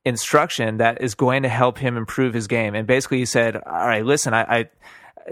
instruction 0.04 0.76
that 0.76 1.00
is 1.00 1.14
going 1.14 1.42
to 1.42 1.48
help 1.48 1.78
him 1.78 1.96
improve 1.96 2.34
his 2.34 2.46
game. 2.46 2.74
And 2.74 2.86
basically, 2.86 3.18
he 3.18 3.24
said, 3.24 3.56
"All 3.56 3.86
right, 3.86 4.04
listen, 4.04 4.34
I, 4.34 4.42
I 4.42 4.68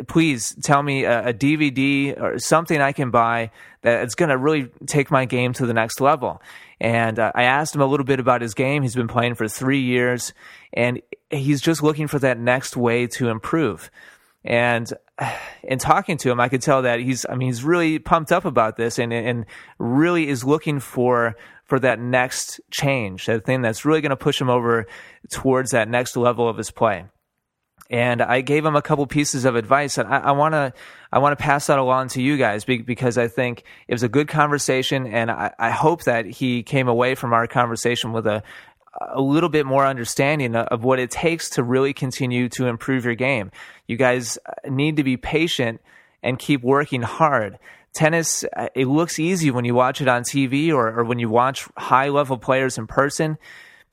please 0.07 0.55
tell 0.63 0.83
me 0.83 1.05
a, 1.05 1.29
a, 1.29 1.35
DVD 1.35 2.19
or 2.21 2.39
something 2.39 2.81
I 2.81 2.93
can 2.93 3.11
buy 3.11 3.51
that's 3.83 4.15
going 4.15 4.31
to 4.31 4.39
really 4.39 4.69
take 4.87 5.11
my 5.11 5.25
game 5.25 5.53
to 5.55 5.67
the 5.67 5.75
next 5.75 6.01
level. 6.01 6.41
And 6.81 7.19
uh, 7.19 7.33
I 7.35 7.45
asked 7.45 7.75
him 7.75 7.81
a 7.81 7.87
little 7.87 8.07
bit 8.07 8.19
about 8.19 8.43
his 8.43 8.55
game. 8.55 8.83
He's 8.83 8.95
been 8.95 9.09
playing 9.09 9.35
for 9.35 9.49
three 9.49 9.81
years, 9.81 10.33
and 10.73 11.01
he's 11.31 11.61
just 11.61 11.83
looking 11.83 12.07
for 12.07 12.19
that 12.21 12.39
next 12.39 12.77
way 12.77 13.07
to 13.09 13.29
improve. 13.29 13.91
And 14.45 14.93
in 15.63 15.79
talking 15.79 16.17
to 16.19 16.31
him, 16.31 16.41
I 16.41 16.49
could 16.49 16.63
tell 16.63 16.83
that 16.83 17.01
he's, 17.01 17.27
I 17.29 17.35
mean, 17.35 17.49
he's 17.49 17.65
really 17.65 17.99
pumped 17.99 18.33
up 18.33 18.45
about 18.45 18.77
this 18.77 18.99
and, 18.99 19.13
and 19.13 19.47
really 19.79 20.29
is 20.29 20.45
looking 20.45 20.81
for, 20.81 21.37
for 21.65 21.79
that 21.81 22.01
next 22.01 22.61
change, 22.71 23.27
that 23.27 23.45
thing 23.45 23.63
that's 23.63 23.85
really 23.85 24.01
going 24.01 24.11
to 24.11 24.17
push 24.17 24.41
him 24.41 24.51
over 24.51 24.87
towards 25.31 25.71
that 25.73 25.89
next 25.89 26.17
level 26.17 26.49
of 26.49 26.57
his 26.57 26.71
play 26.71 27.05
and 27.93 28.23
I 28.23 28.41
gave 28.41 28.65
him 28.65 28.75
a 28.75 28.81
couple 28.81 29.07
pieces 29.07 29.45
of 29.45 29.55
advice, 29.55 29.99
and 29.99 30.09
I 30.09 30.33
want 30.33 30.55
to 30.55 30.73
I 31.13 31.19
want 31.19 31.39
to 31.39 31.43
pass 31.43 31.67
that 31.67 31.79
along 31.79 32.09
to 32.09 32.23
you 32.23 32.39
guys 32.39 32.65
because 32.65 33.19
I 33.19 33.29
think 33.29 33.65
it 33.87 33.93
was 33.93 34.03
a 34.03 34.09
good 34.09 34.29
conversation, 34.29 35.07
and 35.07 35.31
I, 35.31 35.53
I 35.59 35.71
hope 35.71 36.05
that 36.05 36.25
he 36.25 36.63
came 36.63 36.89
away 36.89 37.15
from 37.15 37.35
our 37.35 37.47
conversation 37.47 38.13
with 38.13 38.27
a 38.27 38.43
a 39.15 39.21
little 39.21 39.49
bit 39.49 39.67
more 39.67 39.87
understanding 39.87 40.57
of 40.57 40.85
what 40.85 40.99
it 40.99 41.11
takes 41.11 41.51
to 41.51 41.63
really 41.63 41.93
continue 41.93 42.49
to 42.51 42.67
improve 42.67 43.05
your 43.05 43.15
game. 43.15 43.51
You 43.87 43.97
guys 43.97 44.39
uh, 44.45 44.69
need 44.69 44.97
to 44.97 45.05
be 45.05 45.17
patient 45.17 45.81
and 46.23 46.39
keep 46.39 46.63
working 46.63 47.03
hard. 47.03 47.59
Tennis, 47.95 48.45
uh, 48.55 48.69
it 48.75 48.87
looks 48.87 49.19
easy 49.19 49.51
when 49.51 49.65
you 49.65 49.75
watch 49.75 50.03
it 50.03 50.09
on 50.09 50.23
TV 50.23 50.73
or, 50.73 51.01
or 51.01 51.05
when 51.05 51.19
you 51.19 51.31
watch 51.31 51.67
high 51.77 52.09
level 52.09 52.37
players 52.37 52.77
in 52.77 52.87
person 52.87 53.39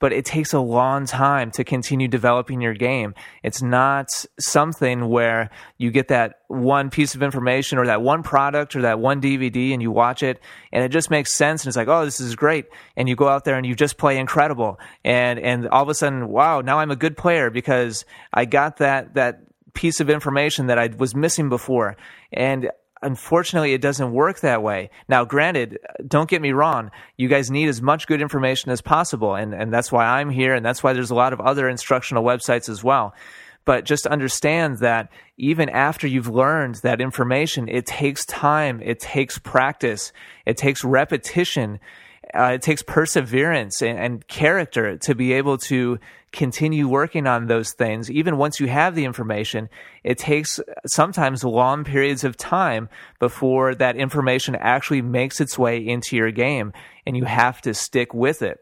but 0.00 0.12
it 0.12 0.24
takes 0.24 0.52
a 0.52 0.58
long 0.58 1.06
time 1.06 1.52
to 1.52 1.62
continue 1.62 2.08
developing 2.08 2.60
your 2.60 2.74
game. 2.74 3.14
It's 3.44 3.62
not 3.62 4.08
something 4.40 5.08
where 5.08 5.50
you 5.76 5.92
get 5.92 6.08
that 6.08 6.40
one 6.48 6.90
piece 6.90 7.14
of 7.14 7.22
information 7.22 7.78
or 7.78 7.86
that 7.86 8.02
one 8.02 8.24
product 8.24 8.74
or 8.74 8.82
that 8.82 8.98
one 8.98 9.20
DVD 9.20 9.72
and 9.72 9.80
you 9.80 9.92
watch 9.92 10.24
it 10.24 10.40
and 10.72 10.82
it 10.82 10.88
just 10.88 11.10
makes 11.10 11.32
sense 11.32 11.62
and 11.62 11.68
it's 11.68 11.76
like, 11.76 11.88
oh, 11.88 12.04
this 12.04 12.18
is 12.18 12.34
great. 12.34 12.66
And 12.96 13.08
you 13.08 13.14
go 13.14 13.28
out 13.28 13.44
there 13.44 13.56
and 13.56 13.66
you 13.66 13.76
just 13.76 13.98
play 13.98 14.18
incredible. 14.18 14.80
And, 15.04 15.38
and 15.38 15.68
all 15.68 15.82
of 15.82 15.88
a 15.90 15.94
sudden, 15.94 16.28
wow, 16.28 16.62
now 16.62 16.78
I'm 16.78 16.90
a 16.90 16.96
good 16.96 17.16
player 17.16 17.50
because 17.50 18.06
I 18.32 18.46
got 18.46 18.78
that, 18.78 19.14
that 19.14 19.42
piece 19.74 20.00
of 20.00 20.08
information 20.08 20.66
that 20.66 20.78
I 20.78 20.88
was 20.96 21.14
missing 21.14 21.50
before. 21.50 21.96
And 22.32 22.70
unfortunately, 23.02 23.72
it 23.72 23.80
doesn't 23.80 24.12
work 24.12 24.40
that 24.40 24.62
way. 24.62 24.90
Now, 25.08 25.24
granted, 25.24 25.78
don't 26.06 26.28
get 26.28 26.42
me 26.42 26.52
wrong, 26.52 26.90
you 27.16 27.28
guys 27.28 27.50
need 27.50 27.68
as 27.68 27.80
much 27.80 28.06
good 28.06 28.20
information 28.20 28.70
as 28.70 28.80
possible, 28.80 29.34
and, 29.34 29.54
and 29.54 29.72
that's 29.72 29.90
why 29.90 30.04
I'm 30.04 30.30
here, 30.30 30.54
and 30.54 30.64
that's 30.64 30.82
why 30.82 30.92
there's 30.92 31.10
a 31.10 31.14
lot 31.14 31.32
of 31.32 31.40
other 31.40 31.68
instructional 31.68 32.24
websites 32.24 32.68
as 32.68 32.84
well. 32.84 33.14
But 33.64 33.84
just 33.84 34.06
understand 34.06 34.78
that 34.78 35.10
even 35.36 35.68
after 35.68 36.06
you've 36.06 36.28
learned 36.28 36.76
that 36.76 37.00
information, 37.00 37.68
it 37.68 37.86
takes 37.86 38.24
time, 38.24 38.80
it 38.82 39.00
takes 39.00 39.38
practice, 39.38 40.12
it 40.46 40.56
takes 40.56 40.82
repetition 40.82 41.78
uh, 42.34 42.52
it 42.54 42.62
takes 42.62 42.82
perseverance 42.82 43.82
and, 43.82 43.98
and, 43.98 44.28
character 44.28 44.96
to 44.98 45.14
be 45.14 45.32
able 45.32 45.58
to 45.58 45.98
continue 46.32 46.88
working 46.88 47.26
on 47.26 47.46
those 47.46 47.72
things. 47.72 48.10
Even 48.10 48.36
once 48.36 48.60
you 48.60 48.68
have 48.68 48.94
the 48.94 49.04
information, 49.04 49.68
it 50.04 50.18
takes 50.18 50.60
sometimes 50.86 51.42
long 51.42 51.84
periods 51.84 52.22
of 52.22 52.36
time 52.36 52.88
before 53.18 53.74
that 53.74 53.96
information 53.96 54.54
actually 54.54 55.02
makes 55.02 55.40
its 55.40 55.58
way 55.58 55.84
into 55.84 56.16
your 56.16 56.30
game, 56.30 56.72
and 57.06 57.16
you 57.16 57.24
have 57.24 57.60
to 57.62 57.74
stick 57.74 58.14
with 58.14 58.42
it. 58.42 58.60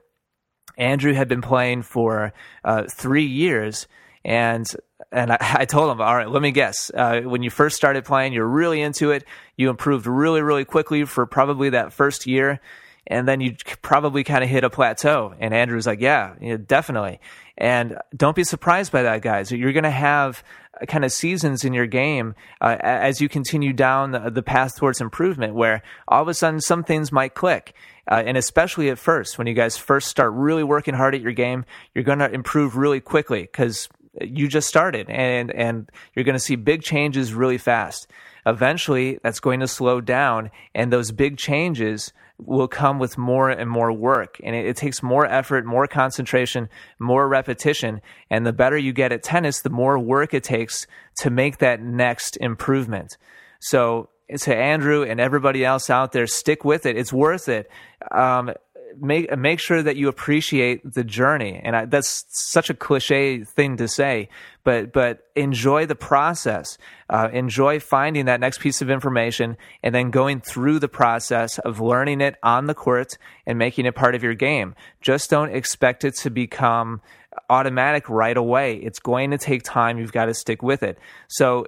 Andrew 0.76 1.12
had 1.12 1.28
been 1.28 1.42
playing 1.42 1.82
for 1.82 2.32
uh, 2.64 2.84
three 2.90 3.26
years, 3.26 3.86
and 4.24 4.66
and 5.12 5.32
I, 5.32 5.38
I, 5.40 5.64
told 5.64 5.90
him, 5.90 6.00
all 6.00 6.16
right, 6.16 6.30
let 6.30 6.42
me 6.42 6.52
guess. 6.52 6.90
Uh, 6.94 7.22
when 7.22 7.42
you 7.42 7.50
first 7.50 7.76
started 7.76 8.04
playing, 8.04 8.32
you're 8.32 8.46
really 8.46 8.80
into 8.80 9.10
it. 9.10 9.24
You 9.56 9.70
improved 9.70 10.06
really, 10.06 10.42
really 10.42 10.64
quickly 10.64 11.04
for 11.04 11.26
probably 11.26 11.70
that 11.70 11.92
first 11.92 12.26
year 12.26 12.60
and 13.08 13.26
then 13.26 13.40
you 13.40 13.56
probably 13.82 14.22
kind 14.22 14.44
of 14.44 14.50
hit 14.50 14.64
a 14.64 14.70
plateau. 14.70 15.34
And 15.40 15.54
Andrew's 15.54 15.86
like, 15.86 16.00
yeah, 16.00 16.34
yeah 16.40 16.58
definitely. 16.64 17.20
And 17.56 17.98
don't 18.14 18.36
be 18.36 18.44
surprised 18.44 18.92
by 18.92 19.02
that, 19.02 19.22
guys. 19.22 19.50
You're 19.50 19.72
going 19.72 19.84
to 19.84 19.90
have 19.90 20.44
uh, 20.80 20.84
kind 20.84 21.04
of 21.04 21.10
seasons 21.10 21.64
in 21.64 21.72
your 21.72 21.86
game 21.86 22.34
uh, 22.60 22.76
as 22.80 23.20
you 23.20 23.28
continue 23.28 23.72
down 23.72 24.12
the, 24.12 24.30
the, 24.30 24.42
path 24.42 24.76
towards 24.76 25.00
improvement 25.00 25.54
where 25.54 25.82
all 26.06 26.22
of 26.22 26.28
a 26.28 26.34
sudden 26.34 26.60
some 26.60 26.84
things 26.84 27.10
might 27.10 27.34
click. 27.34 27.74
Uh, 28.10 28.22
and 28.24 28.36
especially 28.36 28.90
at 28.90 28.98
first, 28.98 29.38
when 29.38 29.46
you 29.46 29.54
guys 29.54 29.76
first 29.76 30.08
start 30.08 30.32
really 30.34 30.62
working 30.62 30.94
hard 30.94 31.14
at 31.14 31.22
your 31.22 31.32
game, 31.32 31.64
you're 31.94 32.04
going 32.04 32.20
to 32.20 32.30
improve 32.30 32.76
really 32.76 33.00
quickly 33.00 33.42
because 33.42 33.88
you 34.20 34.48
just 34.48 34.68
started 34.68 35.08
and, 35.08 35.50
and 35.50 35.90
you're 36.14 36.24
going 36.24 36.34
to 36.34 36.38
see 36.38 36.56
big 36.56 36.82
changes 36.82 37.32
really 37.32 37.58
fast. 37.58 38.06
Eventually, 38.46 39.18
that's 39.22 39.40
going 39.40 39.60
to 39.60 39.68
slow 39.68 40.00
down, 40.00 40.50
and 40.74 40.92
those 40.92 41.12
big 41.12 41.36
changes 41.36 42.12
will 42.38 42.68
come 42.68 42.98
with 42.98 43.18
more 43.18 43.50
and 43.50 43.68
more 43.68 43.92
work. 43.92 44.40
And 44.44 44.54
it, 44.54 44.66
it, 44.66 44.76
takes 44.76 45.02
more 45.02 45.26
effort, 45.26 45.66
more 45.66 45.86
concentration, 45.86 46.68
more 46.98 47.28
repetition. 47.28 48.00
And 48.30 48.46
the 48.46 48.52
better 48.52 48.78
you 48.78 48.92
get 48.92 49.12
at 49.12 49.22
tennis, 49.22 49.62
the 49.62 49.70
more 49.70 49.98
work 49.98 50.34
it 50.34 50.44
takes 50.44 50.86
to 51.18 51.30
make 51.30 51.58
that 51.58 51.82
next 51.82 52.36
improvement. 52.36 53.16
So 53.60 54.10
to 54.36 54.54
Andrew 54.54 55.02
and 55.02 55.20
everybody 55.20 55.64
else 55.64 55.90
out 55.90 56.12
there, 56.12 56.26
stick 56.26 56.64
with 56.64 56.86
it. 56.86 56.96
It's 56.96 57.12
worth 57.12 57.48
it. 57.48 57.70
Um, 58.12 58.52
make 59.00 59.36
make 59.36 59.60
sure 59.60 59.82
that 59.82 59.96
you 59.96 60.08
appreciate 60.08 60.94
the 60.94 61.04
journey. 61.04 61.60
And 61.62 61.76
I, 61.76 61.84
that's 61.86 62.24
such 62.28 62.70
a 62.70 62.74
cliche 62.74 63.44
thing 63.44 63.76
to 63.78 63.88
say, 63.88 64.28
but 64.64 64.92
but 64.92 65.20
enjoy 65.34 65.86
the 65.86 65.94
process. 65.94 66.78
Uh, 67.08 67.28
enjoy 67.32 67.80
finding 67.80 68.26
that 68.26 68.40
next 68.40 68.60
piece 68.60 68.82
of 68.82 68.90
information 68.90 69.56
and 69.82 69.94
then 69.94 70.10
going 70.10 70.40
through 70.40 70.78
the 70.78 70.88
process 70.88 71.58
of 71.60 71.80
learning 71.80 72.20
it 72.20 72.36
on 72.42 72.66
the 72.66 72.74
court 72.74 73.16
and 73.46 73.58
making 73.58 73.86
it 73.86 73.94
part 73.94 74.14
of 74.14 74.22
your 74.22 74.34
game. 74.34 74.74
Just 75.00 75.30
don't 75.30 75.54
expect 75.54 76.04
it 76.04 76.14
to 76.16 76.30
become 76.30 77.00
automatic 77.48 78.08
right 78.08 78.36
away. 78.36 78.76
It's 78.76 78.98
going 78.98 79.30
to 79.30 79.38
take 79.38 79.62
time. 79.62 79.98
You've 79.98 80.12
got 80.12 80.26
to 80.26 80.34
stick 80.34 80.62
with 80.62 80.82
it. 80.82 80.98
So 81.28 81.66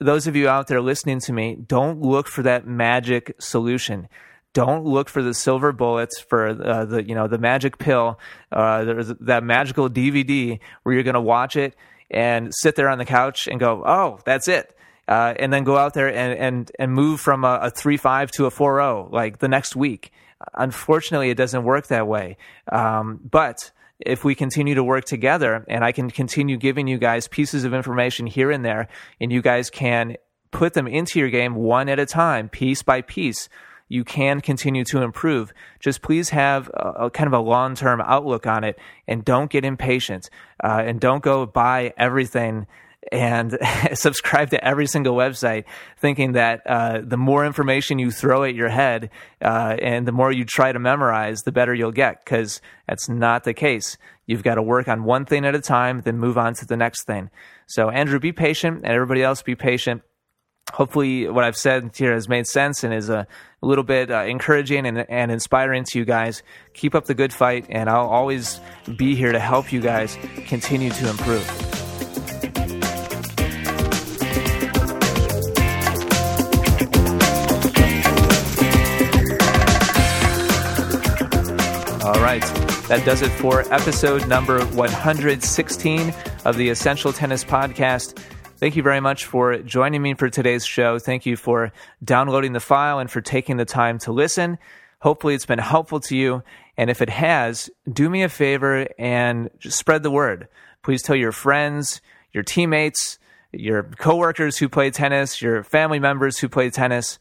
those 0.00 0.26
of 0.26 0.36
you 0.36 0.48
out 0.48 0.68
there 0.68 0.80
listening 0.80 1.20
to 1.20 1.32
me, 1.32 1.56
don't 1.56 2.00
look 2.00 2.28
for 2.28 2.42
that 2.42 2.66
magic 2.66 3.34
solution 3.40 4.08
don't 4.54 4.84
look 4.84 5.08
for 5.08 5.22
the 5.22 5.34
silver 5.34 5.72
bullets 5.72 6.20
for 6.20 6.48
uh, 6.48 6.84
the 6.84 7.06
you 7.06 7.14
know 7.14 7.28
the 7.28 7.38
magic 7.38 7.78
pill 7.78 8.18
uh, 8.50 8.84
there's 8.84 9.08
that 9.20 9.44
magical 9.44 9.88
dvd 9.88 10.58
where 10.82 10.94
you're 10.94 11.04
going 11.04 11.14
to 11.14 11.20
watch 11.20 11.54
it 11.56 11.76
and 12.10 12.54
sit 12.54 12.74
there 12.76 12.88
on 12.88 12.98
the 12.98 13.04
couch 13.04 13.48
and 13.48 13.60
go 13.60 13.82
oh 13.86 14.18
that's 14.24 14.48
it. 14.48 14.74
Uh, 15.06 15.32
and 15.38 15.50
then 15.50 15.64
go 15.64 15.76
out 15.76 15.94
there 15.94 16.08
and 16.08 16.38
and 16.38 16.72
and 16.78 16.92
move 16.92 17.18
from 17.20 17.42
a, 17.44 17.58
a 17.62 17.70
3-5 17.70 18.30
to 18.30 18.44
a 18.44 18.50
4-0 18.50 19.10
like 19.10 19.38
the 19.38 19.48
next 19.48 19.74
week. 19.74 20.12
Unfortunately 20.54 21.30
it 21.30 21.36
doesn't 21.36 21.64
work 21.64 21.86
that 21.86 22.06
way. 22.06 22.36
Um, 22.70 23.18
but 23.30 23.70
if 24.00 24.22
we 24.22 24.34
continue 24.34 24.74
to 24.74 24.84
work 24.84 25.04
together 25.06 25.64
and 25.66 25.82
I 25.82 25.92
can 25.92 26.10
continue 26.10 26.56
giving 26.58 26.86
you 26.86 26.98
guys 26.98 27.26
pieces 27.26 27.64
of 27.64 27.72
information 27.72 28.26
here 28.26 28.50
and 28.50 28.64
there, 28.64 28.88
and 29.18 29.32
you 29.32 29.40
guys 29.40 29.70
can 29.70 30.16
put 30.50 30.74
them 30.74 30.86
into 30.86 31.18
your 31.18 31.30
game 31.30 31.54
one 31.54 31.88
at 31.88 31.98
a 31.98 32.06
time, 32.06 32.48
piece 32.48 32.82
by 32.82 33.00
piece, 33.00 33.48
you 33.88 34.04
can 34.04 34.40
continue 34.40 34.84
to 34.84 35.02
improve. 35.02 35.52
Just 35.80 36.02
please 36.02 36.30
have 36.30 36.68
a, 36.68 37.06
a 37.06 37.10
kind 37.10 37.26
of 37.26 37.32
a 37.32 37.42
long 37.42 37.74
term 37.74 38.00
outlook 38.00 38.46
on 38.46 38.64
it 38.64 38.78
and 39.06 39.24
don't 39.24 39.50
get 39.50 39.64
impatient 39.64 40.30
uh, 40.62 40.82
and 40.84 41.00
don't 41.00 41.22
go 41.22 41.46
buy 41.46 41.92
everything 41.96 42.66
and 43.10 43.58
subscribe 43.94 44.50
to 44.50 44.64
every 44.64 44.86
single 44.86 45.16
website, 45.16 45.64
thinking 45.98 46.32
that 46.32 46.62
uh, 46.66 47.00
the 47.02 47.16
more 47.16 47.46
information 47.46 47.98
you 47.98 48.10
throw 48.10 48.44
at 48.44 48.54
your 48.54 48.68
head 48.68 49.10
uh, 49.42 49.76
and 49.80 50.06
the 50.06 50.12
more 50.12 50.32
you 50.32 50.44
try 50.44 50.72
to 50.72 50.78
memorize, 50.78 51.42
the 51.42 51.52
better 51.52 51.74
you'll 51.74 51.92
get, 51.92 52.24
because 52.24 52.60
that's 52.86 53.08
not 53.08 53.44
the 53.44 53.54
case. 53.54 53.96
You've 54.26 54.42
got 54.42 54.56
to 54.56 54.62
work 54.62 54.88
on 54.88 55.04
one 55.04 55.24
thing 55.24 55.46
at 55.46 55.54
a 55.54 55.60
time, 55.60 56.02
then 56.02 56.18
move 56.18 56.36
on 56.36 56.54
to 56.54 56.66
the 56.66 56.76
next 56.76 57.04
thing. 57.04 57.30
So, 57.66 57.88
Andrew, 57.88 58.18
be 58.18 58.32
patient, 58.32 58.82
and 58.84 58.92
everybody 58.92 59.22
else 59.22 59.42
be 59.42 59.54
patient. 59.54 60.02
Hopefully, 60.72 61.28
what 61.28 61.44
I've 61.44 61.56
said 61.56 61.90
here 61.96 62.12
has 62.12 62.28
made 62.28 62.46
sense 62.46 62.84
and 62.84 62.92
is 62.94 63.08
a 63.08 63.26
little 63.62 63.84
bit 63.84 64.10
uh, 64.10 64.22
encouraging 64.22 64.86
and, 64.86 64.98
and 65.10 65.30
inspiring 65.32 65.84
to 65.84 65.98
you 65.98 66.04
guys. 66.04 66.42
Keep 66.74 66.94
up 66.94 67.06
the 67.06 67.14
good 67.14 67.32
fight, 67.32 67.66
and 67.68 67.88
I'll 67.90 68.08
always 68.08 68.60
be 68.96 69.14
here 69.14 69.32
to 69.32 69.40
help 69.40 69.72
you 69.72 69.80
guys 69.80 70.16
continue 70.46 70.90
to 70.90 71.10
improve. 71.10 71.48
All 82.04 82.22
right. 82.22 82.42
That 82.88 83.04
does 83.04 83.20
it 83.20 83.28
for 83.32 83.70
episode 83.70 84.26
number 84.28 84.64
116 84.64 86.14
of 86.46 86.56
the 86.56 86.70
Essential 86.70 87.12
Tennis 87.12 87.44
Podcast. 87.44 88.18
Thank 88.58 88.74
you 88.74 88.82
very 88.82 88.98
much 88.98 89.24
for 89.24 89.58
joining 89.58 90.02
me 90.02 90.14
for 90.14 90.28
today's 90.28 90.66
show. 90.66 90.98
Thank 90.98 91.26
you 91.26 91.36
for 91.36 91.72
downloading 92.02 92.54
the 92.54 92.60
file 92.60 92.98
and 92.98 93.08
for 93.08 93.20
taking 93.20 93.56
the 93.56 93.64
time 93.64 93.98
to 94.00 94.12
listen. 94.12 94.58
Hopefully, 95.00 95.36
it's 95.36 95.46
been 95.46 95.60
helpful 95.60 96.00
to 96.00 96.16
you. 96.16 96.42
And 96.76 96.90
if 96.90 97.00
it 97.00 97.08
has, 97.08 97.70
do 97.88 98.10
me 98.10 98.24
a 98.24 98.28
favor 98.28 98.88
and 98.98 99.48
spread 99.60 100.02
the 100.02 100.10
word. 100.10 100.48
Please 100.82 101.02
tell 101.02 101.14
your 101.14 101.30
friends, 101.30 102.00
your 102.32 102.42
teammates, 102.42 103.20
your 103.52 103.84
coworkers 103.84 104.58
who 104.58 104.68
play 104.68 104.90
tennis, 104.90 105.40
your 105.40 105.62
family 105.62 106.00
members 106.00 106.38
who 106.38 106.48
play 106.48 106.68
tennis 106.68 107.20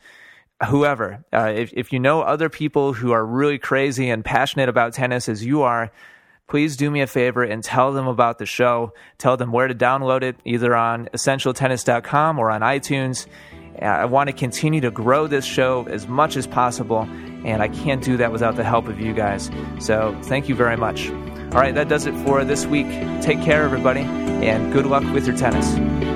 whoever, 0.66 1.24
uh, 1.32 1.54
if, 1.56 1.72
if 1.74 1.94
you 1.94 2.00
know 2.00 2.22
other 2.22 2.50
people 2.50 2.94
who 2.94 3.12
are 3.12 3.24
really 3.24 3.60
crazy 3.60 4.10
and 4.10 4.26
passionate 4.26 4.70
about 4.70 4.94
tennis 4.94 5.30
as 5.30 5.46
you 5.46 5.62
are, 5.62 5.92
please 6.48 6.78
do 6.78 6.90
me 6.90 7.02
a 7.02 7.08
favor 7.08 7.44
and 7.44 7.64
tell 7.64 7.94
them 7.94 8.08
about 8.08 8.40
the 8.40 8.46
show. 8.46 8.94
Tell 9.18 9.38
them 9.38 9.52
where 9.52 9.68
to 9.68 9.76
download 9.76 10.24
it, 10.24 10.38
either 10.46 10.76
on 10.76 11.08
essentialtennis.com 11.14 12.40
or 12.40 12.52
on 12.52 12.62
iTunes. 12.62 13.28
I 13.82 14.06
want 14.06 14.28
to 14.28 14.34
continue 14.34 14.82
to 14.82 14.90
grow 14.90 15.28
this 15.28 15.46
show 15.46 15.86
as 15.88 16.08
much 16.08 16.36
as 16.36 16.48
possible, 16.48 17.02
and 17.46 17.62
I 17.62 17.68
can't 17.68 18.04
do 18.04 18.18
that 18.18 18.32
without 18.32 18.56
the 18.56 18.64
help 18.64 18.88
of 18.88 19.00
you 19.00 19.14
guys. 19.14 19.52
So 19.80 20.18
thank 20.24 20.50
you 20.50 20.56
very 20.56 20.78
much. 20.78 21.10
All 21.10 21.62
right, 21.62 21.76
that 21.76 21.88
does 21.88 22.08
it 22.08 22.16
for 22.26 22.44
this 22.44 22.66
week. 22.66 22.88
Take 23.22 23.42
care, 23.42 23.64
everybody, 23.64 24.02
and 24.02 24.74
good 24.74 24.86
luck 24.86 25.04
with 25.14 25.28
your 25.28 25.38
tennis. 25.38 26.07